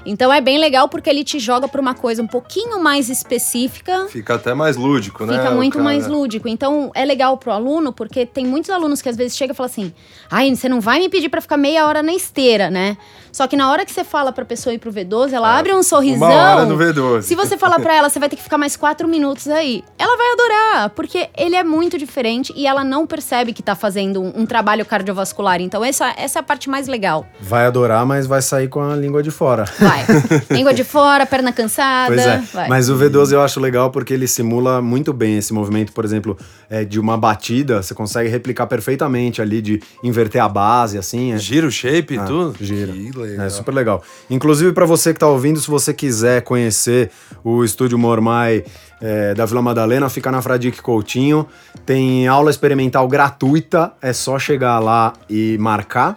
Então 0.05 0.31
é 0.31 0.41
bem 0.41 0.57
legal 0.57 0.87
porque 0.89 1.09
ele 1.09 1.23
te 1.23 1.39
joga 1.39 1.67
para 1.67 1.79
uma 1.79 1.93
coisa 1.93 2.21
um 2.21 2.27
pouquinho 2.27 2.81
mais 2.81 3.09
específica. 3.09 4.07
Fica 4.07 4.35
até 4.35 4.53
mais 4.53 4.75
lúdico, 4.75 5.25
né? 5.25 5.37
Fica 5.37 5.51
muito 5.51 5.79
mais 5.79 6.07
lúdico. 6.07 6.47
Então 6.47 6.91
é 6.93 7.05
legal 7.05 7.37
pro 7.37 7.51
aluno 7.51 7.93
porque 7.93 8.25
tem 8.25 8.45
muitos 8.45 8.69
alunos 8.69 9.01
que 9.01 9.09
às 9.09 9.15
vezes 9.15 9.35
chegam 9.37 9.53
e 9.53 9.55
falam 9.55 9.71
assim: 9.71 9.93
"Ai, 10.29 10.53
você 10.53 10.67
não 10.67 10.81
vai 10.81 10.99
me 10.99 11.09
pedir 11.09 11.29
para 11.29 11.41
ficar 11.41 11.57
meia 11.57 11.87
hora 11.87 12.01
na 12.03 12.13
esteira, 12.13 12.69
né?" 12.69 12.97
Só 13.31 13.47
que 13.47 13.55
na 13.55 13.71
hora 13.71 13.85
que 13.85 13.91
você 13.91 14.03
fala 14.03 14.31
pra 14.31 14.43
pessoa 14.45 14.73
ir 14.73 14.77
pro 14.77 14.91
V12, 14.91 15.31
ela 15.33 15.55
é, 15.55 15.59
abre 15.59 15.73
um 15.73 15.83
sorrisão. 15.83 16.27
Uma 16.27 16.55
hora 16.55 16.65
no 16.65 16.77
V12. 16.77 17.21
Se 17.23 17.35
você 17.35 17.57
falar 17.57 17.79
pra 17.79 17.93
ela, 17.95 18.09
você 18.09 18.19
vai 18.19 18.29
ter 18.29 18.35
que 18.35 18.43
ficar 18.43 18.57
mais 18.57 18.75
quatro 18.75 19.07
minutos 19.07 19.47
aí. 19.47 19.83
Ela 19.97 20.17
vai 20.17 20.31
adorar, 20.33 20.89
porque 20.91 21.29
ele 21.37 21.55
é 21.55 21.63
muito 21.63 21.97
diferente 21.97 22.53
e 22.55 22.67
ela 22.67 22.83
não 22.83 23.07
percebe 23.07 23.53
que 23.53 23.63
tá 23.63 23.75
fazendo 23.75 24.21
um, 24.21 24.41
um 24.41 24.45
trabalho 24.45 24.85
cardiovascular. 24.85 25.61
Então, 25.61 25.83
essa, 25.83 26.13
essa 26.17 26.39
é 26.39 26.41
a 26.41 26.43
parte 26.43 26.69
mais 26.69 26.87
legal. 26.87 27.25
Vai 27.39 27.65
adorar, 27.65 28.05
mas 28.05 28.25
vai 28.27 28.41
sair 28.41 28.67
com 28.67 28.81
a 28.81 28.95
língua 28.95 29.23
de 29.23 29.31
fora. 29.31 29.65
Vai. 29.79 30.05
língua 30.51 30.73
de 30.73 30.83
fora, 30.83 31.25
perna 31.25 31.51
cansada. 31.51 32.13
Pois 32.13 32.25
é. 32.25 32.37
Vai. 32.53 32.67
Mas 32.67 32.89
o 32.89 32.95
V12 32.97 33.31
eu 33.31 33.41
acho 33.41 33.59
legal 33.59 33.91
porque 33.91 34.13
ele 34.13 34.27
simula 34.27 34.81
muito 34.81 35.13
bem 35.13 35.37
esse 35.37 35.53
movimento, 35.53 35.91
por 35.93 36.03
exemplo, 36.05 36.37
é, 36.69 36.83
de 36.83 36.99
uma 36.99 37.17
batida. 37.17 37.81
Você 37.81 37.93
consegue 37.93 38.29
replicar 38.29 38.67
perfeitamente 38.67 39.41
ali, 39.41 39.61
de 39.61 39.81
inverter 40.03 40.43
a 40.43 40.49
base, 40.49 40.97
assim. 40.97 41.33
É. 41.33 41.37
Gira 41.37 41.65
o 41.67 41.71
shape 41.71 42.15
e 42.15 42.17
Ah, 42.19 42.25
tudo? 42.25 42.55
gira. 42.59 42.91
Que 42.91 43.11
legal. 43.21 43.45
É 43.45 43.49
super 43.49 43.73
legal. 43.73 44.03
Inclusive, 44.29 44.71
para 44.73 44.85
você 44.85 45.13
que 45.13 45.19
tá 45.19 45.27
ouvindo, 45.27 45.59
se 45.59 45.69
você 45.69 45.93
quiser 45.93 46.41
conhecer 46.41 47.09
o 47.43 47.63
estúdio 47.63 47.97
Mormai 47.97 48.63
é, 49.01 49.33
da 49.33 49.45
Vila 49.45 49.61
Madalena, 49.61 50.09
fica 50.09 50.31
na 50.31 50.41
Fradique 50.41 50.81
Coutinho. 50.81 51.47
Tem 51.85 52.27
aula 52.27 52.49
experimental 52.51 53.07
gratuita, 53.07 53.93
é 54.01 54.11
só 54.13 54.37
chegar 54.37 54.79
lá 54.79 55.13
e 55.29 55.57
marcar. 55.59 56.15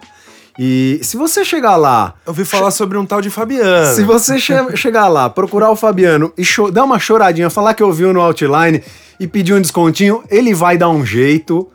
E 0.57 0.99
se 1.03 1.17
você 1.17 1.43
chegar 1.43 1.75
lá, 1.75 2.13
Eu 2.25 2.29
ouvi 2.31 2.45
falar 2.45 2.71
sobre 2.71 2.97
um 2.97 3.05
tal 3.05 3.19
de 3.19 3.29
Fabiano. 3.29 3.93
se 3.93 4.03
você 4.05 4.39
che- 4.39 4.53
chegar 4.77 5.09
lá, 5.09 5.29
procurar 5.29 5.69
o 5.69 5.75
Fabiano 5.75 6.31
e 6.37 6.43
dar 6.71 6.85
uma 6.85 6.97
choradinha, 6.97 7.49
falar 7.49 7.73
que 7.73 7.83
ouviu 7.83 8.13
no 8.13 8.21
Outline 8.21 8.81
e 9.19 9.27
pedir 9.27 9.53
um 9.53 9.59
descontinho, 9.59 10.23
ele 10.29 10.53
vai 10.53 10.77
dar 10.77 10.87
um 10.89 11.05
jeito. 11.05 11.69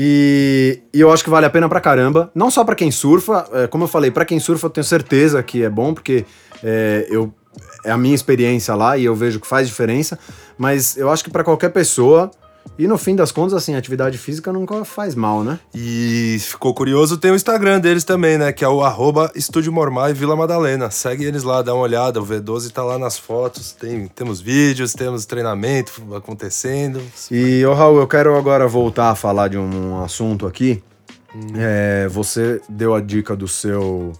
E, 0.00 0.80
e 0.94 1.00
eu 1.00 1.10
acho 1.10 1.24
que 1.24 1.30
vale 1.30 1.44
a 1.44 1.50
pena 1.50 1.68
pra 1.68 1.80
caramba. 1.80 2.30
Não 2.32 2.52
só 2.52 2.62
pra 2.62 2.76
quem 2.76 2.88
surfa, 2.88 3.48
é, 3.52 3.66
como 3.66 3.82
eu 3.82 3.88
falei, 3.88 4.12
pra 4.12 4.24
quem 4.24 4.38
surfa 4.38 4.66
eu 4.66 4.70
tenho 4.70 4.84
certeza 4.84 5.42
que 5.42 5.64
é 5.64 5.68
bom, 5.68 5.92
porque 5.92 6.24
é, 6.62 7.04
eu, 7.10 7.34
é 7.84 7.90
a 7.90 7.98
minha 7.98 8.14
experiência 8.14 8.76
lá 8.76 8.96
e 8.96 9.04
eu 9.04 9.14
vejo 9.16 9.40
que 9.40 9.46
faz 9.46 9.66
diferença. 9.66 10.16
Mas 10.56 10.96
eu 10.96 11.10
acho 11.10 11.24
que 11.24 11.30
pra 11.30 11.42
qualquer 11.42 11.70
pessoa, 11.70 12.30
e 12.78 12.86
no 12.86 12.96
fim 12.96 13.16
das 13.16 13.32
contas, 13.32 13.54
assim, 13.54 13.74
atividade 13.74 14.16
física 14.16 14.52
nunca 14.52 14.84
faz 14.84 15.14
mal, 15.14 15.42
né? 15.42 15.58
E 15.74 16.36
ficou 16.40 16.72
curioso, 16.72 17.16
tem 17.18 17.32
o 17.32 17.34
Instagram 17.34 17.80
deles 17.80 18.04
também, 18.04 18.38
né? 18.38 18.52
Que 18.52 18.64
é 18.64 18.68
o 18.68 18.82
arroba 18.82 19.32
Estúdio 19.34 19.72
Mormai 19.72 20.12
Vila 20.14 20.36
Madalena. 20.36 20.88
Segue 20.90 21.24
eles 21.24 21.42
lá, 21.42 21.60
dá 21.60 21.74
uma 21.74 21.82
olhada. 21.82 22.20
O 22.20 22.26
V12 22.26 22.70
tá 22.70 22.84
lá 22.84 22.96
nas 22.96 23.18
fotos. 23.18 23.72
Tem, 23.72 24.06
temos 24.06 24.40
vídeos, 24.40 24.92
temos 24.92 25.26
treinamento 25.26 25.92
acontecendo. 26.14 27.02
E, 27.32 27.64
ô 27.66 27.74
Raul, 27.74 27.98
eu 27.98 28.06
quero 28.06 28.36
agora 28.36 28.68
voltar 28.68 29.10
a 29.10 29.14
falar 29.16 29.48
de 29.48 29.58
um 29.58 30.00
assunto 30.04 30.46
aqui. 30.46 30.80
É, 31.56 32.06
você 32.08 32.60
deu 32.68 32.94
a 32.94 33.00
dica 33.00 33.34
do 33.34 33.48
seu, 33.48 34.12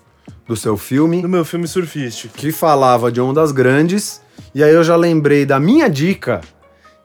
do 0.48 0.56
seu 0.56 0.76
filme, 0.76 1.22
No 1.22 1.28
meu 1.28 1.44
filme 1.44 1.68
surfístico. 1.68 2.34
que 2.36 2.50
falava 2.50 3.10
de 3.12 3.20
ondas 3.20 3.52
grandes, 3.52 4.20
e 4.54 4.62
aí 4.64 4.74
eu 4.74 4.82
já 4.82 4.96
lembrei 4.96 5.46
da 5.46 5.58
minha 5.60 5.88
dica 5.88 6.40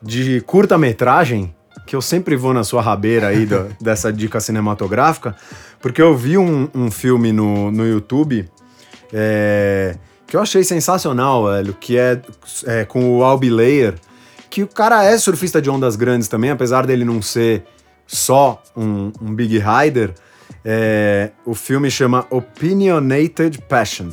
de 0.04 0.42
curta-metragem, 0.42 1.56
que 1.88 1.96
eu 1.96 2.02
sempre 2.02 2.36
vou 2.36 2.54
na 2.54 2.64
sua 2.64 2.82
rabeira 2.82 3.28
aí 3.28 3.46
da- 3.46 3.68
dessa 3.82 4.12
dica 4.12 4.40
cinematográfica, 4.40 5.36
porque 5.82 6.02
eu 6.02 6.16
vi 6.16 6.38
um, 6.38 6.70
um 6.76 6.92
filme 6.92 7.32
no, 7.32 7.72
no 7.72 7.86
YouTube 7.88 8.48
é, 9.12 9.96
que 10.28 10.36
eu 10.36 10.42
achei 10.42 10.64
sensacional, 10.64 11.46
velho, 11.48 11.74
que 11.80 11.98
é, 11.98 12.22
é 12.66 12.86
com 12.86 13.18
o 13.18 13.24
Albi 13.24 13.50
Layer, 13.50 13.96
que 14.50 14.64
o 14.64 14.68
cara 14.68 15.04
é 15.04 15.18
surfista 15.18 15.62
de 15.62 15.70
ondas 15.70 15.96
grandes 15.96 16.28
também, 16.28 16.50
apesar 16.52 16.86
dele 16.86 17.04
não 17.06 17.22
ser 17.22 17.64
só 18.06 18.62
um, 18.76 19.12
um 19.22 19.34
big 19.34 19.58
rider. 19.60 20.14
é, 20.64 21.32
o 21.46 21.54
filme 21.56 21.90
chama 21.90 22.26
Opinionated 22.30 23.60
Passion. 23.68 24.10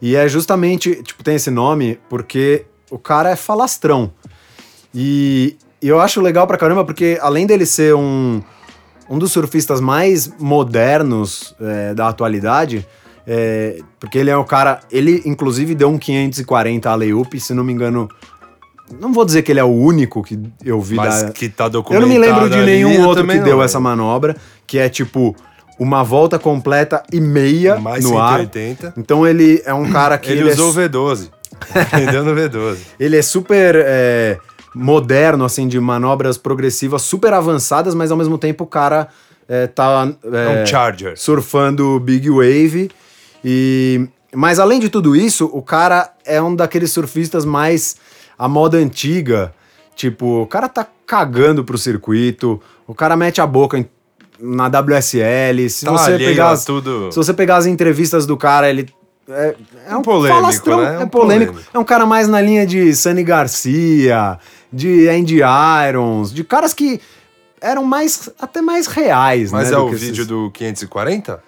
E 0.00 0.16
é 0.16 0.28
justamente, 0.28 1.02
tipo, 1.02 1.22
tem 1.24 1.36
esse 1.36 1.50
nome 1.50 1.98
porque 2.08 2.66
o 2.90 2.98
cara 2.98 3.30
é 3.30 3.36
falastrão. 3.36 4.12
E, 4.94 5.56
eu 5.82 6.00
acho 6.00 6.20
legal 6.20 6.46
pra 6.46 6.56
caramba 6.56 6.84
porque 6.84 7.18
além 7.20 7.46
dele 7.46 7.66
ser 7.66 7.94
um, 7.94 8.40
um 9.08 9.18
dos 9.18 9.32
surfistas 9.32 9.80
mais 9.80 10.30
modernos 10.38 11.54
é, 11.60 11.92
da 11.94 12.08
atualidade, 12.08 12.86
é, 13.26 13.78
porque 14.00 14.18
ele 14.18 14.30
é 14.30 14.36
o 14.36 14.44
cara. 14.44 14.80
Ele, 14.90 15.22
inclusive, 15.24 15.74
deu 15.74 15.88
um 15.88 15.98
540 15.98 16.90
alley-oop, 16.90 17.38
se 17.40 17.52
não 17.54 17.64
me 17.64 17.72
engano. 17.72 18.08
Não 19.00 19.12
vou 19.12 19.24
dizer 19.24 19.42
que 19.42 19.50
ele 19.50 19.60
é 19.60 19.64
o 19.64 19.72
único 19.72 20.22
que 20.22 20.38
eu 20.62 20.80
vi 20.80 20.96
Mas 20.96 21.22
da. 21.22 21.30
que 21.30 21.48
tá 21.48 21.64
Eu 21.64 21.70
documentado 21.70 22.06
não 22.06 22.12
me 22.12 22.18
lembro 22.18 22.50
de 22.50 22.62
nenhum 22.62 22.92
eu 22.92 23.08
outro 23.08 23.26
que 23.26 23.38
deu 23.38 23.56
não, 23.56 23.62
essa 23.62 23.78
velho. 23.78 23.84
manobra, 23.84 24.36
que 24.66 24.78
é 24.78 24.88
tipo 24.90 25.34
uma 25.78 26.02
volta 26.02 26.38
completa 26.38 27.02
e 27.12 27.20
meia 27.20 27.80
Mais 27.80 28.04
no 28.04 28.18
ar. 28.18 28.40
180. 28.40 28.94
Então 28.96 29.26
ele 29.26 29.62
é 29.64 29.72
um 29.72 29.90
cara 29.90 30.18
que 30.18 30.30
Ele, 30.30 30.42
ele, 30.42 30.50
usou 30.52 30.68
é, 30.80 30.86
o 30.86 30.88
V12. 30.88 31.30
Aprendeu 31.74 32.24
no 32.24 32.34
V12. 32.34 32.76
ele 33.00 33.16
é 33.16 33.22
super 33.22 33.74
é, 33.76 34.38
moderno, 34.74 35.44
assim, 35.44 35.68
de 35.68 35.78
manobras 35.78 36.36
progressivas 36.36 37.02
super 37.02 37.32
avançadas, 37.32 37.94
mas 37.94 38.10
ao 38.10 38.16
mesmo 38.16 38.36
tempo 38.38 38.64
o 38.64 38.66
cara 38.66 39.08
é, 39.48 39.66
tá 39.66 40.08
É 40.32 40.60
é, 40.60 40.62
um 40.62 40.66
Charger. 40.66 41.14
surfando 41.18 41.98
Big 42.00 42.28
Wave. 42.30 42.90
E, 43.44 44.08
mas 44.34 44.58
além 44.58 44.80
de 44.80 44.88
tudo 44.88 45.14
isso, 45.14 45.48
o 45.52 45.62
cara 45.62 46.10
é 46.24 46.40
um 46.42 46.54
daqueles 46.56 46.90
surfistas 46.90 47.44
mais 47.44 47.96
a 48.38 48.48
moda 48.48 48.78
antiga. 48.78 49.52
Tipo, 49.94 50.42
o 50.42 50.46
cara 50.46 50.68
tá 50.68 50.86
cagando 51.06 51.62
pro 51.62 51.78
circuito, 51.78 52.60
o 52.86 52.94
cara 52.94 53.16
mete 53.16 53.40
a 53.40 53.46
boca 53.46 53.78
em- 53.78 53.88
na 54.40 54.68
WSL. 54.68 55.68
Se 55.70 55.84
Tá 55.84 55.92
você 55.92 56.16
pegar 56.18 56.50
as, 56.50 56.64
tudo. 56.64 57.12
se 57.12 57.16
você 57.16 57.32
pegar 57.32 57.56
as 57.56 57.66
entrevistas 57.66 58.26
do 58.26 58.36
cara, 58.36 58.68
ele 58.68 58.88
é, 59.28 59.54
é 59.88 59.96
um 59.96 60.02
polêmico, 60.02 60.40
falastrão, 60.40 60.80
né? 60.80 60.96
É 60.98 61.02
É 61.02 61.04
um 61.04 61.08
polêmico. 61.08 61.52
polêmico. 61.52 61.70
É 61.74 61.78
um 61.78 61.84
cara 61.84 62.04
mais 62.06 62.28
na 62.28 62.40
linha 62.40 62.66
de 62.66 62.94
Sunny 62.94 63.22
Garcia, 63.24 64.38
de 64.72 65.08
Andy 65.08 65.40
Irons, 65.88 66.32
de 66.32 66.44
caras 66.44 66.74
que 66.74 67.00
eram 67.60 67.84
mais 67.84 68.28
até 68.40 68.60
mais 68.60 68.86
reais, 68.86 69.50
Mas 69.50 69.68
né? 69.70 69.74
é 69.74 69.78
do 69.78 69.84
o 69.86 69.90
vídeo 69.90 70.12
esses- 70.12 70.26
do 70.26 70.50
540? 70.52 71.42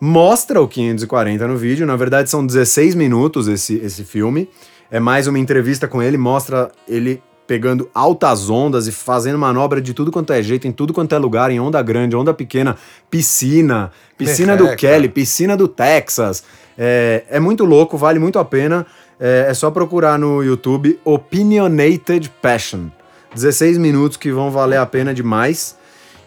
Mostra 0.00 0.60
o 0.60 0.68
540 0.68 1.46
no 1.48 1.56
vídeo, 1.56 1.86
na 1.86 1.96
verdade 1.96 2.28
são 2.30 2.46
16 2.46 2.94
minutos 2.94 3.48
esse, 3.48 3.76
esse 3.76 4.04
filme. 4.04 4.48
É 4.90 5.00
mais 5.00 5.26
uma 5.26 5.38
entrevista 5.38 5.88
com 5.88 6.02
ele, 6.02 6.16
mostra 6.18 6.70
ele 6.86 7.22
pegando 7.46 7.88
altas 7.94 8.50
ondas 8.50 8.86
e 8.86 8.92
fazendo 8.92 9.38
manobra 9.38 9.80
de 9.80 9.94
tudo 9.94 10.10
quanto 10.12 10.32
é 10.32 10.42
jeito, 10.42 10.66
em 10.68 10.72
tudo 10.72 10.92
quanto 10.92 11.14
é 11.14 11.18
lugar, 11.18 11.50
em 11.50 11.58
onda 11.58 11.80
grande, 11.80 12.14
onda 12.14 12.34
pequena, 12.34 12.76
piscina, 13.10 13.90
piscina 14.18 14.56
do 14.56 14.64
Merreca. 14.64 14.80
Kelly, 14.80 15.08
piscina 15.08 15.56
do 15.56 15.66
Texas. 15.66 16.42
É, 16.78 17.24
é 17.30 17.40
muito 17.40 17.64
louco, 17.64 17.96
vale 17.96 18.18
muito 18.18 18.38
a 18.38 18.44
pena. 18.44 18.86
É, 19.18 19.46
é 19.48 19.54
só 19.54 19.70
procurar 19.70 20.18
no 20.18 20.42
YouTube 20.42 20.98
Opinionated 21.04 22.30
Passion. 22.42 22.88
16 23.34 23.78
minutos 23.78 24.16
que 24.16 24.30
vão 24.30 24.50
valer 24.50 24.78
a 24.78 24.86
pena 24.86 25.14
demais. 25.14 25.76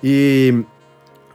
E 0.04 0.64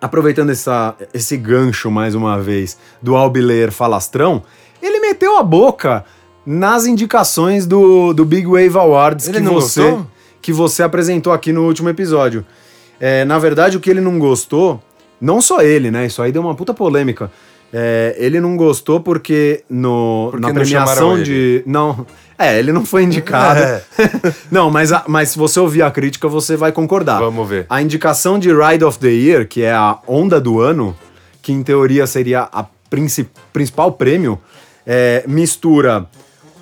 aproveitando 0.01 0.51
essa, 0.51 0.95
esse 1.13 1.37
gancho 1.37 1.91
mais 1.91 2.15
uma 2.15 2.41
vez 2.41 2.79
do 3.01 3.17
Albiler 3.17 3.71
Falastrão, 3.73 4.43
ele 4.83 5.01
meteu 5.01 5.37
a 5.37 5.43
boca 5.43 6.05
nas 6.47 6.87
indicações 6.87 7.67
do, 7.67 8.13
do 8.13 8.25
Big 8.25 8.47
Wave 8.47 8.77
Awards 8.77 9.29
Ele 9.29 9.39
que 9.39 9.45
você 9.45 9.81
gostou? 9.83 10.07
que 10.43 10.53
você 10.53 10.83
apresentou 10.83 11.33
aqui 11.33 11.53
no 11.53 11.65
último 11.65 11.89
episódio. 11.89 12.45
É, 13.01 13.25
na 13.25 13.39
verdade, 13.39 13.77
o 13.77 13.81
que 13.81 13.91
ele 13.91 14.01
não 14.01 14.19
gostou, 14.19 14.83
não 15.21 15.41
só 15.41 15.63
ele, 15.63 15.91
né? 15.91 16.07
Isso 16.07 16.21
aí 16.21 16.31
deu 16.31 16.43
uma 16.43 16.55
puta 16.55 16.75
polêmica. 16.75 17.31
É, 17.77 18.15
ele 18.19 18.39
não 18.41 18.57
gostou 18.57 19.01
porque 19.01 19.65
no, 19.69 20.29
Porque 20.31 20.47
na 20.47 20.55
premiação 20.55 21.21
de. 21.21 21.61
Não. 21.67 22.07
É, 22.39 22.57
ele 22.59 22.73
não 22.73 22.85
foi 22.85 23.03
indicado. 23.03 23.59
É. 23.61 23.83
não, 24.51 24.71
mas, 24.71 24.93
a- 24.93 25.03
mas 25.09 25.31
se 25.31 25.39
você 25.39 25.59
ouvir 25.59 25.83
a 25.83 25.91
crítica, 25.91 26.29
você 26.29 26.57
vai 26.57 26.71
concordar. 26.71 27.19
Vamos 27.19 27.49
ver. 27.49 27.67
A 27.69 27.83
indicação 27.83 28.39
de 28.39 28.51
Ride 28.53 28.85
of 28.85 28.99
the 29.01 29.09
Year, 29.09 29.49
que 29.49 29.63
é 29.63 29.73
a 29.73 29.99
onda 30.07 30.41
do 30.41 30.61
ano, 30.61 30.97
que 31.43 31.53
em 31.53 31.63
teoria 31.65 32.07
seria 32.07 32.49
a 32.53 32.65
princi- 32.89 33.29
principal 33.53 33.91
prêmio, 33.93 34.39
é, 34.87 35.25
mistura 35.27 36.07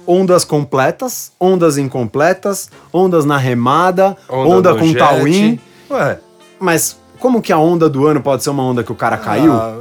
ondas 0.06 0.44
completas, 0.46 1.30
ondas 1.38 1.76
incompletas, 1.78 2.70
ondas 2.92 3.24
na 3.26 3.36
remada, 3.36 4.16
onda, 4.28 4.72
no 4.72 4.78
com 4.78 4.86
jet. 4.86 4.98
tawin. 4.98 5.60
Ué, 5.90 6.18
Mas 6.58 6.98
como 7.18 7.40
que 7.42 7.52
a 7.52 7.58
onda 7.58 7.88
do 7.88 8.06
ano 8.06 8.20
pode 8.22 8.42
ser 8.42 8.50
uma 8.50 8.62
onda 8.62 8.82
que 8.82 8.90
o 8.92 8.94
cara 8.94 9.16
caiu? 9.16 9.52
ah, 9.52 9.76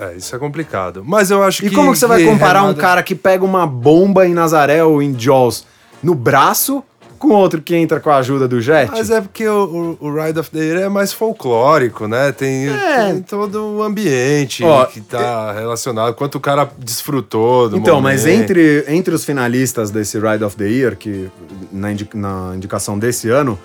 é, 0.00 0.16
isso 0.16 0.34
é 0.34 0.38
complicado. 0.38 1.02
Mas 1.06 1.30
eu 1.30 1.42
acho 1.42 1.64
e 1.64 1.68
que. 1.68 1.74
como 1.74 1.92
que 1.92 1.98
você 1.98 2.06
vai 2.06 2.22
comparar 2.26 2.62
um 2.64 2.74
cara 2.74 3.02
que 3.02 3.14
pega 3.14 3.44
uma 3.44 3.66
bomba 3.66 4.26
em 4.26 4.32
Nazaré 4.34 4.82
ou 4.84 5.02
em 5.02 5.18
Jaws 5.18 5.64
no 6.02 6.14
braço 6.14 6.82
com 7.18 7.28
outro 7.34 7.60
que 7.60 7.76
entra 7.76 8.00
com 8.00 8.08
a 8.08 8.16
ajuda 8.16 8.48
do 8.48 8.60
jet? 8.62 8.90
Mas 8.90 9.10
é 9.10 9.20
porque 9.20 9.46
o, 9.46 9.96
o, 10.00 10.06
o 10.08 10.14
Ride 10.24 10.38
of 10.38 10.50
the 10.50 10.58
Year 10.58 10.80
é 10.82 10.88
mais 10.88 11.12
folclórico, 11.12 12.08
né? 12.08 12.32
Tem, 12.32 12.66
É. 12.68 13.12
tem 13.12 13.20
todo 13.20 13.76
o 13.76 13.82
ambiente 13.82 14.64
Ó, 14.64 14.86
que 14.86 15.02
tá 15.02 15.52
relacionado, 15.52 16.14
quanto 16.14 16.36
o 16.36 16.40
cara 16.40 16.66
desfrutou 16.78 17.68
do 17.68 17.76
Então, 17.76 18.00
mas 18.00 18.22
momento. 18.24 18.42
entre, 18.42 18.84
entre 18.88 19.14
os 19.14 19.22
finalistas 19.24 19.90
desse 19.90 20.18
Ride 20.18 20.42
of 20.42 20.56
the 20.56 20.64
Year, 20.66 20.96
que 20.96 21.28
na, 21.70 21.92
indi- 21.92 22.08
na 22.14 22.52
indicação 22.56 22.98
desse 22.98 23.28
ano, 23.28 23.58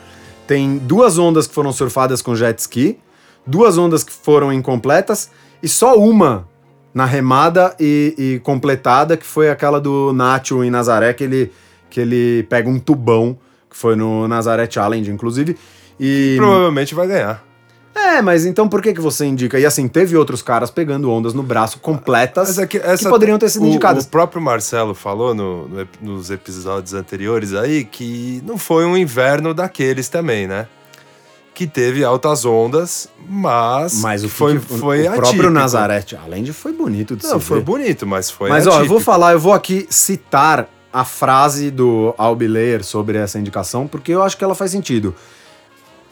tem 0.46 0.78
duas 0.78 1.18
ondas 1.18 1.48
que 1.48 1.54
foram 1.54 1.72
surfadas 1.72 2.22
com 2.22 2.36
jet 2.36 2.60
ski, 2.60 3.00
duas 3.48 3.78
ondas 3.78 4.04
que 4.04 4.12
foram 4.12 4.52
incompletas 4.52 5.30
e 5.62 5.68
só 5.68 5.98
uma 5.98 6.48
na 6.94 7.06
remada 7.06 7.76
e, 7.80 8.16
e 8.18 8.40
completada, 8.40 9.18
que 9.18 9.26
foi 9.26 9.50
aquela 9.50 9.80
do 9.82 10.14
Nacho 10.14 10.64
em 10.64 10.70
Nazaré, 10.70 11.14
que 11.14 11.24
ele, 11.24 11.52
que 11.90 12.00
ele 12.00 12.44
pega 12.50 12.70
um 12.70 12.80
tubão, 12.80 13.38
que 13.70 13.76
foi 13.76 13.96
no 13.96 14.28
Nazaré 14.28 14.68
Challenge, 14.70 15.12
inclusive. 15.12 15.58
E, 16.00 16.36
Provavelmente 16.38 16.96
vai 16.96 17.08
ganhar. 17.08 17.44
é, 17.94 18.22
mas 18.22 18.46
então 18.46 18.68
por 18.70 18.82
que, 18.82 18.94
que 18.94 19.02
você 19.02 19.26
indica? 19.26 19.60
E 19.60 19.66
assim, 19.66 19.88
teve 19.90 20.16
outros 20.16 20.42
caras 20.42 20.70
pegando 20.72 21.10
ondas 21.12 21.34
no 21.34 21.44
braço 21.44 21.80
completas 21.80 22.58
é 22.58 22.66
que, 22.68 22.80
que 22.80 22.86
essa- 22.86 23.10
poderiam 23.10 23.38
ter 23.38 23.50
sido 23.50 23.64
o- 23.66 23.68
indicadas. 23.68 24.06
O 24.06 24.10
próprio 24.10 24.42
Marcelo 24.42 24.94
falou 24.96 25.34
no- 25.34 25.68
no 25.68 25.88
nos 26.02 26.30
episódios 26.32 26.94
anteriores 26.94 27.54
aí 27.54 27.84
que 27.84 28.42
não 28.46 28.58
foi 28.58 28.86
um 28.86 28.96
inverno 28.96 29.54
daqueles 29.54 30.08
também, 30.10 30.48
né? 30.48 30.68
Que 31.56 31.66
teve 31.66 32.04
altas 32.04 32.44
ondas, 32.46 33.08
mas, 33.30 34.02
Mas 34.02 34.24
o, 34.26 34.30
foi, 34.30 34.60
que- 34.60 34.66
foi 34.78 35.02
o 35.04 35.06
próprio 35.06 35.28
atípico. 35.30 35.50
Nazaré 35.50 36.04
Challenge 36.06 36.52
foi 36.54 36.74
bonito 36.74 37.16
de 37.16 37.26
Não, 37.26 37.40
foi 37.40 37.60
ver. 37.60 37.64
bonito, 37.64 38.06
mas 38.06 38.30
foi 38.30 38.50
Mas 38.50 38.68
ó, 38.68 38.72
eu 38.72 38.74
vou 38.74 38.82
atípico. 38.84 39.00
falar, 39.02 39.32
eu 39.32 39.40
vou 39.40 39.54
aqui 39.54 39.88
citar 39.90 40.68
a 40.92 41.06
frase 41.06 41.72
do 41.72 42.14
Albi 42.18 42.46
Leyer 42.48 42.84
sobre 42.84 43.18
essa 43.18 43.40
indicação, 43.40 43.88
porque 43.88 44.12
eu 44.12 44.22
acho 44.22 44.38
que 44.38 44.44
ela 44.44 44.54
faz 44.54 44.70
sentido. 44.72 45.16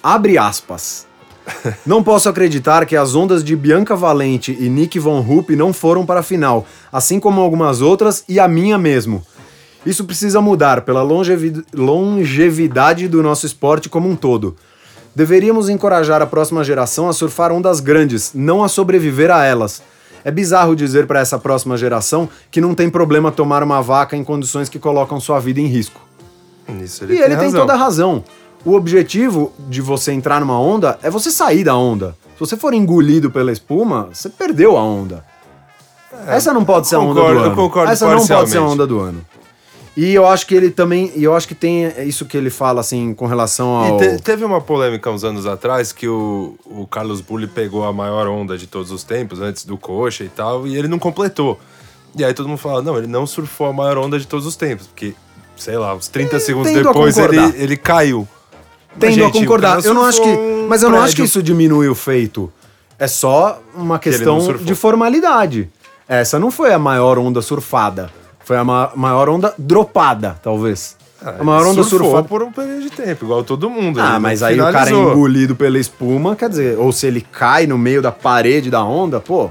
Abre 0.01 0.37
aspas. 0.37 1.05
Não 1.85 2.01
posso 2.01 2.29
acreditar 2.29 2.85
que 2.85 2.95
as 2.95 3.13
ondas 3.13 3.43
de 3.43 3.53
Bianca 3.53 3.97
Valente 3.97 4.55
e 4.57 4.69
Nick 4.69 4.97
Von 4.97 5.19
Rupp 5.19 5.49
não 5.57 5.73
foram 5.73 6.05
para 6.05 6.21
a 6.21 6.23
final, 6.23 6.65
assim 6.89 7.19
como 7.19 7.41
algumas 7.41 7.81
outras 7.81 8.23
e 8.29 8.39
a 8.39 8.47
minha 8.47 8.77
mesmo. 8.77 9.21
Isso 9.85 10.05
precisa 10.05 10.39
mudar 10.39 10.83
pela 10.83 11.01
longevi- 11.03 11.61
longevidade 11.73 13.09
do 13.09 13.21
nosso 13.21 13.45
esporte 13.45 13.89
como 13.89 14.07
um 14.09 14.15
todo. 14.15 14.55
Deveríamos 15.15 15.69
encorajar 15.69 16.21
a 16.21 16.25
próxima 16.25 16.63
geração 16.63 17.07
a 17.07 17.13
surfar 17.13 17.51
ondas 17.51 17.79
grandes, 17.79 18.31
não 18.33 18.63
a 18.63 18.67
sobreviver 18.67 19.29
a 19.29 19.45
elas. 19.45 19.81
É 20.25 20.31
bizarro 20.31 20.75
dizer 20.75 21.05
para 21.05 21.19
essa 21.19 21.37
próxima 21.37 21.77
geração 21.77 22.27
que 22.49 22.61
não 22.61 22.73
tem 22.73 22.89
problema 22.89 23.31
tomar 23.31 23.61
uma 23.61 23.81
vaca 23.81 24.15
em 24.15 24.23
condições 24.23 24.69
que 24.69 24.79
colocam 24.79 25.19
sua 25.19 25.39
vida 25.39 25.59
em 25.59 25.67
risco. 25.67 26.01
Nisso 26.67 27.03
e 27.03 27.05
ele 27.05 27.15
ele 27.15 27.21
tem, 27.21 27.37
tem 27.37 27.45
razão. 27.45 27.59
toda 27.61 27.73
a 27.73 27.77
razão. 27.77 28.23
O 28.65 28.73
objetivo 28.73 29.51
de 29.67 29.81
você 29.81 30.13
entrar 30.13 30.39
numa 30.39 30.59
onda 30.59 30.97
é 31.03 31.09
você 31.09 31.29
sair 31.29 31.63
da 31.63 31.75
onda. 31.75 32.15
Se 32.33 32.39
você 32.39 32.57
for 32.57 32.73
engolido 32.73 33.29
pela 33.29 33.51
espuma, 33.51 34.09
você 34.11 34.29
perdeu 34.29 34.77
a 34.77 34.83
onda. 34.83 35.23
Essa 36.27 36.53
não 36.53 36.63
pode 36.63 36.87
ser 36.87 36.95
a 36.95 36.99
onda 36.99 37.19
concordo, 37.19 37.39
do 37.39 37.45
ano. 37.45 37.55
concordo 37.55 37.91
Essa 37.91 38.07
não 38.07 38.25
pode 38.25 38.49
ser 38.49 38.57
a 38.57 38.63
onda 38.63 38.87
do 38.87 38.99
ano. 38.99 39.25
E 39.95 40.11
eu 40.13 40.25
acho 40.27 40.47
que 40.47 40.55
ele 40.55 40.71
também, 40.71 41.11
e 41.15 41.23
eu 41.23 41.35
acho 41.35 41.47
que 41.47 41.53
tem 41.53 41.85
isso 42.07 42.25
que 42.25 42.35
ele 42.35 42.49
fala 42.49 42.81
assim 42.81 43.13
com 43.13 43.27
relação 43.27 43.75
ao 43.75 43.97
te- 43.97 44.19
teve 44.23 44.43
uma 44.43 44.59
polêmica 44.59 45.11
uns 45.11 45.23
anos 45.23 45.45
atrás 45.45 45.91
que 45.91 46.07
o, 46.07 46.55
o 46.65 46.87
Carlos 46.87 47.21
Bulli 47.21 47.45
pegou 47.45 47.83
a 47.83 47.93
maior 47.93 48.27
onda 48.27 48.57
de 48.57 48.65
todos 48.65 48.89
os 48.91 49.03
tempos, 49.03 49.39
antes 49.39 49.65
do 49.65 49.77
Coxa 49.77 50.23
e 50.23 50.29
tal, 50.29 50.65
e 50.65 50.75
ele 50.75 50.87
não 50.87 50.97
completou. 50.97 51.59
E 52.17 52.23
aí 52.25 52.33
todo 52.33 52.49
mundo 52.49 52.57
fala, 52.57 52.81
não, 52.81 52.97
ele 52.97 53.05
não 53.05 53.27
surfou 53.27 53.67
a 53.67 53.73
maior 53.73 53.99
onda 53.99 54.17
de 54.19 54.25
todos 54.25 54.47
os 54.47 54.55
tempos, 54.55 54.87
porque, 54.87 55.13
sei 55.55 55.77
lá, 55.77 55.93
uns 55.93 56.07
30 56.07 56.39
segundos 56.39 56.71
depois 56.71 57.15
ele, 57.17 57.37
ele 57.63 57.77
caiu. 57.77 58.27
Mas, 58.91 58.99
Tendo 58.99 59.13
gente, 59.13 59.37
a 59.37 59.41
concordar. 59.41 59.83
Eu 59.85 59.93
não 59.93 60.03
acho 60.03 60.21
que. 60.21 60.35
Mas 60.67 60.81
eu 60.83 60.89
não 60.89 60.99
acho 60.99 61.09
que 61.09 61.17
prédio. 61.17 61.25
isso 61.25 61.41
diminui 61.43 61.87
o 61.87 61.95
feito. 61.95 62.51
É 62.97 63.07
só 63.07 63.59
uma 63.75 63.97
questão 63.99 64.37
de 64.57 64.73
formalidade. 64.75 65.69
Essa 66.07 66.37
não 66.39 66.49
foi 66.51 66.71
a 66.73 66.79
maior 66.79 67.17
onda 67.17 67.41
surfada. 67.41 68.11
Foi 68.43 68.57
a 68.57 68.63
ma- 68.63 68.91
maior 68.95 69.29
onda 69.29 69.53
dropada, 69.57 70.37
talvez. 70.41 70.97
Ah, 71.21 71.35
a 71.39 71.43
maior 71.43 71.67
onda 71.67 71.83
surfou 71.83 72.07
surfada. 72.09 72.27
por 72.27 72.43
um 72.43 72.51
período 72.51 72.81
de 72.81 72.89
tempo, 72.89 73.23
igual 73.25 73.43
todo 73.43 73.69
mundo. 73.69 73.99
Ah, 74.01 74.19
mas 74.19 74.43
aí 74.43 74.55
o 74.59 74.63
cara 74.63 74.81
é 74.81 74.85
finalizou. 74.87 75.11
engolido 75.13 75.55
pela 75.55 75.79
espuma, 75.79 76.35
quer 76.35 76.49
dizer, 76.49 76.77
ou 76.77 76.91
se 76.91 77.07
ele 77.07 77.21
cai 77.21 77.65
no 77.65 77.77
meio 77.77 78.01
da 78.01 78.11
parede 78.11 78.69
da 78.69 78.83
onda, 78.83 79.19
pô. 79.21 79.49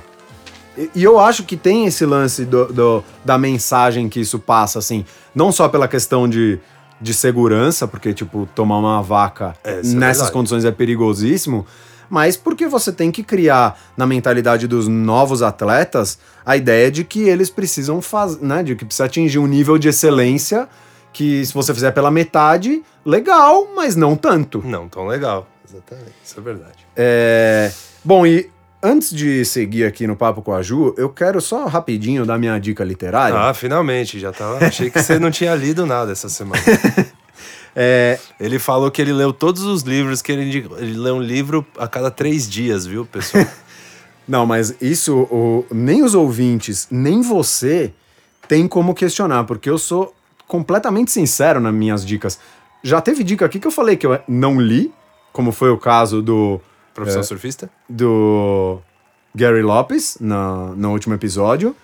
E, 0.77 0.91
e 0.97 1.03
eu 1.05 1.19
acho 1.19 1.45
que 1.45 1.57
tem 1.57 1.87
esse 1.87 2.05
lance 2.05 2.45
do, 2.45 2.67
do- 2.73 3.05
da 3.25 3.39
mensagem 3.39 4.09
que 4.09 4.21
isso 4.21 4.39
passa, 4.39 4.79
assim, 4.79 5.05
não 5.35 5.51
só 5.51 5.67
pela 5.69 5.89
questão 5.89 6.29
de, 6.29 6.59
de 7.01 7.15
segurança, 7.15 7.89
porque, 7.89 8.13
tipo, 8.13 8.47
tomar 8.55 8.77
uma 8.79 9.03
vaca 9.03 9.55
É, 9.65 9.73
é 9.73 9.77
nessas 9.77 9.95
verdade. 10.01 10.33
condições 10.33 10.65
é 10.67 10.71
perigosíssimo, 10.71 11.67
mas 12.13 12.37
porque 12.37 12.67
você 12.69 12.93
tem 12.93 13.11
que 13.11 13.23
criar 13.23 13.81
na 13.97 14.07
mentalidade 14.07 14.69
dos 14.69 14.87
novos 14.87 15.41
atletas 15.41 16.19
a 16.45 16.55
ideia 16.55 16.91
de 16.91 17.05
que 17.05 17.23
eles 17.23 17.49
precisam 17.49 18.03
fazer, 18.03 18.45
né, 18.45 18.63
de 18.63 18.77
que 18.77 18.85
precisa 18.85 19.07
atingir 19.07 19.39
um 19.39 19.47
nível 19.47 19.79
de 19.79 19.89
excelência 19.89 20.69
que 21.11 21.47
se 21.47 21.55
você 21.55 21.73
fizer 21.73 21.91
pela 21.93 22.11
metade, 22.11 22.83
legal, 23.03 23.67
mas 23.75 23.97
não 23.97 24.15
tanto. 24.15 24.63
Não, 24.63 24.91
tão 24.91 25.07
legal. 25.07 25.49
Exatamente, 25.67 26.13
isso 26.23 26.39
é 26.39 26.43
verdade. 26.43 26.87
É, 26.95 27.73
Bom, 28.05 28.27
e 28.27 28.51
antes 28.83 29.09
de 29.09 29.43
seguir 29.47 29.87
aqui 29.87 30.07
no 30.07 30.15
Papo 30.15 30.43
com 30.43 30.53
a 30.53 30.61
Ju, 30.61 30.95
eu 30.99 31.09
quero 31.09 31.41
só 31.41 31.65
rapidinho 31.65 32.27
dar 32.27 32.37
minha 32.39 32.59
dica 32.59 32.85
literária. 32.85 33.39
Ah, 33.39 33.55
finalmente, 33.55 34.21
já 34.21 34.33
tava. 34.33 34.67
Achei 34.67 34.91
que 34.91 35.01
você 35.01 35.19
não 35.19 35.31
tinha 35.31 35.55
lido 35.55 35.87
nada 35.87 36.13
essa 36.13 36.29
semana. 36.29 36.61
É, 37.75 38.19
Ele 38.39 38.59
falou 38.59 38.91
que 38.91 39.01
ele 39.01 39.13
leu 39.13 39.33
todos 39.33 39.63
os 39.63 39.83
livros, 39.83 40.21
que 40.21 40.31
ele, 40.33 40.45
indicou- 40.47 40.79
ele 40.79 40.97
lê 40.97 41.11
um 41.11 41.21
livro 41.23 41.65
a 41.79 41.89
cada 41.89 42.11
três 42.11 42.49
dias, 42.49 42.85
viu, 42.87 43.07
pessoal? 43.07 43.45
Não, 44.29 44.45
mas 44.47 44.75
isso 44.81 45.23
o- 45.31 45.65
nem 45.71 46.03
os 46.03 46.15
ouvintes, 46.15 46.87
nem 46.91 47.23
você 47.23 47.93
tem 48.47 48.69
como 48.69 48.95
questionar, 48.95 49.45
porque 49.45 49.69
eu 49.71 49.79
sou 49.79 50.15
completamente 50.47 51.11
sincero 51.11 51.61
nas 51.61 51.73
minhas 51.75 52.05
dicas. 52.05 52.39
Já 52.83 53.01
teve 53.01 53.25
dica 53.25 53.47
aqui 53.47 53.59
que 53.59 53.67
eu 53.67 53.71
falei 53.73 53.97
que 53.97 54.07
eu 54.07 54.19
não 54.29 54.61
li, 54.61 54.93
como 55.33 55.51
foi 55.51 55.71
o 55.71 55.79
caso 55.79 56.21
do, 56.21 56.61
Profissão 56.95 57.21
É. 57.21 57.25
surfista? 57.25 57.71
do 57.89 58.79
Gary 59.35 59.63
Lopes 59.63 60.19
na, 60.21 60.73
no 60.77 60.91
último 60.93 61.15
episódio. 61.15 61.75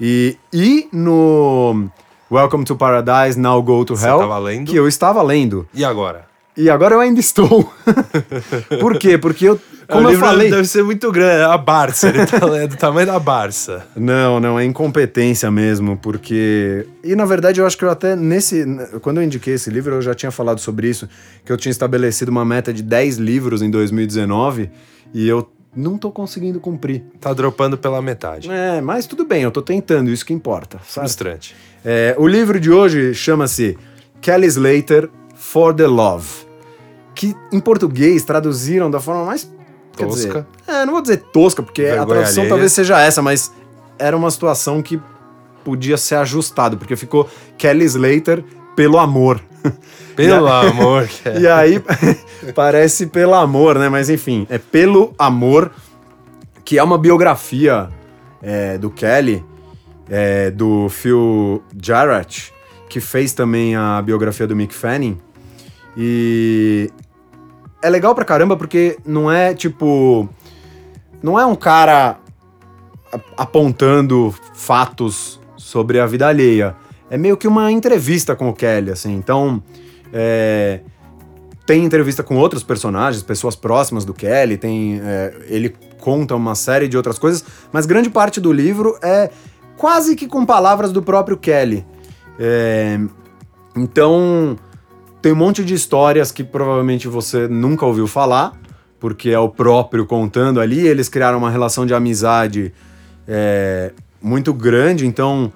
E, 0.00 0.36
e 0.52 0.88
no 0.92 1.88
Welcome 2.30 2.64
to 2.64 2.76
Paradise, 2.76 3.40
Now 3.40 3.62
Go 3.62 3.86
to 3.86 3.96
Você 3.96 4.06
Hell, 4.06 4.38
lendo? 4.40 4.70
que 4.70 4.76
eu 4.76 4.86
estava 4.86 5.22
lendo. 5.22 5.66
E 5.72 5.82
agora? 5.82 6.26
E 6.54 6.68
agora 6.68 6.94
eu 6.94 7.00
ainda 7.00 7.18
estou. 7.18 7.72
Por 8.80 8.98
quê? 8.98 9.16
Porque 9.16 9.48
eu, 9.48 9.58
como 9.88 10.08
o 10.08 10.12
eu 10.12 10.18
falei... 10.18 10.50
deve 10.50 10.66
ser 10.66 10.84
muito 10.84 11.10
grande, 11.10 11.44
a 11.44 11.56
Barça, 11.56 12.10
ele 12.10 12.26
tá 12.26 12.36
é 12.54 12.66
do 12.66 12.76
tamanho 12.76 13.06
da 13.06 13.18
Barça. 13.18 13.86
Não, 13.96 14.38
não, 14.38 14.58
é 14.58 14.64
incompetência 14.66 15.50
mesmo, 15.50 15.96
porque. 15.96 16.86
E 17.02 17.16
na 17.16 17.24
verdade 17.24 17.62
eu 17.62 17.66
acho 17.66 17.78
que 17.78 17.86
eu 17.86 17.90
até 17.90 18.14
nesse. 18.14 18.62
Quando 19.00 19.22
eu 19.22 19.24
indiquei 19.24 19.54
esse 19.54 19.70
livro, 19.70 19.94
eu 19.94 20.02
já 20.02 20.12
tinha 20.12 20.30
falado 20.30 20.60
sobre 20.60 20.86
isso, 20.86 21.08
que 21.46 21.50
eu 21.50 21.56
tinha 21.56 21.70
estabelecido 21.70 22.30
uma 22.30 22.44
meta 22.44 22.74
de 22.74 22.82
10 22.82 23.16
livros 23.16 23.62
em 23.62 23.70
2019 23.70 24.68
e 25.14 25.26
eu 25.26 25.48
não 25.74 25.98
tô 25.98 26.10
conseguindo 26.10 26.58
cumprir. 26.60 27.04
Tá 27.20 27.32
dropando 27.32 27.76
pela 27.78 28.00
metade. 28.02 28.50
É, 28.50 28.80
mas 28.80 29.06
tudo 29.06 29.24
bem, 29.24 29.42
eu 29.42 29.50
tô 29.50 29.62
tentando, 29.62 30.10
isso 30.10 30.24
que 30.24 30.32
importa. 30.32 30.78
sabe? 30.86 31.06
Frustrante. 31.06 31.54
É, 31.84 32.14
o 32.18 32.26
livro 32.26 32.58
de 32.58 32.70
hoje 32.70 33.14
chama-se 33.14 33.78
Kelly 34.20 34.46
Slater 34.46 35.08
For 35.34 35.72
the 35.74 35.86
Love, 35.86 36.26
que 37.14 37.34
em 37.52 37.60
português 37.60 38.22
traduziram 38.24 38.90
da 38.90 39.00
forma 39.00 39.24
mais 39.24 39.50
quer 39.96 40.06
dizer, 40.06 40.28
Tosca. 40.32 40.46
é, 40.66 40.86
não 40.86 40.92
vou 40.92 41.02
dizer 41.02 41.16
tosca, 41.32 41.62
porque 41.62 41.82
a 41.82 41.96
Vergonha 41.96 42.06
tradução 42.06 42.42
alheia. 42.42 42.48
talvez 42.48 42.72
seja 42.72 43.00
essa, 43.00 43.20
mas 43.20 43.52
era 43.98 44.16
uma 44.16 44.30
situação 44.30 44.80
que 44.80 45.00
podia 45.64 45.96
ser 45.96 46.14
ajustado, 46.16 46.76
porque 46.78 46.94
ficou 46.96 47.28
Kelly 47.56 47.84
Slater 47.84 48.44
pelo 48.76 48.98
amor. 48.98 49.40
Pelo 50.16 50.48
amor, 50.48 51.06
Kelly. 51.22 51.42
E 51.42 51.48
aí, 51.48 51.82
parece 52.54 53.06
pelo 53.06 53.34
amor, 53.34 53.78
né? 53.78 53.88
Mas 53.88 54.10
enfim, 54.10 54.46
é 54.50 54.58
pelo 54.58 55.14
amor, 55.16 55.70
que 56.64 56.76
é 56.76 56.82
uma 56.82 56.98
biografia 56.98 57.88
é, 58.42 58.76
do 58.76 58.90
Kelly, 58.90 59.44
é, 60.10 60.50
do 60.50 60.88
Phil 60.88 61.62
Jarrett, 61.80 62.52
que 62.88 63.00
fez 63.00 63.32
também 63.32 63.76
a 63.76 64.02
biografia 64.02 64.46
do 64.46 64.56
Mick 64.56 64.74
Fanning. 64.74 65.20
E 65.96 66.90
é 67.80 67.88
legal 67.88 68.14
pra 68.14 68.24
caramba 68.24 68.56
porque 68.56 68.98
não 69.06 69.30
é 69.30 69.54
tipo. 69.54 70.28
Não 71.22 71.38
é 71.38 71.44
um 71.46 71.56
cara 71.56 72.18
apontando 73.36 74.34
fatos 74.54 75.40
sobre 75.56 76.00
a 76.00 76.06
vida 76.06 76.26
alheia. 76.26 76.76
É 77.10 77.16
meio 77.16 77.36
que 77.36 77.48
uma 77.48 77.70
entrevista 77.72 78.36
com 78.36 78.48
o 78.48 78.52
Kelly, 78.52 78.90
assim. 78.90 79.14
Então, 79.14 79.62
é, 80.12 80.80
tem 81.66 81.84
entrevista 81.84 82.22
com 82.22 82.36
outros 82.36 82.62
personagens, 82.62 83.22
pessoas 83.22 83.54
próximas 83.54 84.04
do 84.04 84.14
Kelly, 84.14 84.56
tem, 84.56 85.00
é, 85.02 85.34
ele 85.48 85.74
conta 86.00 86.34
uma 86.34 86.54
série 86.54 86.88
de 86.88 86.96
outras 86.96 87.18
coisas, 87.18 87.44
mas 87.72 87.86
grande 87.86 88.08
parte 88.08 88.40
do 88.40 88.52
livro 88.52 88.98
é 89.02 89.30
quase 89.76 90.16
que 90.16 90.26
com 90.26 90.46
palavras 90.46 90.92
do 90.92 91.02
próprio 91.02 91.36
Kelly. 91.36 91.84
É, 92.38 92.98
então, 93.76 94.56
tem 95.20 95.32
um 95.32 95.36
monte 95.36 95.64
de 95.64 95.74
histórias 95.74 96.32
que 96.32 96.44
provavelmente 96.44 97.08
você 97.08 97.48
nunca 97.48 97.84
ouviu 97.84 98.06
falar, 98.06 98.52
porque 99.00 99.30
é 99.30 99.38
o 99.38 99.48
próprio 99.48 100.06
contando 100.06 100.60
ali. 100.60 100.86
Eles 100.86 101.08
criaram 101.08 101.38
uma 101.38 101.50
relação 101.50 101.84
de 101.84 101.94
amizade 101.94 102.72
é, 103.26 103.92
muito 104.20 104.52
grande, 104.52 105.06
então, 105.06 105.52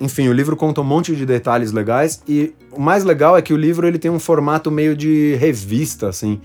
enfim, 0.00 0.28
o 0.28 0.32
livro 0.32 0.56
conta 0.56 0.80
um 0.80 0.84
monte 0.84 1.14
de 1.16 1.26
detalhes 1.26 1.72
legais 1.72 2.22
e 2.28 2.54
o 2.72 2.80
mais 2.80 3.04
legal 3.04 3.36
é 3.36 3.42
que 3.42 3.52
o 3.52 3.56
livro 3.56 3.86
ele 3.86 3.98
tem 3.98 4.10
um 4.10 4.18
formato 4.18 4.70
meio 4.70 4.96
de 4.96 5.34
revista, 5.36 6.08
assim, 6.08 6.40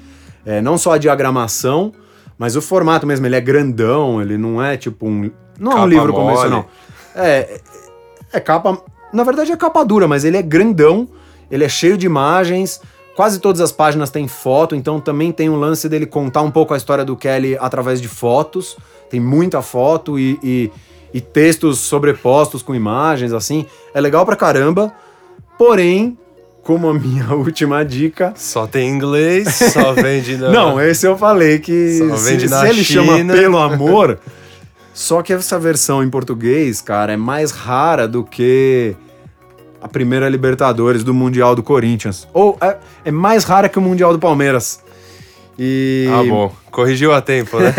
É, 0.45 0.59
não 0.61 0.77
só 0.77 0.93
a 0.93 0.97
diagramação, 0.97 1.93
mas 2.37 2.57
o 2.57 2.61
formato 2.61 3.07
mesmo. 3.07 3.25
Ele 3.25 3.35
é 3.35 3.39
grandão, 3.41 4.21
ele 4.21 4.37
não 4.37 4.61
é 4.61 4.75
tipo 4.75 5.07
um, 5.07 5.31
não 5.57 5.71
é 5.71 5.75
um 5.75 5.77
Capa 5.77 5.87
livro 5.87 6.11
mole. 6.11 6.25
convencional. 6.25 6.69
É, 7.15 7.61
é 8.33 8.39
capa. 8.41 8.81
Na 9.13 9.23
verdade 9.23 9.51
é 9.53 9.55
capa 9.55 9.85
dura, 9.85 10.05
mas 10.05 10.25
ele 10.25 10.35
é 10.35 10.41
grandão, 10.41 11.07
ele 11.49 11.63
é 11.63 11.69
cheio 11.69 11.97
de 11.97 12.05
imagens. 12.05 12.81
Quase 13.15 13.39
todas 13.39 13.61
as 13.61 13.71
páginas 13.71 14.09
têm 14.09 14.27
foto, 14.27 14.75
então 14.75 14.99
também 14.99 15.31
tem 15.31 15.47
um 15.49 15.55
lance 15.55 15.87
dele 15.87 16.05
contar 16.07 16.41
um 16.41 16.49
pouco 16.51 16.73
a 16.73 16.77
história 16.77 17.05
do 17.05 17.15
Kelly 17.15 17.55
através 17.59 18.01
de 18.01 18.07
fotos. 18.07 18.75
Tem 19.09 19.19
muita 19.19 19.61
foto 19.61 20.17
e, 20.19 20.39
e, 20.43 20.71
e 21.13 21.21
textos 21.21 21.79
sobrepostos 21.79 22.61
com 22.63 22.73
imagens, 22.73 23.33
assim. 23.33 23.65
É 23.93 24.01
legal 24.01 24.25
pra 24.25 24.35
caramba. 24.35 24.91
Porém, 25.57 26.17
como 26.63 26.89
a 26.89 26.93
minha 26.93 27.31
última 27.35 27.83
dica. 27.85 28.33
Só 28.35 28.65
tem 28.65 28.89
inglês, 28.89 29.53
só 29.73 29.93
vende 29.93 30.37
na... 30.37 30.49
Não, 30.49 30.81
esse 30.81 31.05
eu 31.05 31.17
falei 31.17 31.59
que 31.59 31.97
Só 31.97 32.17
se, 32.17 32.31
vende 32.31 32.47
se 32.47 32.53
na 32.53 32.69
ele 32.69 32.83
chama 32.83 33.17
China. 33.17 33.33
Pelo 33.33 33.57
Amor. 33.59 34.19
Só 34.93 35.21
que 35.21 35.33
essa 35.33 35.59
versão 35.59 36.03
em 36.03 36.09
português, 36.09 36.81
cara, 36.81 37.13
é 37.13 37.17
mais 37.17 37.51
rara 37.51 38.07
do 38.07 38.23
que 38.23 38.95
a 39.81 39.87
primeira 39.87 40.29
Libertadores 40.29 41.03
do 41.03 41.13
Mundial 41.13 41.55
do 41.55 41.61
Corinthians. 41.63 42.27
Ou 42.33 42.57
é, 42.61 42.77
é 43.05 43.11
mais 43.11 43.43
rara 43.43 43.67
que 43.67 43.77
o 43.77 43.81
Mundial 43.81 44.13
do 44.13 44.19
Palmeiras. 44.19 44.79
E, 45.59 46.07
Ah, 46.11 46.23
bom. 46.23 46.51
Corrigiu 46.71 47.11
a 47.13 47.21
tempo, 47.21 47.59
né? 47.59 47.73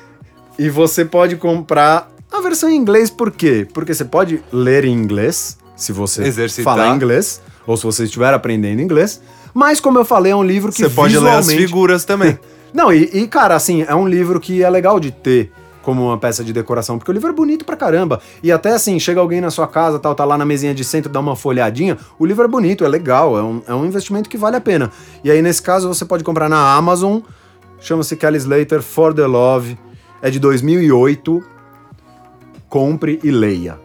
e 0.58 0.68
você 0.68 1.04
pode 1.04 1.36
comprar 1.36 2.10
a 2.38 2.40
versão 2.40 2.68
em 2.68 2.76
inglês, 2.76 3.10
por 3.10 3.30
quê? 3.30 3.66
Porque 3.72 3.94
você 3.94 4.04
pode 4.04 4.42
ler 4.52 4.84
em 4.84 4.92
inglês, 4.92 5.58
se 5.76 5.92
você 5.92 6.22
Exercitar. 6.24 6.64
falar 6.64 6.94
inglês, 6.94 7.40
ou 7.66 7.76
se 7.76 7.84
você 7.84 8.04
estiver 8.04 8.32
aprendendo 8.34 8.80
inglês. 8.80 9.20
Mas, 9.52 9.80
como 9.80 9.98
eu 9.98 10.04
falei, 10.04 10.32
é 10.32 10.36
um 10.36 10.42
livro 10.42 10.72
que 10.72 10.82
Você 10.82 10.90
pode 10.90 11.16
ler 11.18 11.30
as 11.30 11.46
figuras 11.46 12.04
também. 12.04 12.38
Não, 12.74 12.92
e, 12.92 13.08
e, 13.12 13.28
cara, 13.28 13.54
assim, 13.54 13.82
é 13.82 13.94
um 13.94 14.06
livro 14.06 14.40
que 14.40 14.62
é 14.62 14.68
legal 14.68 14.98
de 14.98 15.12
ter 15.12 15.52
como 15.80 16.06
uma 16.06 16.18
peça 16.18 16.42
de 16.42 16.52
decoração, 16.52 16.98
porque 16.98 17.10
o 17.10 17.14
livro 17.14 17.28
é 17.28 17.32
bonito 17.32 17.64
pra 17.64 17.76
caramba. 17.76 18.20
E 18.42 18.50
até 18.50 18.70
assim, 18.72 18.98
chega 18.98 19.20
alguém 19.20 19.40
na 19.40 19.50
sua 19.50 19.68
casa, 19.68 19.98
tal, 19.98 20.14
tá 20.14 20.24
lá 20.24 20.36
na 20.36 20.44
mesinha 20.44 20.74
de 20.74 20.82
centro, 20.82 21.12
dá 21.12 21.20
uma 21.20 21.36
folhadinha, 21.36 21.98
o 22.18 22.24
livro 22.24 22.42
é 22.42 22.48
bonito, 22.48 22.84
é 22.84 22.88
legal, 22.88 23.38
é 23.38 23.42
um, 23.42 23.62
é 23.68 23.74
um 23.74 23.84
investimento 23.84 24.28
que 24.28 24.36
vale 24.36 24.56
a 24.56 24.60
pena. 24.60 24.90
E 25.22 25.30
aí, 25.30 25.42
nesse 25.42 25.62
caso, 25.62 25.86
você 25.86 26.04
pode 26.04 26.24
comprar 26.24 26.48
na 26.48 26.74
Amazon, 26.74 27.20
chama-se 27.78 28.16
Kelly 28.16 28.38
Slater 28.38 28.82
For 28.82 29.12
the 29.12 29.26
Love, 29.26 29.78
é 30.22 30.30
de 30.30 30.40
2008, 30.40 31.44
compre 32.74 33.20
e 33.22 33.30
leia. 33.30 33.78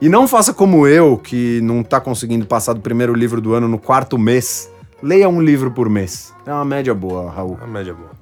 E 0.00 0.08
não 0.08 0.28
faça 0.28 0.54
como 0.54 0.86
eu, 0.86 1.18
que 1.18 1.60
não 1.60 1.82
tá 1.82 2.00
conseguindo 2.00 2.46
passar 2.46 2.72
do 2.72 2.80
primeiro 2.80 3.12
livro 3.12 3.40
do 3.40 3.52
ano 3.52 3.66
no 3.66 3.80
quarto 3.80 4.16
mês. 4.16 4.70
Leia 5.02 5.28
um 5.28 5.42
livro 5.42 5.72
por 5.72 5.90
mês. 5.90 6.32
É 6.46 6.52
uma 6.52 6.64
média 6.64 6.94
boa, 6.94 7.28
Raul. 7.28 7.58
A 7.60 7.66
média 7.66 7.92
boa. 7.92 8.12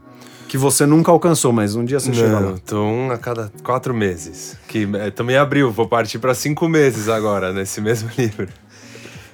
Que 0.49 0.57
você 0.57 0.87
nunca 0.87 1.13
alcançou, 1.13 1.53
mas 1.53 1.77
um 1.77 1.85
dia 1.85 2.01
você 2.01 2.15
chega 2.15 2.41
Não, 2.41 2.53
lá. 2.53 2.59
tô 2.65 2.83
um 2.83 3.11
a 3.11 3.19
cada 3.19 3.53
quatro 3.63 3.93
meses. 3.93 4.57
Que 4.67 4.89
é, 4.95 5.11
também 5.11 5.37
abriu, 5.37 5.71
vou 5.71 5.87
partir 5.87 6.19
pra 6.19 6.33
cinco 6.33 6.67
meses 6.67 7.11
agora, 7.11 7.53
nesse 7.53 7.79
mesmo 7.83 8.09
livro. 8.17 8.49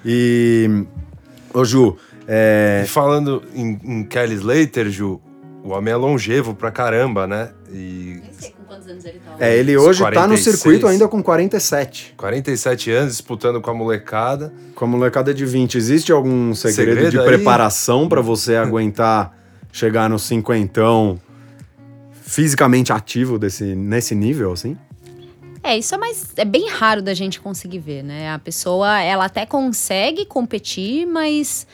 E. 0.05 0.85
Ô, 1.55 1.65
Ju, 1.65 1.97
é. 2.27 2.83
E 2.85 2.89
falando 2.89 3.41
em, 3.55 3.79
em 3.85 4.03
Kelly 4.03 4.35
Slater, 4.35 4.91
Ju, 4.91 5.21
o 5.63 5.69
homem 5.69 5.95
é 5.95 5.97
longevo 5.97 6.57
pra 6.57 6.73
caramba, 6.73 7.25
né? 7.29 7.51
E 7.71 8.21
com 8.57 8.62
quantos 8.73 8.89
anos 8.89 9.05
ele 9.05 9.21
tá. 9.21 9.37
É, 9.39 9.57
ele 9.57 9.77
hoje 9.77 10.01
tá 10.01 10.11
no 10.11 10.15
46. 10.15 10.57
circuito 10.57 10.87
ainda 10.87 11.07
com 11.07 11.23
47. 11.23 12.15
47 12.17 12.91
anos, 12.91 13.13
disputando 13.13 13.61
com 13.61 13.71
a 13.71 13.75
molecada. 13.75 14.53
Com 14.75 14.85
a 14.85 14.89
molecada 14.89 15.35
de 15.35 15.45
20. 15.45 15.77
Existe 15.77 16.11
algum 16.11 16.55
segredo, 16.55 16.95
Segredo 16.95 17.11
de 17.11 17.19
aí? 17.19 17.25
preparação 17.27 18.09
pra 18.09 18.21
você 18.21 18.57
aguentar 18.57 19.37
chegar 19.71 20.09
no 20.09 20.19
cinquentão 20.19 21.21
fisicamente 22.13 22.93
ativo 22.93 23.39
desse, 23.39 23.75
nesse 23.75 24.15
nível, 24.15 24.53
assim? 24.53 24.77
É, 25.63 25.79
isso 25.79 25.95
é 25.95 25.99
mais. 25.99 26.33
É 26.37 26.45
bem 26.45 26.69
raro 26.71 27.03
da 27.03 27.15
gente 27.15 27.41
conseguir 27.41 27.79
ver, 27.79 28.03
né? 28.03 28.33
A 28.33 28.39
pessoa, 28.39 29.01
ela 29.01 29.27
até 29.27 29.47
consegue 29.47 30.25
competir, 30.25 31.07
mas 31.07 31.67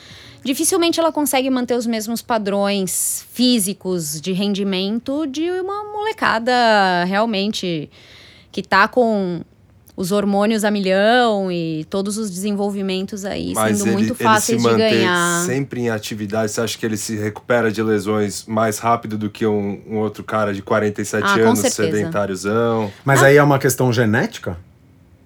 dificilmente 0.48 0.98
ela 0.98 1.12
consegue 1.12 1.50
manter 1.50 1.74
os 1.76 1.84
mesmos 1.86 2.22
padrões 2.22 3.26
físicos 3.34 4.18
de 4.18 4.32
rendimento 4.32 5.26
de 5.26 5.50
uma 5.50 5.84
molecada 5.92 7.04
realmente 7.04 7.90
que 8.50 8.62
tá 8.62 8.88
com 8.88 9.42
os 9.94 10.10
hormônios 10.10 10.64
a 10.64 10.70
milhão 10.70 11.52
e 11.52 11.84
todos 11.90 12.16
os 12.16 12.30
desenvolvimentos 12.30 13.26
aí 13.26 13.52
Mas 13.54 13.76
sendo 13.76 13.88
ele, 13.88 13.92
muito 13.96 14.08
ele 14.12 14.16
se 14.16 14.24
fáceis 14.24 14.62
de 14.62 14.64
mantém 14.68 14.90
ganhar. 15.00 15.44
sempre 15.44 15.80
em 15.82 15.90
atividade. 15.90 16.50
Você 16.50 16.60
acha 16.62 16.78
que 16.78 16.86
ele 16.86 16.96
se 16.96 17.14
recupera 17.16 17.70
de 17.70 17.82
lesões 17.82 18.46
mais 18.46 18.78
rápido 18.78 19.18
do 19.18 19.28
que 19.28 19.44
um, 19.44 19.82
um 19.86 19.96
outro 19.98 20.24
cara 20.24 20.54
de 20.54 20.62
47 20.62 21.24
Ah, 21.26 21.34
anos, 21.34 21.58
sedentáriozão? 21.58 22.90
Mas 23.04 23.22
aí 23.22 23.36
é 23.36 23.42
uma 23.42 23.58
questão 23.58 23.92
genética? 23.92 24.56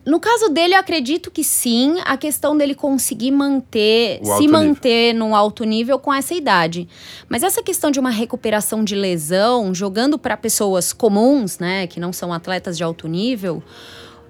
No 0.05 0.19
caso 0.19 0.49
dele, 0.49 0.75
eu 0.75 0.81
acredito 0.81 1.31
que 1.31 1.45
sim. 1.45 1.97
A 2.05 2.17
questão 2.17 2.57
dele 2.57 2.75
conseguir 2.75 3.31
manter, 3.31 4.19
O 4.21 4.37
se 4.37 4.41
nível. 4.43 4.59
manter 4.59 5.15
num 5.15 5.35
alto 5.35 5.63
nível 5.65 5.99
com 5.99 6.13
essa 6.13 6.35
idade. 6.35 6.89
Mas 7.29 7.43
essa 7.43 7.63
questão 7.63 7.91
de 7.91 8.01
uma 8.01 8.11
recuperação 8.11 8.83
de 8.83 8.97
lesão, 8.97 9.73
jogando 9.73 10.19
para 10.19 10.37
pessoas 10.37 10.93
comuns, 10.93 11.59
né, 11.59 11.87
que 11.87 12.01
não 12.01 12.13
são 12.13 12.33
atletas 12.33 12.77
de 12.77 12.83
alto 12.83 13.07
nível, 13.07 13.63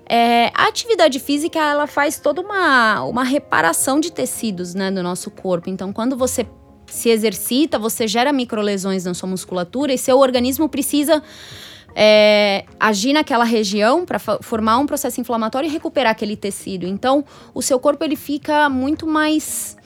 é, 0.07 0.49
a 0.55 0.67
atividade 0.67 1.19
física 1.19 1.59
ela 1.59 1.87
faz 1.87 2.19
toda 2.19 2.43
uma, 2.43 3.03
uma 3.05 3.25
reparação 3.25 3.99
de 3.99 4.13
tecidos, 4.13 4.75
né, 4.75 4.91
do 4.91 5.03
nosso 5.03 5.31
corpo. 5.31 5.71
Então, 5.71 5.91
quando 5.91 6.17
você 6.19 6.47
se 6.87 7.09
exercita, 7.09 7.79
você 7.79 8.07
gera 8.07 8.31
microlesões 8.31 9.07
na 9.07 9.15
sua 9.15 9.29
musculatura 9.29 9.95
e 9.95 9.97
seu 9.97 10.19
organismo 10.19 10.69
precisa 10.69 11.23
é, 11.95 12.65
agir 12.79 13.13
naquela 13.13 13.45
região 13.45 14.05
para 14.05 14.19
formar 14.19 14.79
um 14.79 14.87
processo 14.87 15.21
inflamatório 15.21 15.69
e 15.69 15.71
recuperar 15.71 16.13
aquele 16.13 16.37
tecido. 16.37 16.87
Então, 16.87 17.25
o 17.55 17.63
seu 17.63 17.79
corpo 17.79 18.03
ele 18.05 18.17
fica 18.17 18.69
muito 18.69 19.07
mais 19.07 19.77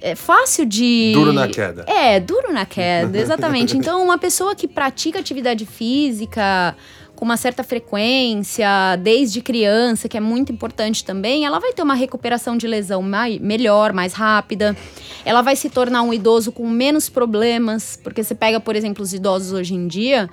é, 0.00 0.14
fácil 0.14 0.64
de 0.64 1.12
Duro 1.14 1.32
na 1.32 1.48
queda. 1.48 1.84
É, 1.86 2.18
duro 2.18 2.52
na 2.52 2.64
queda, 2.64 3.16
exatamente. 3.20 3.76
Então, 3.76 4.02
uma 4.02 4.18
pessoa 4.18 4.54
que 4.54 4.66
pratica 4.66 5.18
atividade 5.18 5.66
física 5.66 6.74
com 7.20 7.24
uma 7.26 7.36
certa 7.36 7.62
frequência, 7.62 8.66
desde 8.98 9.42
criança, 9.42 10.08
que 10.08 10.16
é 10.16 10.20
muito 10.20 10.50
importante 10.50 11.04
também, 11.04 11.44
ela 11.44 11.58
vai 11.58 11.70
ter 11.74 11.82
uma 11.82 11.92
recuperação 11.92 12.56
de 12.56 12.66
lesão 12.66 13.02
mai- 13.02 13.38
melhor, 13.38 13.92
mais 13.92 14.14
rápida. 14.14 14.74
Ela 15.22 15.42
vai 15.42 15.54
se 15.54 15.68
tornar 15.68 16.00
um 16.00 16.14
idoso 16.14 16.50
com 16.50 16.66
menos 16.66 17.10
problemas, 17.10 18.00
porque 18.02 18.24
você 18.24 18.34
pega, 18.34 18.58
por 18.58 18.74
exemplo, 18.74 19.02
os 19.02 19.12
idosos 19.12 19.52
hoje 19.52 19.74
em 19.74 19.86
dia, 19.86 20.30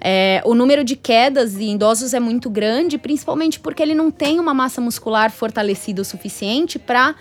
é, 0.00 0.40
o 0.44 0.54
número 0.54 0.84
de 0.84 0.94
quedas 0.94 1.56
em 1.58 1.74
idosos 1.74 2.14
é 2.14 2.20
muito 2.20 2.48
grande, 2.48 2.98
principalmente 2.98 3.58
porque 3.58 3.82
ele 3.82 3.94
não 3.94 4.08
tem 4.08 4.38
uma 4.38 4.54
massa 4.54 4.80
muscular 4.80 5.32
fortalecida 5.32 6.02
o 6.02 6.04
suficiente 6.04 6.78
para 6.78 7.16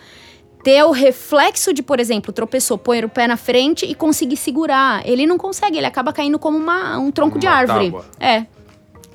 ter 0.63 0.83
o 0.83 0.91
reflexo 0.91 1.73
de, 1.73 1.81
por 1.81 1.99
exemplo, 1.99 2.31
tropeçou, 2.31 2.77
pôr 2.77 3.03
o 3.03 3.09
pé 3.09 3.25
na 3.27 3.35
frente 3.37 3.83
e 3.83 3.95
conseguir 3.95 4.37
segurar. 4.37 5.01
Ele 5.07 5.25
não 5.25 5.39
consegue, 5.39 5.75
ele 5.77 5.87
acaba 5.87 6.13
caindo 6.13 6.37
como 6.37 6.55
uma- 6.55 6.99
um 6.99 7.09
tronco 7.09 7.39
de 7.39 7.47
Uma 7.47 7.55
árvore. 7.55 7.85
tábua. 7.85 8.05
É. 8.19 8.45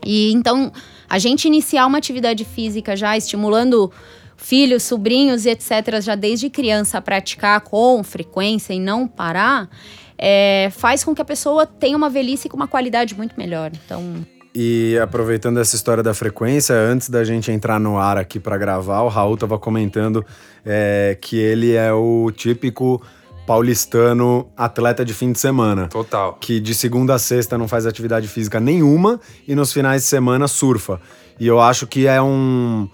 E 0.05 0.33
então, 0.33 0.73
a 1.09 1.19
gente 1.19 1.47
iniciar 1.47 1.87
uma 1.87 1.99
atividade 1.99 2.45
física 2.45 2.97
já 2.97 3.17
estimulando 3.17 3.91
filhos, 4.37 4.83
sobrinhos 4.83 5.47
e 5.47 5.51
etc., 5.51 6.01
já 6.01 6.15
desde 6.15 6.51
criança 6.51 7.01
praticar 7.01 7.61
com 7.61 8.03
frequência 8.03 8.73
e 8.73 8.81
não 8.81 9.07
parar, 9.07 9.69
é, 10.19 10.69
faz 10.73 11.05
com 11.05 11.15
que 11.15 11.23
a 11.23 11.25
pessoa 11.25 11.67
tenha 11.67 11.97
uma 11.97 12.11
velhice 12.11 12.49
com 12.49 12.57
uma 12.57 12.69
qualidade 12.69 13.15
muito 13.15 13.35
melhor. 13.39 13.71
Então. 13.85 14.27
E 14.55 14.99
aproveitando 15.03 15.59
essa 15.59 15.75
história 15.75 16.03
da 16.03 16.13
frequência, 16.13 16.75
antes 16.75 17.09
da 17.09 17.25
gente 17.25 17.51
entrar 17.51 17.81
no 17.81 17.99
ar 17.99 18.19
aqui 18.19 18.39
para 18.39 18.59
gravar, 18.59 19.01
o 19.03 19.09
Raul 19.09 19.35
estava 19.35 19.59
comentando 19.59 20.25
é, 20.65 21.17
que 21.21 21.39
ele 21.39 21.73
é 21.73 21.93
o 21.93 22.31
típico 22.31 23.03
paulistano 23.47 24.51
atleta 24.57 25.05
de 25.05 25.13
fim 25.13 25.33
de 25.33 25.39
semana. 25.39 25.89
Total. 25.89 26.37
Que 26.41 26.61
de 26.61 26.75
segunda 26.75 27.15
a 27.15 27.19
sexta 27.19 27.59
não 27.59 27.67
faz 27.67 27.87
atividade 27.87 28.29
física 28.29 28.61
nenhuma 28.61 29.21
e 29.47 29.55
nos 29.55 29.73
finais 29.73 30.03
de 30.03 30.09
semana 30.09 30.47
surfa. 30.49 31.01
E 31.39 31.47
eu 31.47 31.61
acho 31.61 31.87
que 31.87 32.07
é 32.07 32.21
um. 32.21 32.89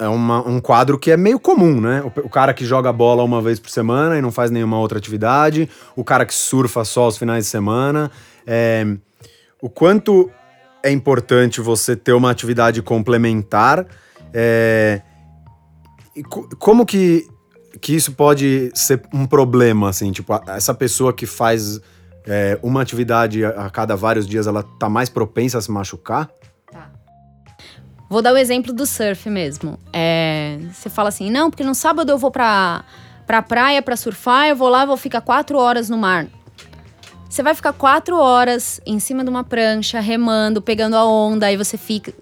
É 0.00 0.06
uma, 0.06 0.46
um 0.46 0.60
quadro 0.60 0.96
que 0.96 1.10
é 1.10 1.16
meio 1.16 1.40
comum, 1.40 1.80
né? 1.80 2.02
O, 2.02 2.26
o, 2.26 2.28
cara 2.28 2.54
que 2.54 2.64
joga 2.64 2.92
bola 2.92 3.24
uma 3.24 3.42
vez 3.42 3.58
por 3.58 3.68
semana 3.68 4.16
e 4.16 4.22
não 4.22 4.30
faz 4.30 4.48
nenhuma 4.48 4.78
outra 4.78 4.96
atividade, 4.96 5.68
o 5.96 6.04
cara 6.04 6.24
que 6.24 6.32
surfa 6.32 6.84
só 6.84 7.02
aos 7.02 7.18
finais 7.18 7.46
de 7.46 7.50
semana. 7.50 8.08
É, 8.46 8.86
o 9.60 9.68
quanto 9.68 10.30
é 10.84 10.90
importante 10.92 11.60
você 11.60 11.96
ter 11.96 12.12
uma 12.12 12.30
atividade 12.30 12.80
complementar. 12.80 13.86
É, 14.32 15.02
como 16.58 16.86
que 16.86 17.26
que 17.80 17.94
isso 17.94 18.12
pode 18.12 18.70
ser 18.74 19.02
um 19.12 19.26
problema, 19.26 19.88
assim, 19.88 20.12
tipo, 20.12 20.32
essa 20.48 20.74
pessoa 20.74 21.12
que 21.12 21.26
faz 21.26 21.80
é, 22.26 22.58
uma 22.62 22.82
atividade 22.82 23.44
a 23.44 23.70
cada 23.70 23.96
vários 23.96 24.26
dias, 24.26 24.46
ela 24.46 24.62
tá 24.62 24.88
mais 24.88 25.08
propensa 25.08 25.58
a 25.58 25.60
se 25.60 25.70
machucar? 25.70 26.28
Tá. 26.70 26.90
Vou 28.08 28.20
dar 28.20 28.32
o 28.32 28.36
exemplo 28.36 28.72
do 28.72 28.84
surf 28.84 29.28
mesmo. 29.30 29.78
É, 29.92 30.58
você 30.72 30.90
fala 30.90 31.08
assim, 31.08 31.30
não, 31.30 31.50
porque 31.50 31.64
no 31.64 31.74
sábado 31.74 32.10
eu 32.10 32.18
vou 32.18 32.30
pra, 32.30 32.84
pra 33.26 33.42
praia 33.42 33.80
pra 33.80 33.96
surfar, 33.96 34.48
eu 34.48 34.56
vou 34.56 34.68
lá, 34.68 34.84
vou 34.84 34.96
ficar 34.96 35.20
quatro 35.20 35.58
horas 35.58 35.88
no 35.88 35.96
mar. 35.96 36.26
Você 37.28 37.42
vai 37.42 37.54
ficar 37.54 37.74
quatro 37.74 38.16
horas 38.16 38.80
em 38.86 38.98
cima 38.98 39.22
de 39.22 39.28
uma 39.28 39.44
prancha, 39.44 40.00
remando, 40.00 40.62
pegando 40.62 40.96
a 40.96 41.04
onda, 41.04 41.46
aí 41.46 41.56
você 41.58 41.76
fica 41.76 42.12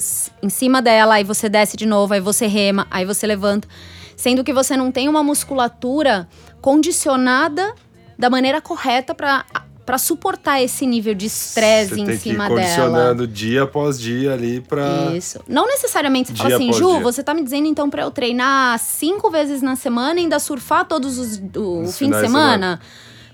em 0.42 0.48
cima 0.48 0.82
dela, 0.82 1.14
aí 1.14 1.24
você 1.24 1.48
desce 1.48 1.76
de 1.76 1.86
novo, 1.86 2.12
aí 2.12 2.20
você 2.20 2.46
rema, 2.46 2.88
aí 2.90 3.04
você 3.04 3.24
levanta 3.24 3.68
sendo 4.16 4.42
que 4.42 4.52
você 4.52 4.76
não 4.76 4.90
tem 4.90 5.08
uma 5.08 5.22
musculatura 5.22 6.28
condicionada 6.60 7.74
da 8.18 8.30
maneira 8.30 8.60
correta 8.60 9.14
para 9.14 9.44
para 9.86 9.98
suportar 9.98 10.60
esse 10.60 10.84
nível 10.84 11.14
de 11.14 11.26
estresse 11.26 12.00
em 12.00 12.18
cima 12.18 12.48
dela. 12.48 12.60
condicionando 12.60 13.24
dia 13.24 13.62
após 13.62 14.00
dia 14.00 14.32
ali 14.32 14.60
para 14.60 15.12
Isso. 15.14 15.40
Não 15.46 15.64
necessariamente 15.68 16.32
você 16.32 16.36
fala 16.36 16.56
assim, 16.56 16.72
Ju, 16.72 16.94
dia. 16.94 17.00
você 17.00 17.22
tá 17.22 17.32
me 17.32 17.44
dizendo 17.44 17.68
então 17.68 17.88
para 17.88 18.02
eu 18.02 18.10
treinar 18.10 18.76
cinco 18.80 19.30
vezes 19.30 19.62
na 19.62 19.76
semana 19.76 20.18
e 20.18 20.24
ainda 20.24 20.40
surfar 20.40 20.86
todos 20.86 21.18
os 21.18 21.40
o 21.54 21.86
fim 21.86 22.10
de 22.10 22.16
semana? 22.16 22.20
semana. 22.20 22.80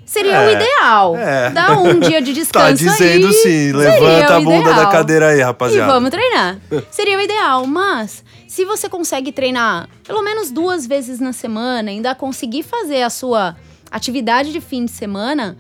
Seria 0.05 0.37
é, 0.37 0.47
o 0.47 0.51
ideal. 0.51 1.17
É. 1.17 1.51
Dá 1.51 1.79
um 1.79 1.99
dia 1.99 2.21
de 2.21 2.33
descanso. 2.35 2.67
tá 2.67 2.73
dizendo 2.73 3.29
aí, 3.29 3.33
sim. 3.33 3.73
Levanta 3.73 4.37
a 4.37 4.41
bunda 4.41 4.75
da 4.75 4.87
cadeira 4.87 5.29
aí, 5.29 5.41
rapaziada. 5.41 5.91
E 5.91 5.93
vamos 5.93 6.11
treinar. 6.11 6.59
Seria 6.91 7.17
o 7.17 7.21
ideal, 7.21 7.67
mas 7.67 8.25
se 8.49 8.65
você 8.65 8.89
consegue 8.89 9.33
treinar 9.33 9.89
pelo 10.05 10.23
menos 10.23 10.51
duas 10.51 10.87
vezes 10.87 11.19
na 11.21 11.33
semana, 11.33 11.91
ainda 11.91 12.15
conseguir 12.15 12.63
fazer 12.63 13.03
a 13.03 13.11
sua 13.11 13.57
atividade 13.91 14.53
de 14.53 14.61
fim 14.61 14.85
de 14.85 14.91
semana, 14.91 15.57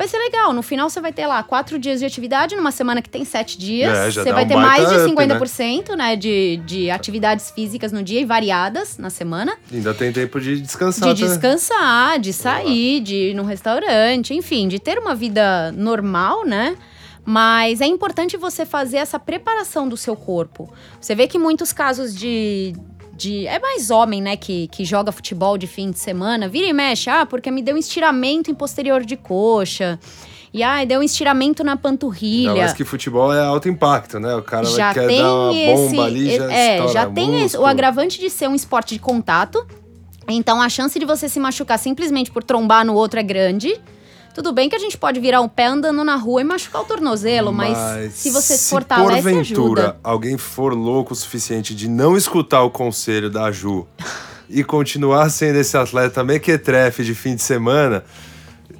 vai 0.00 0.08
ser 0.08 0.16
legal. 0.16 0.54
No 0.54 0.62
final 0.62 0.88
você 0.88 0.98
vai 0.98 1.12
ter 1.12 1.26
lá 1.26 1.42
quatro 1.42 1.78
dias 1.78 2.00
de 2.00 2.06
atividade, 2.06 2.56
numa 2.56 2.72
semana 2.72 3.02
que 3.02 3.10
tem 3.10 3.22
sete 3.22 3.58
dias. 3.58 3.94
É, 3.94 4.10
você 4.10 4.32
vai 4.32 4.44
um 4.44 4.48
ter 4.48 4.56
mais 4.56 4.88
de 4.88 4.94
50% 4.94 5.80
up, 5.80 5.90
né? 5.90 5.96
né? 5.96 6.16
de, 6.16 6.56
de 6.64 6.90
atividades 6.90 7.50
físicas 7.50 7.92
no 7.92 8.02
dia 8.02 8.18
e 8.18 8.24
variadas 8.24 8.96
na 8.96 9.10
semana. 9.10 9.58
Ainda 9.70 9.92
tem 9.92 10.10
tempo 10.10 10.40
de 10.40 10.58
descansar. 10.58 11.12
De 11.12 11.22
descansar, 11.22 12.18
de 12.18 12.32
sair, 12.32 13.00
de 13.00 13.14
ir 13.14 13.34
num 13.34 13.44
restaurante, 13.44 14.32
enfim, 14.32 14.68
de 14.68 14.78
ter 14.78 14.98
uma 14.98 15.14
vida 15.14 15.70
normal, 15.72 16.46
né? 16.46 16.76
Mas 17.22 17.82
é 17.82 17.86
importante 17.86 18.38
você 18.38 18.64
fazer 18.64 18.96
essa 18.96 19.18
preparação 19.18 19.86
do 19.86 19.98
seu 19.98 20.16
corpo. 20.16 20.72
Você 20.98 21.14
vê 21.14 21.26
que 21.26 21.38
muitos 21.38 21.74
casos 21.74 22.14
de, 22.14 22.72
de. 23.20 23.46
É 23.46 23.58
mais 23.58 23.90
homem, 23.90 24.22
né, 24.22 24.36
que, 24.36 24.66
que 24.68 24.84
joga 24.84 25.12
futebol 25.12 25.58
de 25.58 25.66
fim 25.66 25.90
de 25.90 25.98
semana, 25.98 26.48
vira 26.48 26.66
e 26.66 26.72
mexe, 26.72 27.10
ah, 27.10 27.26
porque 27.26 27.50
me 27.50 27.62
deu 27.62 27.74
um 27.74 27.78
estiramento 27.78 28.50
em 28.50 28.54
posterior 28.54 29.04
de 29.04 29.16
coxa. 29.16 30.00
E 30.52 30.64
ai, 30.64 30.84
deu 30.84 30.98
um 30.98 31.02
estiramento 31.02 31.62
na 31.62 31.76
panturrilha. 31.76 32.50
Não, 32.50 32.56
mas 32.56 32.72
que 32.72 32.84
futebol 32.84 33.32
é 33.32 33.40
alto 33.40 33.68
impacto, 33.68 34.18
né? 34.18 34.34
O 34.34 34.42
cara 34.42 34.64
já 34.64 34.92
quer 34.92 35.06
tem 35.06 35.22
dar 35.22 35.32
uma 35.32 35.54
esse, 35.54 35.90
bomba 35.90 36.04
ali, 36.06 36.36
já 36.36 36.52
É, 36.52 36.88
já 36.88 37.06
tem 37.06 37.44
esse, 37.44 37.56
o 37.56 37.64
agravante 37.64 38.18
de 38.18 38.28
ser 38.28 38.48
um 38.48 38.54
esporte 38.54 38.94
de 38.94 39.00
contato. 39.00 39.64
Então 40.28 40.60
a 40.60 40.68
chance 40.68 40.98
de 40.98 41.04
você 41.04 41.28
se 41.28 41.38
machucar 41.38 41.78
simplesmente 41.78 42.32
por 42.32 42.42
trombar 42.42 42.84
no 42.84 42.94
outro 42.94 43.20
é 43.20 43.22
grande. 43.22 43.80
Tudo 44.34 44.52
bem 44.52 44.68
que 44.68 44.76
a 44.76 44.78
gente 44.78 44.96
pode 44.96 45.18
virar 45.18 45.40
um 45.40 45.48
pé 45.48 45.66
andando 45.66 46.04
na 46.04 46.16
rua 46.16 46.40
e 46.40 46.44
machucar 46.44 46.82
o 46.82 46.84
tornozelo, 46.84 47.52
mas, 47.52 47.76
mas 47.76 48.14
se 48.14 48.30
você 48.30 48.56
se 48.56 48.70
fortalece, 48.70 49.22
porventura 49.22 49.82
ajuda. 49.82 49.96
alguém 50.02 50.38
for 50.38 50.72
louco 50.72 51.12
o 51.12 51.16
suficiente 51.16 51.74
de 51.74 51.88
não 51.88 52.16
escutar 52.16 52.62
o 52.62 52.70
conselho 52.70 53.28
da 53.28 53.50
Ju 53.50 53.86
e 54.48 54.62
continuar 54.62 55.30
sendo 55.30 55.56
esse 55.56 55.76
atleta 55.76 56.22
mequetrefe 56.22 57.04
de 57.04 57.14
fim 57.14 57.34
de 57.34 57.42
semana, 57.42 58.04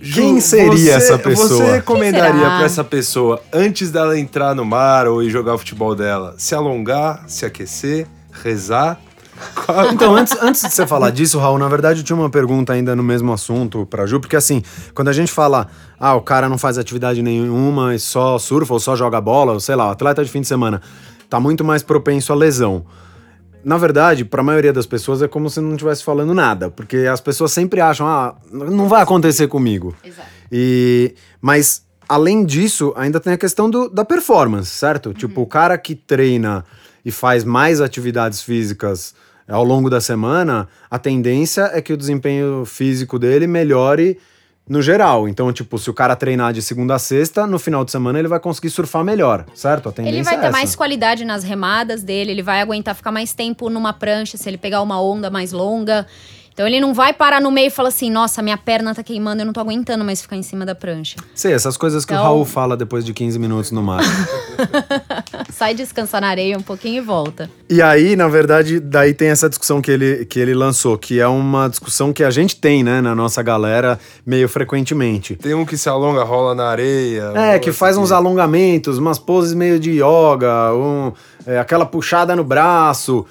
quem 0.00 0.40
seria 0.40 0.72
você, 0.72 0.90
essa 0.90 1.18
pessoa? 1.18 1.48
Você 1.48 1.72
recomendaria 1.72 2.46
para 2.46 2.64
essa 2.64 2.82
pessoa, 2.82 3.42
antes 3.52 3.90
dela 3.90 4.18
entrar 4.18 4.54
no 4.54 4.64
mar 4.64 5.06
ou 5.06 5.22
ir 5.22 5.30
jogar 5.30 5.54
o 5.54 5.58
futebol 5.58 5.94
dela, 5.94 6.34
se 6.38 6.54
alongar, 6.54 7.24
se 7.26 7.44
aquecer, 7.44 8.06
rezar 8.32 8.98
então, 9.92 10.14
antes, 10.14 10.36
antes 10.40 10.62
de 10.62 10.70
você 10.70 10.86
falar 10.86 11.10
disso, 11.10 11.38
Raul, 11.38 11.58
na 11.58 11.68
verdade 11.68 12.00
eu 12.00 12.04
tinha 12.04 12.16
uma 12.16 12.30
pergunta 12.30 12.72
ainda 12.72 12.94
no 12.94 13.02
mesmo 13.02 13.32
assunto 13.32 13.86
pra 13.86 14.06
Ju, 14.06 14.20
porque 14.20 14.36
assim, 14.36 14.62
quando 14.94 15.08
a 15.08 15.12
gente 15.12 15.32
fala, 15.32 15.68
ah, 15.98 16.14
o 16.14 16.20
cara 16.20 16.48
não 16.48 16.58
faz 16.58 16.78
atividade 16.78 17.22
nenhuma 17.22 17.94
e 17.94 17.98
só 17.98 18.38
surfa 18.38 18.74
ou 18.74 18.80
só 18.80 18.96
joga 18.96 19.20
bola, 19.20 19.52
ou 19.52 19.60
sei 19.60 19.74
lá, 19.74 19.90
atleta 19.90 20.24
de 20.24 20.30
fim 20.30 20.40
de 20.40 20.46
semana, 20.46 20.80
tá 21.28 21.38
muito 21.40 21.64
mais 21.64 21.82
propenso 21.82 22.32
à 22.32 22.36
lesão. 22.36 22.84
Na 23.62 23.76
verdade, 23.76 24.24
para 24.24 24.40
a 24.40 24.44
maioria 24.44 24.72
das 24.72 24.86
pessoas 24.86 25.20
é 25.20 25.28
como 25.28 25.50
se 25.50 25.60
não 25.60 25.72
estivesse 25.72 26.02
falando 26.02 26.32
nada, 26.32 26.70
porque 26.70 26.98
as 26.98 27.20
pessoas 27.20 27.52
sempre 27.52 27.80
acham, 27.80 28.06
ah, 28.06 28.34
não 28.50 28.88
vai 28.88 29.02
acontecer 29.02 29.48
comigo. 29.48 29.94
Exato. 30.02 30.28
E, 30.50 31.14
mas, 31.40 31.84
além 32.08 32.44
disso, 32.44 32.92
ainda 32.96 33.20
tem 33.20 33.34
a 33.34 33.38
questão 33.38 33.68
do, 33.68 33.88
da 33.88 34.04
performance, 34.04 34.70
certo? 34.70 35.10
Uhum. 35.10 35.12
Tipo, 35.12 35.42
o 35.42 35.46
cara 35.46 35.76
que 35.76 35.94
treina 35.94 36.64
e 37.04 37.10
faz 37.10 37.44
mais 37.44 37.80
atividades 37.80 38.42
físicas 38.42 39.14
ao 39.50 39.64
longo 39.64 39.90
da 39.90 40.00
semana, 40.00 40.68
a 40.90 40.98
tendência 40.98 41.70
é 41.72 41.82
que 41.82 41.92
o 41.92 41.96
desempenho 41.96 42.64
físico 42.64 43.18
dele 43.18 43.46
melhore 43.46 44.18
no 44.68 44.80
geral. 44.80 45.28
Então, 45.28 45.52
tipo, 45.52 45.76
se 45.78 45.90
o 45.90 45.94
cara 45.94 46.14
treinar 46.14 46.52
de 46.52 46.62
segunda 46.62 46.94
a 46.94 46.98
sexta, 46.98 47.44
no 47.44 47.58
final 47.58 47.84
de 47.84 47.90
semana 47.90 48.20
ele 48.20 48.28
vai 48.28 48.38
conseguir 48.38 48.70
surfar 48.70 49.02
melhor, 49.02 49.44
certo? 49.52 49.88
A 49.88 49.92
tendência 49.92 50.16
ele 50.16 50.22
vai 50.22 50.34
é 50.34 50.38
ter 50.38 50.46
essa. 50.46 50.56
mais 50.56 50.76
qualidade 50.76 51.24
nas 51.24 51.42
remadas 51.42 52.04
dele, 52.04 52.30
ele 52.30 52.42
vai 52.42 52.60
aguentar 52.60 52.94
ficar 52.94 53.10
mais 53.10 53.34
tempo 53.34 53.68
numa 53.68 53.92
prancha 53.92 54.36
se 54.36 54.48
ele 54.48 54.56
pegar 54.56 54.80
uma 54.80 55.02
onda 55.02 55.28
mais 55.28 55.50
longa. 55.50 56.06
Então 56.60 56.68
ele 56.68 56.78
não 56.78 56.92
vai 56.92 57.14
parar 57.14 57.40
no 57.40 57.50
meio 57.50 57.68
e 57.68 57.70
falar 57.70 57.88
assim, 57.88 58.10
nossa, 58.10 58.42
minha 58.42 58.58
perna 58.58 58.94
tá 58.94 59.02
queimando, 59.02 59.40
eu 59.40 59.46
não 59.46 59.52
tô 59.54 59.60
aguentando 59.60 60.04
mais 60.04 60.20
ficar 60.20 60.36
em 60.36 60.42
cima 60.42 60.66
da 60.66 60.74
prancha. 60.74 61.16
Sei, 61.34 61.54
essas 61.54 61.74
coisas 61.74 62.04
que 62.04 62.12
então... 62.12 62.22
o 62.22 62.26
Raul 62.26 62.44
fala 62.44 62.76
depois 62.76 63.02
de 63.02 63.14
15 63.14 63.38
minutos 63.38 63.70
no 63.70 63.82
mar. 63.82 64.02
Sai 65.50 65.72
descansar 65.72 66.20
na 66.20 66.28
areia 66.28 66.58
um 66.58 66.62
pouquinho 66.62 66.98
e 66.98 67.00
volta. 67.00 67.50
E 67.66 67.80
aí, 67.80 68.14
na 68.14 68.28
verdade, 68.28 68.78
daí 68.78 69.14
tem 69.14 69.28
essa 69.28 69.48
discussão 69.48 69.80
que 69.80 69.90
ele, 69.90 70.26
que 70.26 70.38
ele 70.38 70.52
lançou, 70.52 70.98
que 70.98 71.18
é 71.18 71.26
uma 71.26 71.66
discussão 71.66 72.12
que 72.12 72.22
a 72.22 72.30
gente 72.30 72.54
tem, 72.56 72.84
né, 72.84 73.00
na 73.00 73.14
nossa 73.14 73.42
galera, 73.42 73.98
meio 74.26 74.46
frequentemente. 74.46 75.36
Tem 75.36 75.54
um 75.54 75.64
que 75.64 75.78
se 75.78 75.88
alonga, 75.88 76.22
rola 76.24 76.54
na 76.54 76.66
areia. 76.66 77.32
É, 77.36 77.58
que 77.58 77.72
faz 77.72 77.96
uns 77.96 78.12
alongamentos, 78.12 78.98
umas 78.98 79.18
poses 79.18 79.54
meio 79.54 79.80
de 79.80 79.92
yoga, 79.92 80.74
um, 80.74 81.10
é, 81.46 81.58
aquela 81.58 81.86
puxada 81.86 82.36
no 82.36 82.44
braço. 82.44 83.24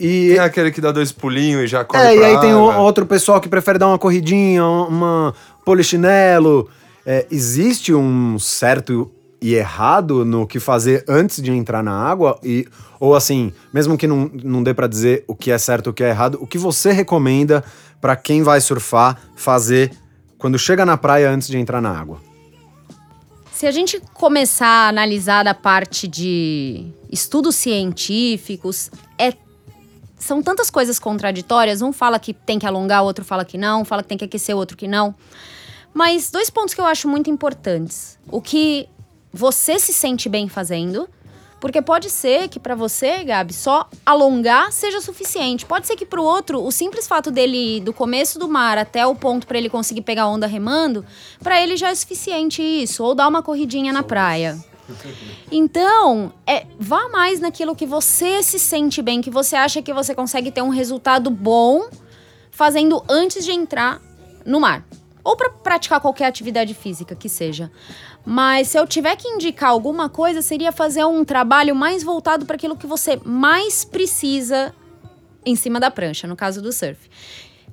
E 0.00 0.30
tem 0.30 0.38
aquele 0.38 0.70
que 0.70 0.80
dá 0.80 0.90
dois 0.90 1.12
pulinhos 1.12 1.64
e 1.64 1.66
já 1.66 1.84
corre 1.84 2.02
É, 2.02 2.16
e 2.16 2.24
aí 2.24 2.40
tem 2.40 2.54
outro 2.54 3.04
pessoal 3.04 3.38
que 3.38 3.50
prefere 3.50 3.78
dar 3.78 3.86
uma 3.86 3.98
corridinha, 3.98 4.64
uma 4.64 5.34
polichinelo. 5.62 6.70
É, 7.04 7.26
existe 7.30 7.92
um 7.92 8.38
certo 8.38 9.10
e 9.42 9.54
errado 9.54 10.24
no 10.24 10.46
que 10.46 10.58
fazer 10.58 11.04
antes 11.06 11.42
de 11.42 11.50
entrar 11.50 11.82
na 11.82 11.92
água? 11.92 12.38
E, 12.42 12.66
ou 12.98 13.14
assim, 13.14 13.52
mesmo 13.74 13.98
que 13.98 14.06
não, 14.06 14.30
não 14.42 14.62
dê 14.62 14.72
para 14.72 14.86
dizer 14.86 15.22
o 15.26 15.34
que 15.34 15.50
é 15.50 15.58
certo 15.58 15.86
e 15.86 15.90
o 15.90 15.92
que 15.92 16.02
é 16.02 16.08
errado, 16.08 16.38
o 16.40 16.46
que 16.46 16.56
você 16.56 16.92
recomenda 16.92 17.62
para 18.00 18.16
quem 18.16 18.42
vai 18.42 18.60
surfar 18.60 19.20
fazer 19.36 19.92
quando 20.38 20.58
chega 20.58 20.86
na 20.86 20.96
praia 20.96 21.30
antes 21.30 21.48
de 21.48 21.58
entrar 21.58 21.82
na 21.82 21.90
água? 21.90 22.18
Se 23.52 23.66
a 23.66 23.70
gente 23.70 24.00
começar 24.14 24.86
a 24.86 24.88
analisar 24.88 25.42
da 25.42 25.52
parte 25.52 26.08
de 26.08 26.86
estudos 27.12 27.56
científicos, 27.56 28.90
é 29.18 29.34
são 30.20 30.40
tantas 30.40 30.70
coisas 30.70 31.00
contraditórias. 31.00 31.82
Um 31.82 31.92
fala 31.92 32.20
que 32.20 32.32
tem 32.32 32.58
que 32.58 32.66
alongar, 32.66 33.02
o 33.02 33.06
outro 33.06 33.24
fala 33.24 33.44
que 33.44 33.58
não, 33.58 33.84
fala 33.84 34.02
que 34.02 34.08
tem 34.08 34.18
que 34.18 34.24
aquecer, 34.26 34.54
o 34.54 34.58
outro 34.58 34.76
que 34.76 34.86
não. 34.86 35.14
Mas 35.92 36.30
dois 36.30 36.48
pontos 36.48 36.72
que 36.72 36.80
eu 36.80 36.86
acho 36.86 37.08
muito 37.08 37.28
importantes. 37.28 38.18
O 38.30 38.40
que 38.40 38.88
você 39.32 39.78
se 39.78 39.92
sente 39.92 40.28
bem 40.28 40.48
fazendo, 40.48 41.08
Porque 41.60 41.82
pode 41.82 42.08
ser 42.08 42.48
que 42.48 42.58
para 42.58 42.74
você, 42.74 43.22
Gabi, 43.22 43.52
só 43.52 43.86
alongar 44.04 44.72
seja 44.72 44.98
suficiente. 45.00 45.66
Pode 45.66 45.86
ser 45.86 45.94
que 45.94 46.06
para 46.06 46.20
o 46.20 46.24
outro, 46.24 46.64
o 46.64 46.72
simples 46.72 47.06
fato 47.06 47.30
dele 47.30 47.76
ir 47.76 47.80
do 47.80 47.92
começo 47.92 48.38
do 48.38 48.48
mar 48.48 48.78
até 48.78 49.06
o 49.06 49.14
ponto 49.14 49.46
para 49.46 49.58
ele 49.58 49.68
conseguir 49.68 50.00
pegar 50.00 50.26
onda 50.26 50.46
remando, 50.46 51.04
para 51.42 51.60
ele 51.60 51.76
já 51.76 51.90
é 51.90 51.94
suficiente 51.94 52.62
isso, 52.62 53.04
ou 53.04 53.14
dar 53.14 53.28
uma 53.28 53.42
corridinha 53.42 53.92
na 53.92 54.02
praia. 54.02 54.58
Então, 55.50 56.32
é, 56.46 56.66
vá 56.78 57.08
mais 57.08 57.40
naquilo 57.40 57.74
que 57.74 57.86
você 57.86 58.42
se 58.42 58.58
sente 58.58 59.02
bem, 59.02 59.20
que 59.20 59.30
você 59.30 59.56
acha 59.56 59.82
que 59.82 59.92
você 59.92 60.14
consegue 60.14 60.50
ter 60.50 60.62
um 60.62 60.68
resultado 60.68 61.30
bom 61.30 61.88
fazendo 62.50 63.02
antes 63.08 63.44
de 63.44 63.52
entrar 63.52 64.00
no 64.44 64.60
mar. 64.60 64.84
Ou 65.22 65.36
para 65.36 65.50
praticar 65.50 66.00
qualquer 66.00 66.26
atividade 66.26 66.72
física 66.74 67.14
que 67.14 67.28
seja. 67.28 67.70
Mas 68.24 68.68
se 68.68 68.78
eu 68.78 68.86
tiver 68.86 69.16
que 69.16 69.28
indicar 69.28 69.70
alguma 69.70 70.08
coisa, 70.08 70.42
seria 70.42 70.72
fazer 70.72 71.04
um 71.04 71.24
trabalho 71.24 71.74
mais 71.74 72.02
voltado 72.02 72.46
para 72.46 72.56
aquilo 72.56 72.76
que 72.76 72.86
você 72.86 73.20
mais 73.24 73.84
precisa 73.84 74.74
em 75.44 75.56
cima 75.56 75.78
da 75.78 75.90
prancha, 75.90 76.26
no 76.26 76.36
caso 76.36 76.60
do 76.60 76.72
surf. 76.72 77.08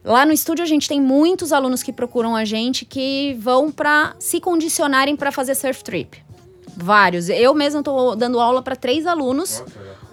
Lá 0.04 0.26
no 0.26 0.32
estúdio 0.32 0.64
a 0.64 0.68
gente 0.68 0.88
tem 0.88 1.02
muitos 1.02 1.52
alunos 1.52 1.84
que 1.84 1.92
procuram 1.92 2.36
a 2.36 2.46
gente 2.46 2.86
que 2.86 3.36
vão 3.40 3.72
para 3.72 4.16
se 4.20 4.40
condicionarem 4.40 5.16
para 5.16 5.32
fazer 5.32 5.56
surf 5.56 5.84
trip. 5.84 6.27
Vários. 6.80 7.28
Eu 7.28 7.56
mesma 7.56 7.80
estou 7.80 8.16
dando 8.16 8.40
aula 8.40 8.62
para 8.62 8.76
três 8.76 9.08
alunos. 9.08 9.64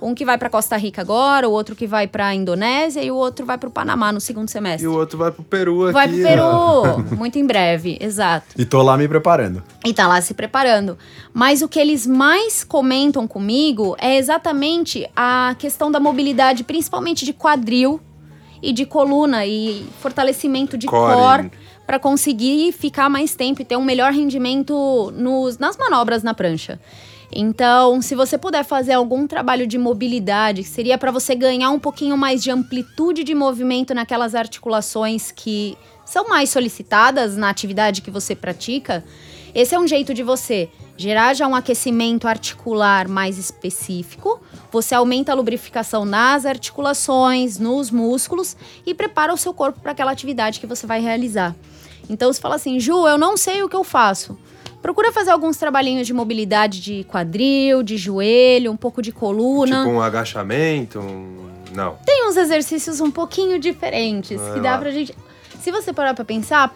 Um 0.01 0.15
que 0.15 0.25
vai 0.25 0.37
para 0.37 0.51
Costa 0.51 0.77
Rica 0.77 1.01
agora, 1.01 1.49
o 1.49 1.53
outro 1.53 1.75
que 1.75 1.87
vai 1.87 2.07
para 2.07 2.35
Indonésia 2.35 3.03
e 3.03 3.11
o 3.11 3.17
outro 3.17 3.47
vai 3.47 3.57
para 3.57 3.69
o 3.69 3.73
Panamá 3.73 4.13
no 4.13 4.21
segundo 4.21 4.49
semestre. 4.51 4.85
E 4.85 4.89
o 4.89 4.95
outro 4.95 5.17
vai 5.17 5.31
pro 5.31 5.43
Peru 5.43 5.85
aqui. 5.85 5.93
Vai 5.93 6.09
pro 6.09 6.17
Peru, 6.17 6.99
muito 7.17 7.39
em 7.39 7.47
breve, 7.47 7.97
exato. 8.01 8.47
E 8.59 8.67
tô 8.67 8.83
lá 8.83 8.99
me 8.99 9.09
preparando. 9.09 9.63
E 9.85 9.95
tá 9.95 10.07
lá 10.07 10.21
se 10.21 10.35
preparando. 10.35 10.99
Mas 11.33 11.63
o 11.63 11.69
que 11.69 11.79
eles 11.79 12.07
mais 12.07 12.63
comentam 12.65 13.27
comigo 13.27 13.97
é 13.99 14.17
exatamente 14.19 15.09
a 15.17 15.55
questão 15.59 15.91
da 15.91 16.01
mobilidade, 16.01 16.65
principalmente 16.65 17.25
de 17.25 17.33
quadril 17.33 17.99
e 18.61 18.73
de 18.73 18.85
coluna 18.85 19.47
e 19.47 19.87
fortalecimento 20.01 20.77
de 20.77 20.87
Core. 20.87 21.15
core 21.15 21.51
para 21.87 21.99
conseguir 21.99 22.73
ficar 22.73 23.09
mais 23.09 23.35
tempo 23.35 23.63
e 23.63 23.65
ter 23.65 23.77
um 23.77 23.85
melhor 23.85 24.13
rendimento 24.13 25.13
nos, 25.17 25.59
nas 25.59 25.77
manobras 25.77 26.23
na 26.23 26.35
prancha. 26.35 26.81
Então, 27.33 28.01
se 28.01 28.15
você 28.15 28.39
puder 28.39 28.65
fazer 28.65 28.93
algum 28.93 29.27
trabalho 29.27 29.67
de 29.67 29.77
mobilidade, 29.77 30.63
que 30.63 30.69
seria 30.69 30.97
para 30.97 31.11
você 31.11 31.35
ganhar 31.35 31.71
um 31.71 31.81
pouquinho 31.81 32.17
mais 32.17 32.43
de 32.43 32.51
amplitude 32.51 33.25
de 33.25 33.35
movimento 33.35 33.93
naquelas 33.93 34.35
articulações 34.35 35.33
que 35.33 35.77
são 36.05 36.29
mais 36.29 36.51
solicitadas 36.51 37.37
na 37.37 37.49
atividade 37.49 38.03
que 38.03 38.11
você 38.11 38.37
pratica, 38.37 39.05
esse 39.55 39.75
é 39.75 39.79
um 39.79 39.87
jeito 39.87 40.15
de 40.15 40.23
você 40.23 40.69
gerar 40.97 41.35
já 41.35 41.47
um 41.47 41.55
aquecimento 41.55 42.29
articular 42.29 43.09
mais 43.09 43.39
específico. 43.39 44.41
Você 44.71 44.95
aumenta 44.95 45.33
a 45.33 45.35
lubrificação 45.35 46.05
nas 46.05 46.47
articulações, 46.47 47.59
nos 47.59 47.91
músculos 47.91 48.57
e 48.87 48.95
prepara 48.95 49.33
o 49.33 49.37
seu 49.37 49.53
corpo 49.53 49.81
para 49.81 49.93
aquela 49.93 50.13
atividade 50.13 50.61
que 50.61 50.67
você 50.67 50.87
vai 50.87 51.01
realizar. 51.01 51.55
Então, 52.09 52.33
você 52.33 52.41
fala 52.41 52.57
assim, 52.57 52.79
Ju, 52.79 53.07
eu 53.07 53.17
não 53.17 53.37
sei 53.37 53.63
o 53.63 53.69
que 53.69 53.77
eu 53.77 53.85
faço. 53.85 54.39
Procura 54.83 55.11
fazer 55.11 55.31
alguns 55.31 55.57
trabalhinhos 55.57 56.07
de 56.07 56.13
mobilidade 56.13 56.81
de 56.81 57.05
quadril, 57.05 57.83
de 57.83 57.97
joelho, 57.97 58.71
um 58.71 58.77
pouco 58.77 59.01
de 59.01 59.11
coluna. 59.11 59.79
Tipo 59.79 59.89
um 59.89 60.01
agachamento, 60.01 61.01
um... 61.01 61.49
Não. 61.75 61.97
Tem 62.05 62.29
uns 62.29 62.37
exercícios 62.37 63.01
um 63.01 63.11
pouquinho 63.11 63.59
diferentes 63.59 64.39
Vai 64.39 64.53
que 64.53 64.61
dá 64.61 64.73
lá. 64.73 64.79
pra 64.79 64.91
gente. 64.91 65.15
Se 65.61 65.73
você 65.73 65.93
parar 65.93 66.13
pra 66.13 66.25
pensar, 66.25 66.75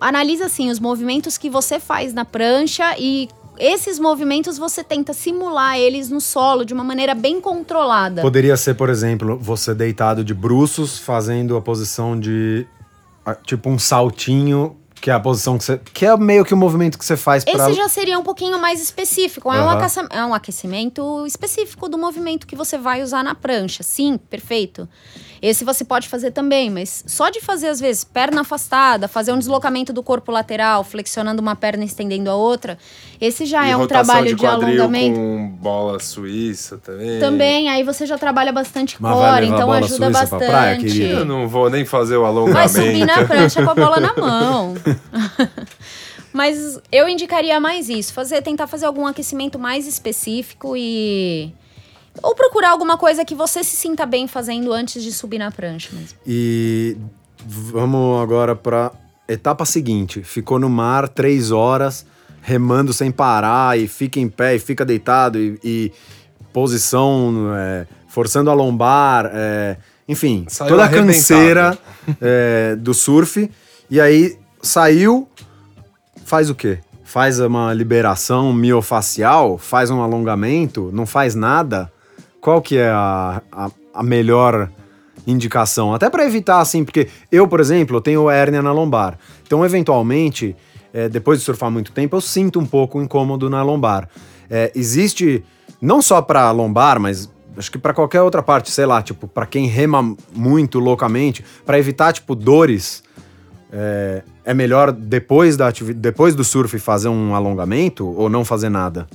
analisa 0.00 0.46
assim 0.46 0.70
os 0.70 0.80
movimentos 0.80 1.38
que 1.38 1.48
você 1.48 1.78
faz 1.78 2.12
na 2.12 2.24
prancha 2.24 2.96
e 2.98 3.28
esses 3.58 3.98
movimentos 3.98 4.58
você 4.58 4.82
tenta 4.84 5.12
simular 5.12 5.78
eles 5.78 6.10
no 6.10 6.20
solo 6.20 6.64
de 6.64 6.74
uma 6.74 6.84
maneira 6.84 7.14
bem 7.14 7.40
controlada. 7.40 8.22
Poderia 8.22 8.56
ser, 8.56 8.74
por 8.74 8.88
exemplo, 8.88 9.38
você 9.40 9.74
deitado 9.74 10.24
de 10.24 10.34
bruços, 10.34 10.98
fazendo 10.98 11.56
a 11.56 11.62
posição 11.62 12.18
de. 12.18 12.66
Tipo 13.44 13.68
um 13.68 13.78
saltinho, 13.78 14.76
que 15.00 15.10
é 15.10 15.12
a 15.12 15.20
posição 15.20 15.56
que 15.58 15.64
você. 15.64 15.80
Que 15.92 16.06
é 16.06 16.16
meio 16.16 16.44
que 16.44 16.54
o 16.54 16.56
movimento 16.56 16.98
que 16.98 17.04
você 17.04 17.16
faz 17.16 17.44
pra. 17.44 17.52
Esse 17.54 17.74
já 17.74 17.88
seria 17.88 18.18
um 18.18 18.22
pouquinho 18.22 18.58
mais 18.58 18.80
específico. 18.82 19.52
É, 19.52 19.60
um 19.62 19.70
é 20.10 20.24
um 20.24 20.34
aquecimento 20.34 21.24
específico 21.26 21.88
do 21.88 21.98
movimento 21.98 22.46
que 22.46 22.56
você 22.56 22.76
vai 22.78 23.02
usar 23.02 23.22
na 23.22 23.34
prancha. 23.34 23.82
Sim, 23.82 24.18
perfeito. 24.18 24.88
Esse 25.42 25.64
você 25.66 25.84
pode 25.84 26.08
fazer 26.08 26.30
também, 26.30 26.70
mas 26.70 27.04
só 27.06 27.28
de 27.28 27.42
fazer, 27.42 27.68
às 27.68 27.78
vezes, 27.78 28.02
perna 28.04 28.40
afastada, 28.40 29.06
fazer 29.06 29.32
um 29.32 29.38
deslocamento 29.38 29.92
do 29.92 30.02
corpo 30.02 30.32
lateral, 30.32 30.82
flexionando 30.82 31.42
uma 31.42 31.54
perna 31.54 31.84
e 31.84 31.86
estendendo 31.86 32.30
a 32.30 32.34
outra, 32.34 32.78
esse 33.20 33.44
já 33.44 33.66
E 33.68 33.70
é 33.70 33.76
um 33.76 33.86
trabalho 33.86 34.34
de, 34.34 34.36
quadril 34.42 34.82
alongamento. 34.82 35.14
com 35.20 35.48
bola 35.60 36.00
suíça 36.00 36.78
também. 36.78 37.20
Também, 37.20 37.68
aí 37.68 37.82
você 37.84 38.06
já 38.06 38.16
trabalha 38.16 38.50
bastante 38.50 38.96
Mas 38.98 39.14
vai 39.14 39.30
core, 39.30 39.40
levar 39.42 39.54
então 39.56 39.66
bola 39.66 39.78
ajuda 39.78 39.88
suíça 40.06 40.10
pra 40.10 40.20
bastante. 40.20 40.46
praia, 40.50 40.78
querida? 40.78 41.04
Eu 41.20 41.24
não 41.26 41.46
vou 41.46 41.68
nem 41.68 41.84
fazer 41.84 42.16
o 42.16 42.22
Vai 42.22 42.30
alongamento. 42.30 42.70
subir 42.72 43.04
na 43.04 43.24
prancha 43.26 43.62
com 43.62 43.70
a 43.70 43.74
bola 43.74 44.00
na 44.00 44.14
mão. 44.16 44.74
Mas 46.32 46.78
eu 46.92 47.08
indicaria 47.08 47.58
mais 47.58 47.88
isso, 47.88 48.12
fazer, 48.12 48.42
tentar 48.42 48.66
fazer 48.66 48.84
algum 48.84 49.06
aquecimento 49.06 49.58
mais 49.58 49.86
específico 49.86 50.76
e 50.76 51.52
ou 52.22 52.34
procurar 52.34 52.70
alguma 52.70 52.96
coisa 52.96 53.24
que 53.24 53.34
você 53.34 53.62
se 53.62 53.76
sinta 53.76 54.06
bem 54.06 54.26
fazendo 54.26 54.72
antes 54.72 55.02
de 55.02 55.12
subir 55.12 55.38
na 55.38 55.50
prancha 55.50 55.90
mesmo. 55.92 56.18
E 56.26 56.96
vamos 57.46 58.20
agora 58.22 58.54
pra 58.54 58.92
etapa 59.28 59.64
seguinte. 59.64 60.22
Ficou 60.22 60.58
no 60.58 60.68
mar 60.68 61.08
três 61.08 61.50
horas, 61.50 62.06
remando 62.42 62.92
sem 62.92 63.10
parar, 63.10 63.78
e 63.78 63.88
fica 63.88 64.20
em 64.20 64.28
pé, 64.28 64.56
e 64.56 64.58
fica 64.58 64.84
deitado, 64.84 65.38
e, 65.38 65.58
e 65.62 65.92
posição, 66.52 67.54
é, 67.54 67.86
forçando 68.08 68.50
a 68.50 68.54
lombar, 68.54 69.30
é, 69.32 69.76
enfim, 70.08 70.46
Saiu 70.48 70.70
toda 70.70 70.84
a 70.84 70.88
canseira 70.88 71.76
é, 72.20 72.76
do 72.76 72.94
surf. 72.94 73.50
E 73.90 74.00
aí 74.00 74.38
saiu, 74.62 75.28
faz 76.24 76.50
o 76.50 76.54
quê? 76.54 76.78
Faz 77.04 77.38
uma 77.38 77.72
liberação 77.72 78.52
miofacial, 78.52 79.58
faz 79.58 79.90
um 79.90 80.02
alongamento, 80.02 80.90
não 80.92 81.06
faz 81.06 81.34
nada. 81.34 81.90
Qual 82.40 82.60
que 82.60 82.76
é 82.76 82.88
a, 82.88 83.40
a, 83.50 83.70
a 83.94 84.02
melhor 84.02 84.70
indicação? 85.26 85.94
Até 85.94 86.10
para 86.10 86.24
evitar, 86.24 86.60
assim, 86.60 86.84
porque 86.84 87.08
eu, 87.30 87.46
por 87.46 87.60
exemplo, 87.60 88.00
tenho 88.00 88.28
hérnia 88.28 88.60
na 88.60 88.72
lombar. 88.72 89.18
Então, 89.46 89.64
eventualmente, 89.64 90.56
é, 90.92 91.08
depois 91.08 91.38
de 91.38 91.44
surfar 91.44 91.70
muito 91.70 91.92
tempo, 91.92 92.16
eu 92.16 92.20
sinto 92.20 92.58
um 92.58 92.66
pouco 92.66 93.00
incômodo 93.00 93.48
na 93.48 93.62
lombar. 93.62 94.08
É, 94.50 94.72
existe, 94.74 95.44
não 95.80 96.02
só 96.02 96.20
para 96.20 96.50
lombar, 96.50 96.98
mas 97.00 97.30
acho 97.56 97.70
que 97.70 97.78
para 97.78 97.94
qualquer 97.94 98.22
outra 98.22 98.42
parte, 98.42 98.70
sei 98.70 98.84
lá, 98.84 99.00
tipo, 99.00 99.26
para 99.26 99.46
quem 99.46 99.66
rema 99.66 100.14
muito 100.34 100.78
loucamente, 100.78 101.44
para 101.64 101.78
evitar, 101.78 102.12
tipo, 102.12 102.34
dores 102.34 103.05
é, 103.72 104.22
é 104.44 104.54
melhor 104.54 104.92
depois, 104.92 105.56
da 105.56 105.70
depois 105.70 106.34
do 106.34 106.44
surf 106.44 106.78
fazer 106.78 107.08
um 107.08 107.34
alongamento 107.34 108.06
ou 108.06 108.28
não 108.28 108.44
fazer 108.44 108.68
nada? 108.68 109.06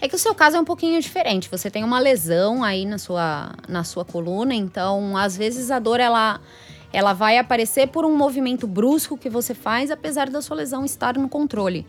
É 0.00 0.08
que 0.08 0.14
o 0.14 0.18
seu 0.18 0.34
caso 0.34 0.56
é 0.56 0.60
um 0.60 0.64
pouquinho 0.64 1.00
diferente. 1.00 1.48
Você 1.50 1.70
tem 1.70 1.82
uma 1.82 1.98
lesão 1.98 2.62
aí 2.62 2.84
na 2.84 2.98
sua, 2.98 3.52
na 3.68 3.82
sua 3.82 4.04
coluna, 4.04 4.54
então 4.54 5.16
às 5.16 5.36
vezes 5.36 5.70
a 5.70 5.78
dor 5.78 6.00
ela, 6.00 6.40
ela 6.92 7.12
vai 7.12 7.38
aparecer 7.38 7.88
por 7.88 8.04
um 8.04 8.16
movimento 8.16 8.66
brusco 8.66 9.16
que 9.16 9.30
você 9.30 9.54
faz, 9.54 9.90
apesar 9.90 10.28
da 10.28 10.42
sua 10.42 10.56
lesão 10.56 10.84
estar 10.84 11.16
no 11.16 11.28
controle. 11.28 11.86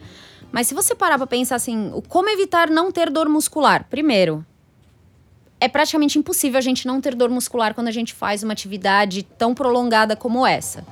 Mas 0.51 0.67
se 0.67 0.73
você 0.73 0.95
parar 0.95 1.17
pra 1.17 1.27
pensar 1.27 1.55
assim, 1.55 1.91
como 2.07 2.29
evitar 2.29 2.69
não 2.69 2.91
ter 2.91 3.09
dor 3.09 3.27
muscular? 3.27 3.85
Primeiro, 3.89 4.45
é 5.59 5.67
praticamente 5.67 6.17
impossível 6.17 6.57
a 6.57 6.61
gente 6.61 6.87
não 6.87 7.01
ter 7.01 7.13
dor 7.13 7.29
muscular 7.29 7.73
quando 7.73 7.87
a 7.89 7.91
gente 7.91 8.13
faz 8.13 8.43
uma 8.43 8.53
atividade 8.53 9.23
tão 9.23 9.53
prolongada 9.53 10.15
como 10.15 10.45
essa. 10.45 10.85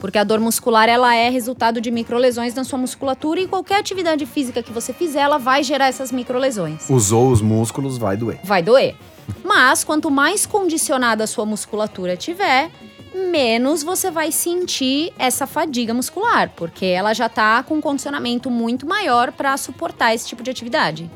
Porque 0.00 0.18
a 0.18 0.24
dor 0.24 0.40
muscular 0.40 0.88
ela 0.88 1.14
é 1.14 1.28
resultado 1.28 1.80
de 1.80 1.90
microlesões 1.90 2.54
na 2.54 2.64
sua 2.64 2.78
musculatura 2.78 3.40
e 3.40 3.46
qualquer 3.46 3.78
atividade 3.78 4.24
física 4.24 4.62
que 4.62 4.72
você 4.72 4.92
fizer, 4.92 5.20
ela 5.20 5.38
vai 5.38 5.62
gerar 5.62 5.88
essas 5.88 6.10
microlesões. 6.10 6.88
Usou 6.88 7.30
os 7.30 7.42
músculos, 7.42 7.98
vai 7.98 8.16
doer. 8.16 8.40
Vai 8.42 8.62
doer. 8.62 8.96
Mas 9.44 9.84
quanto 9.84 10.10
mais 10.10 10.46
condicionada 10.46 11.24
a 11.24 11.26
sua 11.26 11.44
musculatura 11.44 12.16
tiver, 12.16 12.70
menos 13.14 13.82
você 13.82 14.10
vai 14.10 14.32
sentir 14.32 15.12
essa 15.18 15.46
fadiga 15.46 15.92
muscular, 15.92 16.50
porque 16.56 16.86
ela 16.86 17.12
já 17.12 17.28
tá 17.28 17.62
com 17.62 17.74
um 17.74 17.80
condicionamento 17.80 18.50
muito 18.50 18.86
maior 18.86 19.32
para 19.32 19.56
suportar 19.56 20.14
esse 20.14 20.26
tipo 20.26 20.42
de 20.42 20.50
atividade. 20.50 21.10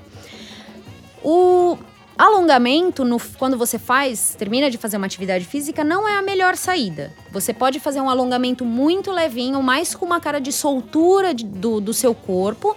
O 1.23 1.79
alongamento, 2.17 3.05
no- 3.05 3.21
quando 3.39 3.57
você 3.59 3.79
faz, 3.79 4.35
termina 4.39 4.71
de 4.71 4.79
fazer 4.79 4.97
uma 4.97 5.07
atividade 5.07 5.45
física, 5.45 5.83
não 5.83 6.09
é 6.09 6.17
a 6.17 6.23
melhor 6.23 6.57
saída. 6.57 7.13
Você 7.33 7.53
pode 7.53 7.81
fazer 7.81 8.01
um 8.01 8.09
alongamento 8.09 8.65
muito 8.65 9.11
levinho, 9.11 9.63
mais 9.63 9.95
com 9.95 10.05
uma 10.07 10.21
cara 10.21 10.41
de 10.41 10.53
soltura 10.53 11.35
de- 11.35 11.45
do, 11.45 11.81
do 11.81 11.93
seu 11.93 12.15
corpo. 12.15 12.77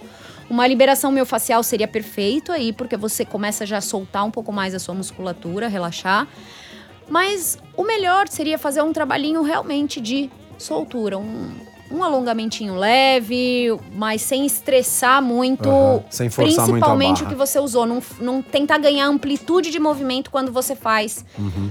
Uma 0.50 0.66
liberação 0.66 1.12
miofascial 1.12 1.62
seria 1.62 1.86
perfeito 1.86 2.50
aí, 2.52 2.72
porque 2.72 2.96
você 2.96 3.24
começa 3.24 3.66
já 3.66 3.78
a 3.78 3.80
soltar 3.82 4.24
um 4.24 4.30
pouco 4.30 4.50
mais 4.52 4.74
a 4.74 4.78
sua 4.78 4.94
musculatura, 4.94 5.68
relaxar. 5.68 6.26
Mas 7.08 7.58
o 7.76 7.84
melhor 7.84 8.28
seria 8.28 8.58
fazer 8.58 8.82
um 8.82 8.92
trabalhinho 8.92 9.42
realmente 9.42 10.00
de 10.00 10.30
soltura, 10.58 11.16
um 11.18 11.50
um 11.90 12.02
alongamentinho 12.04 12.74
leve, 12.76 13.76
mas 13.94 14.22
sem 14.22 14.44
estressar 14.44 15.22
muito, 15.22 15.68
Aham, 15.68 16.02
sem 16.10 16.28
forçar 16.30 16.52
muito 16.52 16.60
a 16.60 16.64
principalmente 16.72 17.22
o 17.22 17.24
barra. 17.24 17.30
que 17.30 17.34
você 17.34 17.58
usou. 17.58 17.86
Não, 17.86 18.02
não 18.20 18.42
tentar 18.42 18.78
ganhar 18.78 19.06
amplitude 19.06 19.70
de 19.70 19.78
movimento 19.78 20.30
quando 20.30 20.52
você 20.52 20.76
faz, 20.76 21.24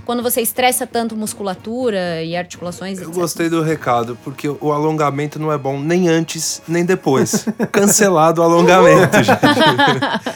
quando 0.05 0.23
você 0.23 0.41
estressa 0.41 0.87
tanto 0.87 1.15
musculatura 1.15 2.23
e 2.23 2.35
articulações, 2.35 2.97
Eu 2.99 3.05
etc. 3.09 3.15
gostei 3.21 3.49
do 3.49 3.61
recado, 3.61 4.17
porque 4.23 4.47
o 4.49 4.71
alongamento 4.71 5.39
não 5.39 5.51
é 5.51 5.57
bom 5.57 5.79
nem 5.79 6.07
antes, 6.09 6.61
nem 6.67 6.83
depois. 6.83 7.45
Cancelado 7.71 8.41
o 8.41 8.43
alongamento, 8.43 9.17
gente. 9.23 9.37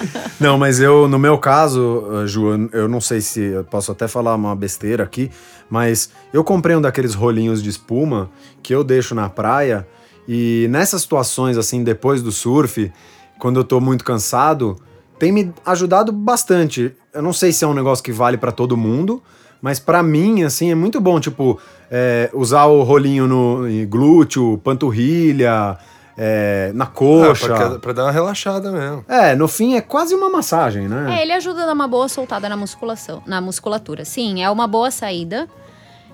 Não, 0.39 0.57
mas 0.57 0.79
eu, 0.79 1.07
no 1.07 1.19
meu 1.19 1.37
caso, 1.37 2.03
eh, 2.23 2.27
Ju, 2.27 2.69
eu 2.73 2.87
não 2.87 2.99
sei 2.99 3.21
se 3.21 3.39
eu 3.39 3.63
posso 3.63 3.91
até 3.91 4.07
falar 4.07 4.35
uma 4.35 4.55
besteira 4.55 5.03
aqui, 5.03 5.29
mas 5.71 6.11
eu 6.33 6.43
comprei 6.43 6.75
um 6.75 6.81
daqueles 6.81 7.15
rolinhos 7.15 7.63
de 7.63 7.69
espuma 7.69 8.29
que 8.61 8.75
eu 8.75 8.83
deixo 8.83 9.15
na 9.15 9.29
praia 9.29 9.87
e 10.27 10.67
nessas 10.69 11.01
situações, 11.01 11.57
assim, 11.57 11.83
depois 11.83 12.21
do 12.21 12.31
surf, 12.31 12.91
quando 13.39 13.59
eu 13.59 13.63
tô 13.63 13.79
muito 13.79 14.03
cansado, 14.03 14.77
tem 15.17 15.31
me 15.31 15.51
ajudado 15.65 16.11
bastante. 16.11 16.93
Eu 17.13 17.21
não 17.21 17.33
sei 17.33 17.51
se 17.53 17.63
é 17.63 17.67
um 17.67 17.73
negócio 17.73 18.03
que 18.03 18.11
vale 18.11 18.37
pra 18.37 18.51
todo 18.51 18.75
mundo, 18.77 19.23
mas 19.61 19.79
pra 19.79 20.03
mim, 20.03 20.43
assim, 20.43 20.71
é 20.71 20.75
muito 20.75 20.99
bom, 20.99 21.19
tipo, 21.19 21.57
eh, 21.89 22.29
usar 22.33 22.65
o 22.65 22.83
rolinho 22.83 23.27
no 23.27 23.67
em 23.67 23.85
glúteo, 23.87 24.57
panturrilha, 24.63 25.77
eh, 26.17 26.71
na 26.75 26.83
Ah, 26.85 26.87
coxa. 26.87 27.47
pra, 27.47 27.79
pra 27.79 27.93
dar 27.93 28.03
uma 28.03 28.11
relaxada 28.11 28.71
mesmo. 28.71 29.05
É, 29.07 29.35
no 29.35 29.47
fim 29.47 29.75
é 29.75 29.81
quase 29.81 30.13
uma 30.13 30.29
massagem, 30.29 30.87
né? 30.87 31.19
É, 31.19 31.21
ele 31.23 31.31
ajuda 31.33 31.63
a 31.63 31.65
dar 31.67 31.73
uma 31.73 31.87
boa 31.87 32.07
soltada 32.09 32.47
na 32.49 32.57
musculação, 32.57 33.21
na 33.25 33.39
musculatura. 33.41 34.03
Sim, 34.05 34.43
é 34.43 34.49
uma 34.49 34.67
boa 34.67 34.91
saída. 34.91 35.47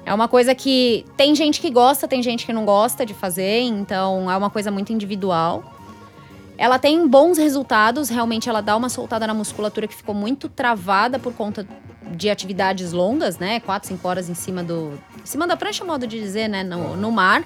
É 0.07 0.13
uma 0.13 0.29
coisa 0.29 0.55
que 0.55 1.05
tem 1.17 1.35
gente 1.35 1.59
que 1.59 1.69
gosta, 1.69 2.07
tem 2.07 2.23
gente 2.23 2.45
que 2.45 2.53
não 2.53 2.63
gosta 2.63 3.05
de 3.05 3.13
fazer, 3.13 3.59
então 3.59 4.31
é 4.31 4.37
uma 4.37 4.49
coisa 4.49 4.71
muito 4.71 4.93
individual. 4.93 5.75
Ela 6.57 6.79
tem 6.79 7.05
bons 7.05 7.37
resultados, 7.37 8.07
realmente 8.07 8.47
ela 8.47 8.61
dá 8.61 8.77
uma 8.77 8.87
soltada 8.87 9.27
na 9.27 9.33
musculatura 9.33 9.85
que 9.85 9.93
ficou 9.93 10.15
muito 10.15 10.47
travada 10.47 11.19
por 11.19 11.33
conta 11.33 11.67
de 12.15 12.29
atividades 12.29 12.93
longas, 12.93 13.37
né? 13.37 13.59
4, 13.59 13.89
5 13.89 14.07
horas 14.07 14.29
em 14.29 14.33
cima 14.33 14.63
do. 14.63 14.93
Em 15.21 15.25
cima 15.25 15.45
da 15.45 15.57
prancha, 15.57 15.83
modo 15.83 16.07
de 16.07 16.17
dizer, 16.17 16.47
né? 16.47 16.63
No, 16.63 16.95
no 16.95 17.11
mar. 17.11 17.43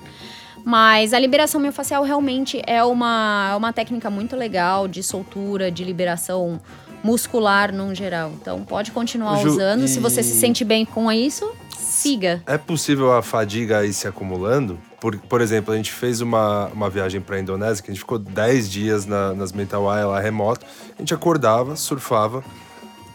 Mas 0.64 1.16
a 1.16 1.20
liberação 1.20 1.60
miofascial 1.60 2.04
realmente 2.04 2.62
é 2.68 2.84
uma, 2.84 3.50
é 3.54 3.56
uma 3.56 3.74
técnica 3.74 4.08
muito 4.12 4.36
legal 4.36 4.88
de 4.88 5.02
soltura, 5.02 5.72
de 5.72 5.84
liberação 5.84 6.62
muscular 7.04 7.74
no 7.74 7.96
geral. 7.96 8.32
Então 8.40 8.64
pode 8.64 8.92
continuar 8.92 9.40
Ju, 9.40 9.48
usando. 9.50 9.88
Se 9.88 10.00
você 10.00 10.22
e- 10.22 10.24
se 10.24 10.40
sente 10.40 10.64
bem 10.64 10.86
com 10.86 11.12
isso, 11.12 11.52
siga. 11.82 12.42
É 12.46 12.58
possível 12.58 13.12
a 13.14 13.22
fadiga 13.22 13.86
ir 13.86 13.94
se 13.94 14.08
acumulando? 14.08 14.78
Por, 15.00 15.18
por 15.18 15.42
exemplo, 15.42 15.74
a 15.74 15.78
gente 15.78 15.92
fez 15.92 16.22
uma, 16.22 16.68
uma 16.68 16.90
viagem 16.90 17.20
para 17.20 17.36
a 17.36 17.40
Indonésia, 17.40 17.84
que 17.84 17.90
a 17.90 17.94
gente 17.94 18.02
ficou 18.02 18.20
10 18.20 18.70
dias 18.70 19.06
na, 19.06 19.34
nas 19.34 19.52
Mentawai 19.52 20.06
lá 20.06 20.20
remoto. 20.20 20.66
A 20.96 21.02
gente 21.02 21.14
acordava, 21.14 21.76
surfava 21.76 22.44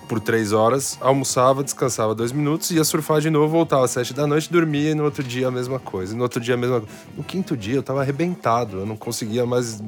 por 0.08 0.20
3 0.20 0.52
horas, 0.52 0.96
almoçava, 1.00 1.64
descansava 1.64 2.14
dois 2.14 2.32
minutos, 2.32 2.70
ia 2.70 2.84
surfar 2.84 3.20
de 3.20 3.28
novo, 3.28 3.48
voltava 3.48 3.84
às 3.84 3.90
7 3.90 4.14
da 4.14 4.26
noite, 4.26 4.50
dormia 4.50 4.90
e 4.90 4.94
no 4.94 5.04
outro 5.04 5.22
dia 5.22 5.48
a 5.48 5.50
mesma 5.50 5.78
coisa. 5.78 6.14
E 6.14 6.16
no 6.16 6.22
outro 6.22 6.40
dia 6.40 6.54
a 6.54 6.56
mesma 6.56 6.80
coisa. 6.80 6.94
No 7.16 7.24
quinto 7.24 7.56
dia 7.56 7.74
eu 7.74 7.82
tava 7.82 8.00
arrebentado, 8.00 8.78
eu 8.78 8.86
não 8.86 8.96
conseguia 8.96 9.44
mais 9.44 9.82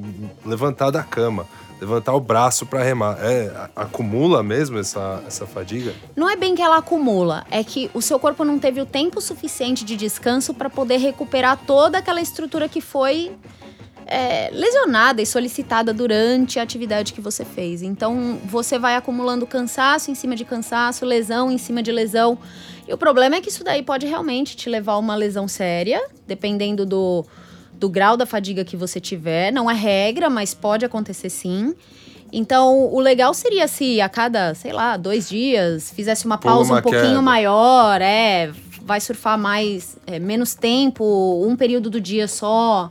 levantar 0.44 0.90
da 0.90 1.02
cama, 1.02 1.46
levantar 1.80 2.14
o 2.14 2.20
braço 2.20 2.66
para 2.66 2.82
remar. 2.82 3.18
É, 3.20 3.68
acumula 3.74 4.42
mesmo 4.42 4.78
essa, 4.78 5.22
essa 5.26 5.46
fadiga? 5.46 5.94
Não 6.16 6.28
é 6.28 6.36
bem 6.36 6.54
que 6.54 6.62
ela 6.62 6.78
acumula, 6.78 7.44
é 7.50 7.62
que 7.62 7.90
o 7.94 8.02
seu 8.02 8.18
corpo 8.18 8.44
não 8.44 8.58
teve 8.58 8.80
o 8.80 8.86
tempo 8.86 9.20
suficiente 9.20 9.84
de 9.84 9.96
descanso 9.96 10.54
para 10.54 10.68
poder 10.68 10.98
recuperar 10.98 11.58
toda 11.66 11.98
aquela 11.98 12.20
estrutura 12.20 12.68
que 12.68 12.80
foi 12.80 13.32
é, 14.08 14.48
lesionada 14.50 15.20
e 15.20 15.26
solicitada 15.26 15.92
durante 15.92 16.58
a 16.58 16.62
atividade 16.62 17.12
que 17.12 17.20
você 17.20 17.44
fez. 17.44 17.82
Então 17.82 18.38
você 18.44 18.78
vai 18.78 18.96
acumulando 18.96 19.46
cansaço 19.46 20.10
em 20.10 20.14
cima 20.14 20.34
de 20.34 20.44
cansaço, 20.44 21.04
lesão 21.04 21.50
em 21.50 21.58
cima 21.58 21.82
de 21.82 21.92
lesão. 21.92 22.38
E 22.86 22.92
o 22.92 22.96
problema 22.96 23.36
é 23.36 23.40
que 23.40 23.50
isso 23.50 23.62
daí 23.62 23.82
pode 23.82 24.06
realmente 24.06 24.56
te 24.56 24.70
levar 24.70 24.94
a 24.94 24.98
uma 24.98 25.14
lesão 25.14 25.46
séria, 25.46 26.02
dependendo 26.26 26.86
do, 26.86 27.24
do 27.78 27.88
grau 27.88 28.16
da 28.16 28.26
fadiga 28.26 28.64
que 28.64 28.76
você 28.76 29.00
tiver. 29.00 29.52
Não 29.52 29.70
é 29.70 29.74
regra, 29.74 30.28
mas 30.28 30.52
pode 30.54 30.84
acontecer 30.84 31.30
sim. 31.30 31.74
Então, 32.32 32.92
o 32.92 33.00
legal 33.00 33.32
seria 33.32 33.66
se 33.68 34.00
a 34.00 34.08
cada, 34.08 34.54
sei 34.54 34.72
lá, 34.72 34.96
dois 34.96 35.28
dias 35.28 35.90
fizesse 35.92 36.26
uma 36.26 36.36
pausa 36.36 36.72
uma 36.72 36.80
um 36.80 36.82
pouquinho 36.82 37.04
queda. 37.08 37.22
maior, 37.22 38.02
é, 38.02 38.50
vai 38.82 39.00
surfar 39.00 39.38
mais, 39.38 39.96
é, 40.06 40.18
menos 40.18 40.54
tempo, 40.54 41.04
um 41.48 41.56
período 41.56 41.88
do 41.88 42.00
dia 42.00 42.28
só. 42.28 42.90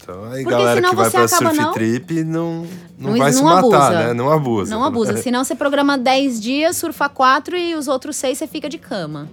Então 0.00 0.24
aí 0.32 0.42
Porque 0.42 0.56
galera 0.56 0.76
senão 0.76 0.90
que 0.90 0.96
vai 0.96 1.04
você 1.10 1.16
pra 1.18 1.24
acaba 1.26 1.44
surf 1.50 1.60
não- 1.60 1.72
trip 1.72 2.24
não, 2.24 2.66
não, 2.98 3.10
Não- 3.10 3.18
vai 3.18 3.30
se 3.32 3.42
não 3.42 3.44
matar, 3.50 3.60
abusa. 3.88 3.90
né? 3.90 4.14
Não 4.14 4.30
abusa. 4.30 4.74
Não 4.74 4.84
abusa. 4.84 5.16
Senão 5.20 5.44
você 5.44 5.54
programa 5.54 5.98
10 5.98 6.40
dias, 6.40 6.76
surfa 6.76 7.10
4 7.10 7.58
e 7.58 7.74
os 7.74 7.88
outros 7.88 8.16
6 8.16 8.38
você 8.38 8.46
fica 8.46 8.70
de 8.70 8.78
cama. 8.78 9.28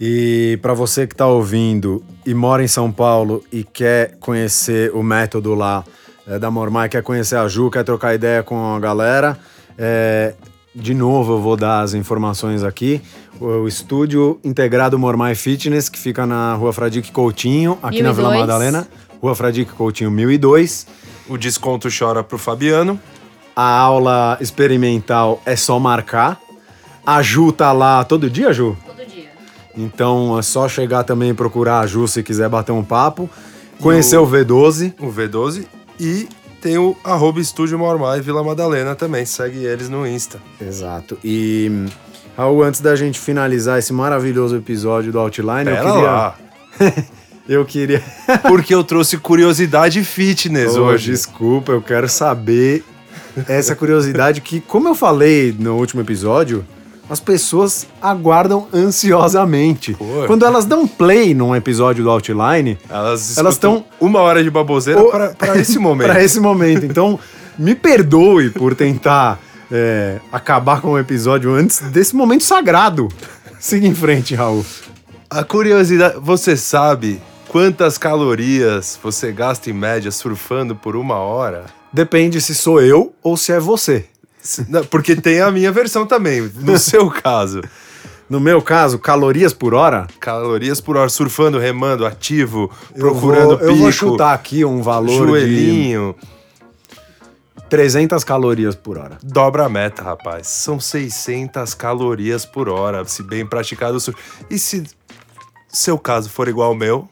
E 0.00 0.58
para 0.62 0.74
você 0.74 1.06
que 1.06 1.14
tá 1.14 1.26
ouvindo 1.26 2.04
e 2.24 2.32
mora 2.32 2.62
em 2.62 2.68
São 2.68 2.92
Paulo 2.92 3.42
e 3.52 3.64
quer 3.64 4.16
conhecer 4.20 4.94
o 4.94 5.02
método 5.02 5.54
lá 5.54 5.84
é, 6.26 6.38
da 6.38 6.50
Mormai, 6.50 6.88
quer 6.88 7.02
conhecer 7.02 7.36
a 7.36 7.48
Ju, 7.48 7.70
quer 7.70 7.84
trocar 7.84 8.14
ideia 8.14 8.42
com 8.42 8.74
a 8.74 8.78
galera, 8.78 9.38
é, 9.76 10.34
de 10.74 10.94
novo 10.94 11.32
eu 11.34 11.40
vou 11.40 11.56
dar 11.56 11.80
as 11.80 11.94
informações 11.94 12.62
aqui. 12.62 13.02
O, 13.40 13.46
o 13.46 13.68
estúdio 13.68 14.38
integrado 14.44 14.98
Mormai 14.98 15.34
Fitness, 15.34 15.88
que 15.88 15.98
fica 15.98 16.24
na 16.26 16.54
rua 16.54 16.72
Fradique 16.72 17.10
Coutinho, 17.10 17.78
aqui 17.82 18.02
na 18.02 18.12
Vila 18.12 18.30
1002. 18.30 18.40
Madalena. 18.40 18.88
Rua 19.20 19.34
Fradique 19.34 19.72
Coutinho 19.72 20.10
1002. 20.10 20.86
O 21.28 21.36
desconto 21.36 21.88
chora 21.96 22.22
pro 22.22 22.38
Fabiano. 22.38 22.98
A 23.54 23.78
aula 23.78 24.38
experimental 24.40 25.42
é 25.44 25.56
só 25.56 25.80
marcar. 25.80 26.40
A 27.04 27.20
Ju 27.22 27.50
tá 27.50 27.72
lá 27.72 28.04
todo 28.04 28.30
dia, 28.30 28.52
Ju? 28.52 28.76
Então 29.78 30.38
é 30.38 30.42
só 30.42 30.68
chegar 30.68 31.04
também 31.04 31.30
e 31.30 31.34
procurar 31.34 31.80
a 31.80 31.86
Ju 31.86 32.06
se 32.08 32.22
quiser 32.22 32.48
bater 32.48 32.72
um 32.72 32.82
papo. 32.84 33.28
Conhecer 33.80 34.16
o 34.18 34.26
V12. 34.26 34.94
o 35.00 35.06
V12 35.12 35.64
e 36.00 36.28
tem 36.60 36.76
o 36.78 36.96
arroba 37.04 37.40
Estúdio 37.40 37.78
Mormai 37.78 38.20
Vila 38.20 38.42
Madalena 38.42 38.94
também. 38.96 39.24
Segue 39.24 39.64
eles 39.64 39.88
no 39.88 40.06
Insta. 40.06 40.40
Exato. 40.60 41.16
E, 41.24 41.86
Raul, 42.36 42.62
antes 42.64 42.80
da 42.80 42.96
gente 42.96 43.20
finalizar 43.20 43.78
esse 43.78 43.92
maravilhoso 43.92 44.56
episódio 44.56 45.12
do 45.12 45.18
Outline, 45.20 45.70
eu 45.70 45.76
Pera 45.76 45.92
queria. 45.92 46.10
lá. 46.10 46.38
Eu 47.48 47.64
queria. 47.64 48.02
Porque 48.46 48.74
eu 48.74 48.84
trouxe 48.84 49.16
curiosidade 49.16 50.04
fitness 50.04 50.76
Oh, 50.76 50.82
hoje. 50.82 51.12
Desculpa, 51.12 51.72
eu 51.72 51.80
quero 51.80 52.06
saber 52.06 52.84
essa 53.48 53.74
curiosidade 53.74 54.42
que, 54.42 54.60
como 54.60 54.86
eu 54.88 54.94
falei 54.94 55.56
no 55.58 55.76
último 55.78 56.02
episódio, 56.02 56.62
as 57.10 57.20
pessoas 57.20 57.86
aguardam 58.02 58.66
ansiosamente. 58.72 59.94
Pô. 59.94 60.04
Quando 60.26 60.44
elas 60.44 60.64
dão 60.64 60.86
play 60.86 61.34
num 61.34 61.54
episódio 61.54 62.04
do 62.04 62.10
Outline, 62.10 62.78
Elas, 62.88 63.36
Elas 63.38 63.54
escutam 63.54 63.80
tão- 63.80 63.84
uma 64.00 64.20
hora 64.20 64.42
de 64.42 64.50
baboseira 64.50 65.02
para, 65.04 65.28
para 65.30 65.58
esse 65.58 65.78
momento. 65.80 66.08
Pra 66.10 66.22
esse 66.22 66.38
momento. 66.40 66.84
Então, 66.84 67.18
me 67.58 67.74
perdoe 67.74 68.50
por 68.50 68.74
tentar 68.74 69.38
é, 69.70 70.18
acabar 70.32 70.80
com 70.80 70.92
o 70.92 70.98
episódio 70.98 71.52
antes 71.54 71.80
desse 71.90 72.14
momento 72.14 72.44
sagrado. 72.44 73.08
Siga 73.58 73.86
em 73.86 73.94
frente, 73.94 74.34
Raul. 74.34 74.64
A 75.30 75.42
curiosidade, 75.44 76.16
você 76.20 76.56
sabe 76.56 77.20
quantas 77.48 77.98
calorias 77.98 78.98
você 79.02 79.32
gasta 79.32 79.68
em 79.68 79.72
média 79.72 80.10
surfando 80.10 80.74
por 80.76 80.94
uma 80.96 81.16
hora? 81.16 81.64
Depende 81.92 82.40
se 82.40 82.54
sou 82.54 82.80
eu 82.80 83.12
ou 83.22 83.36
se 83.36 83.50
é 83.52 83.58
você. 83.58 84.06
Porque 84.90 85.16
tem 85.16 85.40
a 85.40 85.50
minha 85.50 85.70
versão 85.72 86.06
também, 86.06 86.40
no 86.54 86.76
seu 86.78 87.10
caso. 87.10 87.60
No 88.28 88.38
meu 88.38 88.60
caso, 88.60 88.98
calorias 88.98 89.54
por 89.54 89.72
hora. 89.72 90.06
Calorias 90.20 90.80
por 90.80 90.96
hora, 90.96 91.08
surfando, 91.08 91.58
remando, 91.58 92.04
ativo, 92.04 92.70
eu 92.94 93.00
procurando 93.00 93.48
vou, 93.48 93.58
pico, 93.58 93.70
Eu 93.70 93.76
vou 93.76 93.92
chutar 93.92 94.34
aqui 94.34 94.64
um 94.64 94.82
valor 94.82 95.28
joelhinho. 95.28 96.14
de 97.56 97.64
300 97.70 98.24
calorias 98.24 98.74
por 98.74 98.98
hora. 98.98 99.18
Dobra 99.22 99.64
a 99.64 99.68
meta, 99.68 100.02
rapaz. 100.02 100.46
São 100.46 100.78
600 100.78 101.74
calorias 101.74 102.44
por 102.44 102.68
hora, 102.68 103.04
se 103.06 103.22
bem 103.22 103.46
praticado 103.46 103.96
o 103.96 104.00
surf. 104.00 104.18
E 104.50 104.58
se 104.58 104.84
seu 105.68 105.98
caso 105.98 106.28
for 106.30 106.48
igual 106.48 106.68
ao 106.68 106.74
meu, 106.74 107.08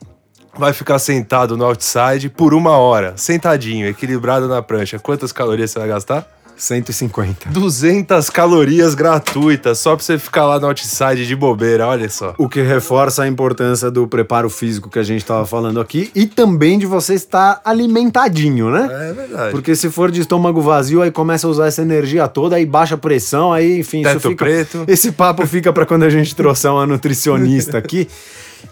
vai 0.59 0.72
ficar 0.74 0.99
sentado 0.99 1.57
no 1.57 1.64
outside 1.64 2.28
por 2.28 2.53
uma 2.55 2.76
hora, 2.76 3.16
sentadinho, 3.16 3.87
equilibrado 3.87 4.49
na 4.49 4.61
prancha. 4.62 4.99
Quantas 4.99 5.32
calorias 5.32 5.70
você 5.70 5.78
vai 5.78 5.89
gastar? 5.89 6.36
150. 6.57 7.50
200 7.50 8.30
calorias 8.30 8.94
gratuitas, 8.94 9.78
só 9.78 9.94
pra 9.94 10.04
você 10.04 10.18
ficar 10.18 10.46
lá 10.46 10.59
no 10.59 10.66
outside 10.66 11.26
de 11.26 11.36
bobeira, 11.36 11.86
olha 11.86 12.09
só. 12.09 12.34
O 12.38 12.48
que 12.48 12.62
reforça 12.62 13.22
a 13.22 13.28
importância 13.28 13.90
do 13.90 14.09
preparo 14.09 14.48
físico 14.48 14.88
que 14.88 14.98
a 14.98 15.02
gente 15.02 15.20
estava 15.20 15.44
falando 15.44 15.80
aqui 15.80 16.11
e 16.14 16.26
também 16.26 16.78
de 16.78 16.86
você 16.86 17.14
estar 17.14 17.61
alimentadinho, 17.64 18.70
né? 18.70 18.88
É 18.90 19.12
verdade. 19.12 19.50
Porque 19.50 19.76
se 19.76 19.90
for 19.90 20.11
de 20.11 20.22
estômago 20.22 20.61
vazio, 20.61 21.02
aí 21.02 21.11
começa 21.11 21.46
a 21.46 21.50
usar 21.50 21.66
essa 21.66 21.82
energia 21.82 22.26
toda, 22.26 22.57
aí 22.57 22.64
baixa 22.64 22.94
a 22.94 22.98
pressão, 22.98 23.52
aí, 23.52 23.78
enfim, 23.78 24.02
Teto 24.02 24.18
isso 24.18 24.28
fica. 24.30 24.44
preto. 24.44 24.84
Esse 24.88 25.12
papo 25.12 25.46
fica 25.46 25.72
para 25.72 25.84
quando 25.84 26.04
a 26.04 26.11
gente 26.11 26.34
trouxer 26.34 26.70
uma 26.70 26.86
nutricionista 26.86 27.76
aqui. 27.76 28.09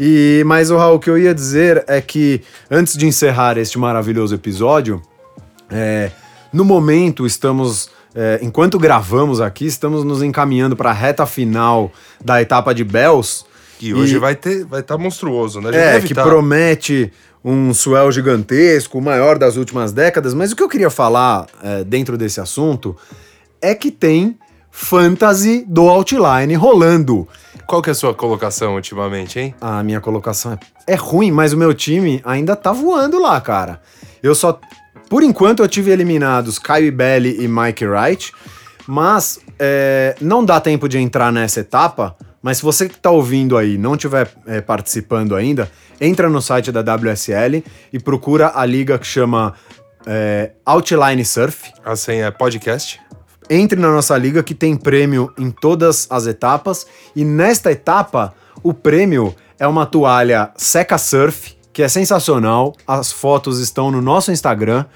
E, 0.01 0.43
mas, 0.47 0.71
o 0.71 0.77
Raul, 0.77 0.97
o 0.97 0.99
que 0.99 1.11
eu 1.11 1.19
ia 1.19 1.35
dizer 1.35 1.85
é 1.87 2.01
que, 2.01 2.41
antes 2.71 2.97
de 2.97 3.07
encerrar 3.07 3.59
este 3.59 3.79
maravilhoso 3.79 4.35
episódio, 4.35 5.01
é, 5.71 6.11
no 6.55 6.65
momento 6.65 7.27
estamos. 7.27 7.91
é, 8.15 8.39
enquanto 8.41 8.79
gravamos 8.79 9.41
aqui, 9.41 9.67
estamos 9.67 10.05
nos 10.05 10.23
encaminhando 10.23 10.77
para 10.77 10.91
a 10.91 10.93
reta 10.95 11.27
final 11.27 11.93
da 12.25 12.41
etapa 12.41 12.75
de 12.75 12.85
Bells. 12.85 13.45
E 13.81 13.93
hoje 13.93 14.19
vai 14.19 14.35
ter, 14.37 14.65
vai 14.65 14.81
estar 14.81 14.97
monstruoso, 14.97 15.61
né? 15.61 15.97
É, 15.97 16.01
que 16.01 16.15
tá. 16.15 16.23
promete 16.23 17.13
um 17.45 17.75
swell 17.75 18.11
gigantesco, 18.11 18.99
o 18.99 19.03
maior 19.03 19.37
das 19.37 19.57
últimas 19.57 19.93
décadas. 19.93 20.33
Mas 20.33 20.53
o 20.53 20.57
que 20.57 20.63
eu 20.63 20.69
queria 20.69 20.89
falar 20.89 21.47
é, 21.63 21.85
dentro 21.85 22.17
desse 22.17 22.41
assunto 22.41 22.97
é 23.61 23.75
que 23.75 23.91
tem 23.91 24.39
fantasy 24.71 25.65
do 25.69 25.89
Outline 25.89 26.55
rolando. 26.55 27.29
Qual 27.67 27.83
que 27.83 27.91
é 27.91 27.93
a 27.93 27.95
sua 27.95 28.15
colocação 28.15 28.75
ultimamente, 28.75 29.39
hein? 29.39 29.55
A 29.61 29.83
minha 29.83 30.01
colocação 30.01 30.53
é, 30.53 30.93
é 30.93 30.95
ruim, 30.95 31.31
mas 31.31 31.53
o 31.53 31.57
meu 31.57 31.75
time 31.75 32.21
ainda 32.25 32.57
tá 32.57 32.73
voando 32.73 33.21
lá, 33.21 33.41
cara. 33.41 33.81
Eu 34.23 34.35
só. 34.35 34.59
Por 35.15 35.23
enquanto 35.23 35.63
eu 35.63 35.69
tive 35.69 35.93
eliminados 35.93 36.59
Kyle 36.59 36.91
Belly 36.91 37.37
e 37.39 37.47
Mike 37.47 37.87
Wright, 37.87 38.33
mas 38.85 39.39
é, 39.61 40.17
não 40.21 40.45
dá 40.45 40.61
tempo 40.61 40.89
de 40.89 40.99
entrar 40.99 41.33
nessa 41.33 41.61
etapa. 41.61 42.17
Mas 42.43 42.57
se 42.57 42.65
você 42.65 42.89
que 42.89 42.99
tá 42.99 43.13
ouvindo 43.13 43.57
aí 43.57 43.79
não 43.79 43.95
estiver 43.95 44.27
participando 44.67 45.37
ainda, 45.37 45.71
entra 46.01 46.29
no 46.29 46.43
site 46.43 46.73
da 46.73 46.81
WSL 46.81 47.63
e 47.93 48.01
procura 48.01 48.51
a 48.57 48.67
liga 48.67 48.99
que 48.99 49.07
chama 49.07 49.55
é, 50.05 50.51
Outline 50.67 51.25
Surf. 51.25 51.73
A 51.85 51.95
senha 51.95 52.27
é 52.27 52.31
podcast. 52.33 53.01
Entre 53.49 53.79
na 53.79 53.93
nossa 53.93 54.19
liga 54.19 54.43
que 54.43 54.53
tem 54.53 54.75
prêmio 54.75 55.33
em 55.39 55.49
todas 55.49 56.09
as 56.11 56.27
etapas. 56.27 56.89
E 57.15 57.25
nesta 57.25 57.71
etapa, 57.71 58.35
o 58.65 58.75
prêmio 58.75 59.33
é 59.61 59.67
uma 59.69 59.87
toalha 59.87 60.51
Seca 60.57 60.99
Surf, 60.99 61.54
que 61.75 61.83
é 61.83 61.89
sensacional. 61.89 62.73
As 62.87 63.13
fotos 63.13 63.59
estão 63.59 63.91
no 63.91 64.01
nosso 64.01 64.33
Instagram. 64.33 64.87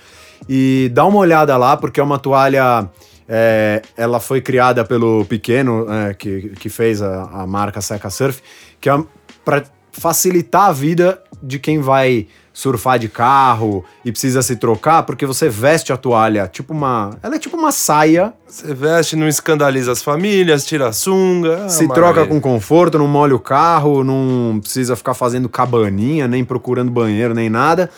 E 0.49 0.91
dá 0.95 1.05
uma 1.05 1.18
olhada 1.18 1.55
lá, 1.57 1.76
porque 1.76 2.01
é 2.01 2.03
uma 2.03 2.18
toalha. 2.18 2.89
é, 3.29 3.83
ela 3.97 4.20
foi 4.20 4.41
criada 4.41 4.85
pelo 4.85 5.24
Pequeno, 5.26 5.87
é, 5.93 6.14
que, 6.14 6.51
que 6.51 6.70
fez 6.70 7.03
a, 7.03 7.24
a 7.24 7.47
marca 7.47 7.81
Seca 7.83 8.09
Surf, 8.09 8.41
que 8.81 8.89
é 8.89 8.97
para 9.45 9.64
facilitar 9.93 10.66
a 10.66 10.72
vida 10.72 11.20
de 11.43 11.59
quem 11.59 11.80
vai 11.80 12.26
surfar 12.53 12.99
de 12.99 13.09
carro 13.09 13.84
e 14.05 14.11
precisa 14.11 14.43
se 14.43 14.57
trocar, 14.57 15.05
porque 15.05 15.24
você 15.24 15.49
veste 15.49 15.93
a 15.93 15.97
toalha, 15.97 16.49
tipo 16.49 16.72
uma. 16.72 17.16
Ela 17.22 17.36
é 17.36 17.39
tipo 17.39 17.57
uma 17.57 17.70
saia 17.70 18.32
Você 18.47 18.74
veste, 18.74 19.14
não 19.14 19.28
escandaliza 19.28 19.93
as 19.93 20.03
famílias, 20.03 20.66
tira 20.66 20.89
a 20.89 20.93
sunga. 20.93 21.66
ah, 21.66 21.68
se 21.68 21.86
maravilha. 21.86 21.95
troca 21.95 22.26
com 22.26 22.41
conforto, 22.41 22.99
não 22.99 23.07
molha 23.07 23.36
o 23.36 23.39
carro, 23.39 24.03
não 24.03 24.59
precisa 24.61 24.97
ficar 24.97 25.14
fazendo 25.14 25.49
cabaninha, 25.49 26.26
nem 26.26 26.45
procurando 26.45 26.91
banheiro, 26.91 27.32
nem 27.32 27.49
nada. 27.49 27.89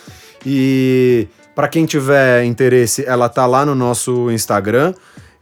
E 0.45 1.27
para 1.55 1.67
quem 1.67 1.85
tiver 1.85 2.43
interesse, 2.45 3.03
ela 3.05 3.27
tá 3.29 3.45
lá 3.45 3.65
no 3.65 3.73
nosso 3.73 4.29
Instagram. 4.31 4.93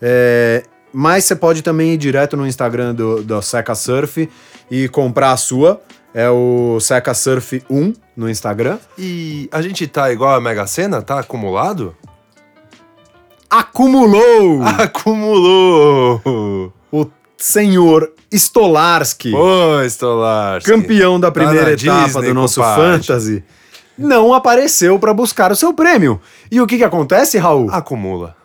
É, 0.01 0.63
mas 0.93 1.25
você 1.25 1.35
pode 1.35 1.61
também 1.61 1.93
ir 1.93 1.97
direto 1.97 2.35
no 2.35 2.47
Instagram 2.47 2.95
do, 2.95 3.21
do 3.21 3.41
Seca 3.41 3.75
Surf 3.75 4.29
e 4.71 4.87
comprar 4.89 5.31
a 5.31 5.37
sua. 5.37 5.81
É 6.13 6.29
o 6.29 6.79
Seca 6.79 7.13
Surf 7.13 7.63
1 7.69 7.93
no 8.17 8.29
Instagram. 8.29 8.79
E 8.97 9.47
a 9.51 9.61
gente 9.61 9.85
tá 9.87 10.11
igual 10.11 10.33
a 10.35 10.41
Mega 10.41 10.65
Sena? 10.65 11.01
Tá 11.01 11.19
acumulado? 11.19 11.95
Acumulou 13.49 14.61
Acumulou! 14.63 16.21
o 16.91 17.05
senhor 17.37 18.11
Stolarski. 18.31 19.33
Ô, 19.33 19.81
Stolarski. 19.85 20.69
campeão 20.69 21.19
da 21.19 21.27
Tá 21.27 21.31
primeira 21.33 21.71
etapa 21.73 22.05
Disney, 22.05 22.27
do 22.27 22.33
nosso 22.33 22.59
compadre. 22.61 22.97
Fantasy, 23.03 23.43
não 23.97 24.33
apareceu 24.33 24.99
para 24.99 25.13
buscar 25.13 25.51
o 25.51 25.55
seu 25.55 25.73
prêmio. 25.73 26.19
E 26.51 26.61
o 26.61 26.67
que 26.67 26.77
que 26.77 26.83
acontece, 26.83 27.37
Raul? 27.37 27.69
Acumula. 27.71 28.35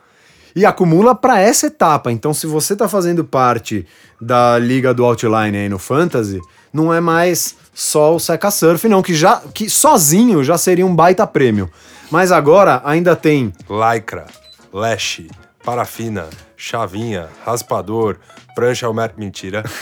E 0.55 0.65
acumula 0.65 1.13
para 1.13 1.39
essa 1.39 1.67
etapa. 1.67 2.11
Então, 2.11 2.33
se 2.33 2.47
você 2.47 2.75
tá 2.75 2.87
fazendo 2.87 3.25
parte 3.25 3.85
da 4.21 4.57
liga 4.57 4.93
do 4.93 5.03
Outline 5.03 5.57
aí 5.57 5.69
no 5.69 5.77
Fantasy, 5.77 6.39
não 6.71 6.93
é 6.93 7.01
mais 7.01 7.55
só 7.73 8.15
o 8.15 8.19
Seca 8.19 8.49
Surf, 8.49 8.87
não, 8.87 9.01
que 9.01 9.13
já 9.13 9.41
que 9.53 9.69
sozinho 9.69 10.43
já 10.43 10.57
seria 10.57 10.85
um 10.85 10.95
baita 10.95 11.27
prêmio. 11.27 11.69
Mas 12.09 12.31
agora 12.31 12.81
ainda 12.85 13.15
tem 13.15 13.53
Lycra, 13.69 14.25
Lash, 14.71 15.21
parafina, 15.63 16.27
chavinha, 16.55 17.27
raspador, 17.45 18.17
prancha 18.55 18.85
Almer... 18.87 19.11
Mentira. 19.17 19.63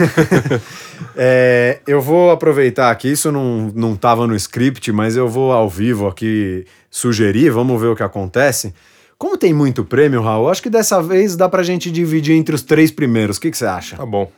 É, 1.15 1.79
eu 1.85 2.01
vou 2.01 2.31
aproveitar 2.31 2.89
aqui, 2.89 3.11
isso 3.11 3.31
não, 3.31 3.71
não 3.75 3.95
tava 3.95 4.25
no 4.25 4.35
script, 4.35 4.91
mas 4.91 5.15
eu 5.15 5.27
vou 5.27 5.51
ao 5.51 5.69
vivo 5.69 6.07
aqui 6.07 6.65
sugerir, 6.89 7.51
vamos 7.51 7.79
ver 7.79 7.87
o 7.87 7.95
que 7.95 8.01
acontece. 8.01 8.73
Como 9.23 9.37
tem 9.37 9.53
muito 9.53 9.85
prêmio, 9.85 10.21
Raul, 10.21 10.49
acho 10.49 10.61
que 10.61 10.69
dessa 10.69 11.01
vez 11.01 11.37
dá 11.37 11.47
pra 11.47 11.63
gente 11.63 11.89
dividir 11.89 12.35
entre 12.35 12.53
os 12.53 12.61
três 12.61 12.91
primeiros. 12.91 13.37
O 13.37 13.39
que, 13.39 13.53
você 13.53 13.65
acha? 13.65 13.95
tá 13.95 14.05
bom. 14.05 14.29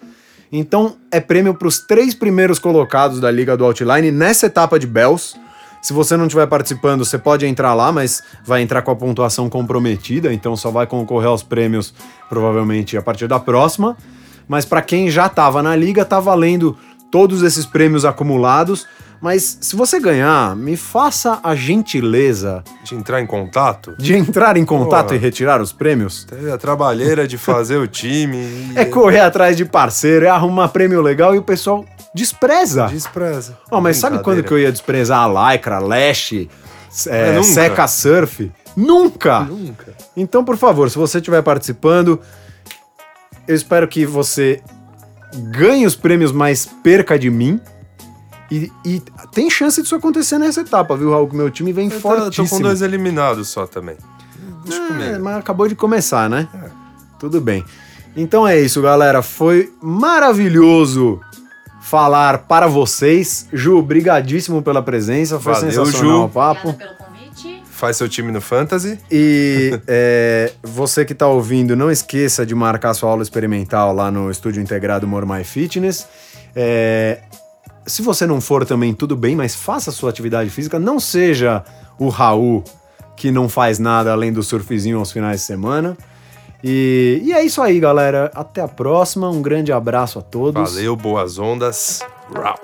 Então, 0.51 0.97
é 1.09 1.19
prêmio 1.19 1.55
pros 1.55 1.79
três 1.79 2.13
primeiros 2.13 2.59
colocados 2.59 3.19
da 3.19 3.31
Liga 3.31 3.57
do 3.57 3.65
Outline 3.65 4.11
nessa 4.11 4.45
etapa 4.45 4.77
de 4.77 4.86
Bells. 4.86 5.36
Se 5.81 5.91
você 5.91 6.15
não 6.15 6.27
estiver 6.27 6.45
participando, 6.45 7.03
você 7.03 7.17
pode 7.17 7.47
entrar 7.47 7.73
lá, 7.73 7.91
mas 7.91 8.21
vai 8.45 8.61
entrar 8.61 8.83
com 8.83 8.91
a 8.91 8.95
pontuação 8.95 9.49
comprometida, 9.49 10.31
então 10.31 10.55
só 10.55 10.69
vai 10.69 10.86
concorrer 10.86 11.29
aos 11.29 11.41
prêmios 11.41 11.91
provavelmente 12.29 12.95
a 12.95 13.01
partir 13.01 13.27
da 13.27 13.39
próxima. 13.39 13.97
Mas 14.47 14.65
para 14.65 14.83
quem 14.83 15.09
já 15.09 15.25
estava 15.25 15.63
na 15.63 15.75
liga, 15.75 16.05
tá 16.05 16.19
valendo 16.19 16.77
todos 17.09 17.41
esses 17.41 17.65
prêmios 17.65 18.05
acumulados. 18.05 18.86
Mas 19.22 19.57
se 19.61 19.76
você 19.76 19.99
ganhar, 19.99 20.55
me 20.55 20.76
faça 20.78 21.39
a 21.43 21.55
gentileza 21.55 22.63
De 22.84 22.93
entrar 22.95 23.22
em 23.22 23.26
contato. 23.26 23.95
de 23.97 24.16
entrar 24.16 24.57
em 24.57 24.66
contato 24.66 25.07
Boa. 25.07 25.16
e 25.16 25.20
retirar 25.20 25.61
os 25.61 25.72
prêmios. 25.72 26.26
Teve 26.26 26.51
a 26.51 26.57
trabalheira 26.57 27.28
de 27.28 27.38
fazer 27.38 27.78
o 27.78 27.88
time. 27.88 28.72
É 28.76 28.86
correr 28.86 29.22
atrás 29.22 29.55
de 29.57 29.66
parceiro, 29.66 30.26
é 30.26 30.30
arrumar 30.30 30.68
prêmio 30.70 31.01
legal 31.01 31.34
e 31.34 31.38
o 31.38 31.43
pessoal 31.43 31.86
despreza. 32.13 32.88
Despreza. 32.88 33.57
Ó, 33.72 33.82
mas 33.82 33.97
sabe 33.97 34.20
quando 34.20 34.43
que 34.43 34.51
eu 34.53 34.59
ia 34.59 34.72
desprezar 34.72 35.20
a 35.24 35.51
Lycra, 35.53 35.80
Lash, 35.80 36.34
é, 36.34 36.47
É. 37.38 37.43
Seca 37.43 37.88
Surf? 37.88 38.51
Nunca! 38.76 39.39
Nunca. 39.41 39.93
Então, 40.16 40.43
por 40.43 40.57
favor, 40.57 40.89
se 40.89 40.97
você 40.97 41.18
estiver 41.18 41.41
participando, 41.41 42.20
eu 43.47 43.55
espero 43.55 43.88
que 43.88 44.05
você 44.05 44.61
ganhe 45.51 45.86
os 45.86 45.95
prêmios, 45.95 46.32
mas 46.32 46.66
perca 46.84 47.18
de 47.18 47.30
mim. 47.30 47.59
E, 48.52 48.72
e 48.86 49.02
tem 49.32 49.50
chance 49.50 49.82
disso 49.82 49.96
acontecer 49.96 50.38
nessa 50.38 50.62
etapa, 50.62 50.96
viu, 50.96 51.10
Raul? 51.12 51.28
Que 51.28 51.36
meu 51.36 51.50
time 51.50 51.74
vem 51.74 51.86
Eu 51.86 51.91
tô, 51.93 52.00
fortíssimo. 52.00 52.48
tô 52.48 52.56
com 52.58 52.62
dois 52.62 52.82
eliminados 52.82 53.48
só 53.50 53.66
também. 53.66 53.96
Deixa 54.64 54.84
É, 54.84 54.88
comigo. 54.88 55.24
mas 55.24 55.38
acabou 55.38 55.68
de 55.68 55.76
começar, 55.76 56.30
né? 56.30 56.48
É. 56.54 56.70
Tudo 57.20 57.41
bem. 57.41 57.64
Então 58.16 58.48
é 58.48 58.60
isso, 58.60 58.82
galera. 58.82 59.22
Foi 59.22 59.74
maravilhoso 59.82 61.20
falar 61.82 62.39
para 62.39 62.68
vocês. 62.68 63.48
Ju, 63.54 63.82
brigadíssimo 63.82 64.62
pela 64.62 64.82
presença. 64.82 65.39
Foi 65.39 65.54
Valeu, 65.54 65.72
sensacional 65.72 66.18
Ju. 66.20 66.24
o 66.26 66.30
papo. 66.30 66.74
pelo 66.74 66.96
convite. 66.96 67.62
Faz 67.72 67.98
seu 67.98 68.08
time 68.08 68.32
no 68.32 68.41
Fantasy. 68.41 68.98
E 69.12 69.80
é, 69.88 70.52
você 70.64 71.04
que 71.04 71.14
está 71.14 71.28
ouvindo, 71.28 71.76
não 71.76 71.91
esqueça 71.91 72.46
de 72.46 72.56
marcar 72.56 72.93
sua 72.93 73.10
aula 73.10 73.22
experimental 73.24 73.93
lá 73.93 74.10
no 74.10 74.30
Estúdio 74.32 74.62
Integrado 74.62 75.08
More 75.08 75.26
My 75.26 75.43
Fitness. 75.43 76.08
É, 76.56 77.20
se 77.86 78.01
você 78.01 78.25
não 78.25 78.41
for 78.41 78.65
também, 78.65 78.93
tudo 78.93 79.15
bem, 79.15 79.36
mas 79.36 79.55
faça 79.55 79.91
sua 79.91 80.09
atividade 80.09 80.49
física. 80.49 80.79
Não 80.79 80.99
seja 80.99 81.63
o 81.99 82.09
Raul 82.09 82.63
que 83.15 83.31
não 83.31 83.47
faz 83.47 83.79
nada 83.79 84.11
além 84.11 84.31
do 84.31 84.43
surfzinho 84.43 84.99
aos 84.99 85.11
finais 85.11 85.41
de 85.41 85.45
semana. 85.45 85.97
E, 86.63 87.21
e 87.23 87.33
é 87.33 87.43
isso 87.43 87.61
aí, 87.61 87.79
galera. 87.79 88.31
Até 88.33 88.61
a 88.61 88.67
próxima. 88.67 89.29
Um 89.29 89.41
grande 89.41 89.71
abraço 89.71 90.19
a 90.19 90.21
todos. 90.21 90.73
Valeu, 90.73 90.95
boas 90.95 91.38
ondas. 91.38 92.01
Rau. 92.33 92.59